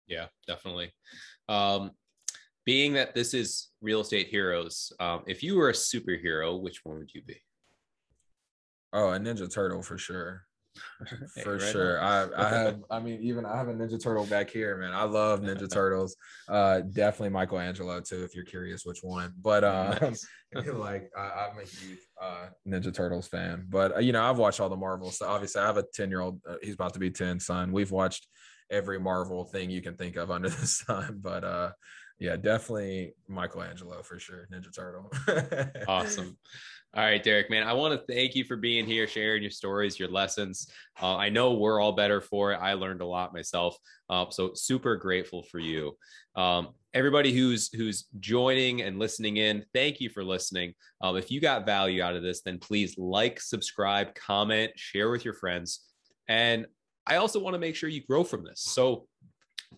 Yeah, 0.06 0.26
definitely. 0.46 0.92
Um, 1.48 1.90
being 2.64 2.92
that 2.94 3.14
this 3.14 3.32
is 3.32 3.68
real 3.80 4.00
estate 4.00 4.28
heroes, 4.28 4.92
um, 5.00 5.22
if 5.26 5.42
you 5.42 5.56
were 5.56 5.70
a 5.70 5.72
superhero, 5.72 6.60
which 6.60 6.84
one 6.84 6.98
would 6.98 7.14
you 7.14 7.22
be? 7.22 7.40
Oh, 8.92 9.10
a 9.10 9.18
Ninja 9.18 9.52
Turtle 9.52 9.82
for 9.82 9.98
sure. 9.98 10.42
For 11.42 11.58
hey, 11.58 11.72
sure. 11.72 12.02
I, 12.02 12.28
I 12.36 12.48
have, 12.48 12.82
I 12.90 13.00
mean, 13.00 13.20
even 13.22 13.46
I 13.46 13.56
have 13.56 13.68
a 13.68 13.72
Ninja 13.72 14.02
Turtle 14.02 14.26
back 14.26 14.50
here, 14.50 14.76
man. 14.76 14.92
I 14.92 15.04
love 15.04 15.40
Ninja 15.40 15.70
Turtles. 15.72 16.16
Uh, 16.48 16.80
definitely 16.80 17.30
Michelangelo 17.30 18.00
too, 18.00 18.24
if 18.24 18.34
you're 18.34 18.44
curious 18.44 18.84
which 18.84 19.00
one. 19.02 19.32
But 19.40 19.64
uh, 19.64 19.98
nice. 20.00 20.26
like 20.74 21.10
I, 21.16 21.48
am 21.50 21.58
a 21.58 21.62
huge 21.64 21.98
uh, 22.20 22.46
Ninja 22.66 22.92
Turtles 22.94 23.28
fan. 23.28 23.66
But 23.68 23.96
uh, 23.96 24.00
you 24.00 24.12
know, 24.12 24.22
I've 24.22 24.38
watched 24.38 24.60
all 24.60 24.68
the 24.68 24.76
Marvels. 24.76 25.18
So 25.18 25.26
obviously, 25.26 25.62
I 25.62 25.66
have 25.66 25.78
a 25.78 25.84
10 25.94 26.10
year 26.10 26.20
old. 26.20 26.40
Uh, 26.48 26.56
he's 26.62 26.74
about 26.74 26.94
to 26.94 27.00
be 27.00 27.10
10 27.10 27.40
son. 27.40 27.72
We've 27.72 27.90
watched 27.90 28.26
every 28.70 28.98
Marvel 28.98 29.44
thing 29.44 29.70
you 29.70 29.82
can 29.82 29.94
think 29.94 30.16
of 30.16 30.30
under 30.30 30.48
the 30.48 30.66
sun. 30.66 31.20
But 31.22 31.44
uh, 31.44 31.70
yeah, 32.18 32.36
definitely 32.36 33.14
Michelangelo 33.28 34.02
for 34.02 34.18
sure. 34.18 34.48
Ninja 34.52 34.74
Turtle. 34.74 35.12
awesome. 35.88 36.36
All 36.94 37.04
right, 37.04 37.22
Derek, 37.22 37.50
man, 37.50 37.66
I 37.66 37.74
want 37.74 37.92
to 37.92 38.12
thank 38.14 38.34
you 38.34 38.44
for 38.44 38.56
being 38.56 38.86
here, 38.86 39.06
sharing 39.06 39.42
your 39.42 39.50
stories, 39.50 39.98
your 39.98 40.08
lessons. 40.08 40.70
Uh, 41.00 41.16
I 41.16 41.28
know 41.28 41.52
we're 41.52 41.78
all 41.78 41.92
better 41.92 42.22
for 42.22 42.52
it. 42.52 42.56
I 42.56 42.72
learned 42.72 43.02
a 43.02 43.06
lot 43.06 43.34
myself. 43.34 43.76
Uh, 44.08 44.26
so 44.30 44.52
super 44.54 44.96
grateful 44.96 45.42
for 45.42 45.58
you. 45.58 45.94
Um, 46.36 46.68
everybody 46.94 47.34
who's 47.34 47.70
who's 47.74 48.06
joining 48.18 48.80
and 48.80 48.98
listening 48.98 49.36
in, 49.36 49.62
thank 49.74 50.00
you 50.00 50.08
for 50.08 50.24
listening. 50.24 50.72
Um, 51.02 51.18
if 51.18 51.30
you 51.30 51.38
got 51.38 51.66
value 51.66 52.02
out 52.02 52.16
of 52.16 52.22
this, 52.22 52.40
then 52.40 52.58
please 52.58 52.96
like, 52.96 53.40
subscribe, 53.42 54.14
comment, 54.14 54.72
share 54.76 55.10
with 55.10 55.22
your 55.22 55.34
friends. 55.34 55.80
And 56.28 56.64
I 57.06 57.16
also 57.16 57.40
want 57.40 57.54
to 57.54 57.60
make 57.60 57.76
sure 57.76 57.90
you 57.90 58.02
grow 58.06 58.24
from 58.24 58.42
this. 58.42 58.62
So 58.62 59.06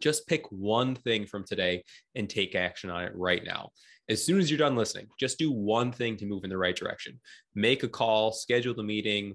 just 0.00 0.26
pick 0.26 0.50
one 0.50 0.94
thing 0.94 1.26
from 1.26 1.44
today 1.44 1.84
and 2.14 2.28
take 2.28 2.54
action 2.54 2.90
on 2.90 3.04
it 3.04 3.12
right 3.14 3.44
now. 3.44 3.70
As 4.08 4.24
soon 4.24 4.38
as 4.38 4.50
you're 4.50 4.58
done 4.58 4.76
listening, 4.76 5.08
just 5.20 5.38
do 5.38 5.52
one 5.52 5.92
thing 5.92 6.16
to 6.16 6.26
move 6.26 6.44
in 6.44 6.50
the 6.50 6.56
right 6.56 6.76
direction. 6.76 7.20
Make 7.54 7.82
a 7.82 7.88
call, 7.88 8.32
schedule 8.32 8.74
the 8.74 8.82
meeting, 8.82 9.34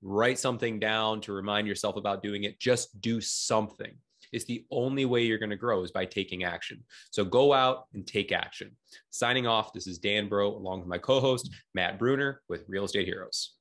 write 0.00 0.38
something 0.38 0.78
down 0.78 1.20
to 1.22 1.32
remind 1.32 1.66
yourself 1.66 1.96
about 1.96 2.22
doing 2.22 2.44
it. 2.44 2.60
Just 2.60 3.00
do 3.00 3.20
something. 3.20 3.92
It's 4.32 4.44
the 4.44 4.64
only 4.70 5.04
way 5.04 5.22
you're 5.22 5.38
going 5.38 5.50
to 5.50 5.56
grow 5.56 5.82
is 5.82 5.90
by 5.90 6.06
taking 6.06 6.44
action. 6.44 6.82
So 7.10 7.24
go 7.24 7.52
out 7.52 7.86
and 7.94 8.06
take 8.06 8.32
action. 8.32 8.76
Signing 9.10 9.46
off, 9.46 9.72
this 9.72 9.86
is 9.86 9.98
Dan 9.98 10.28
Bro 10.28 10.56
along 10.56 10.80
with 10.80 10.88
my 10.88 10.98
co 10.98 11.20
host, 11.20 11.50
Matt 11.74 11.98
Bruner 11.98 12.40
with 12.48 12.64
Real 12.68 12.84
Estate 12.84 13.06
Heroes. 13.06 13.54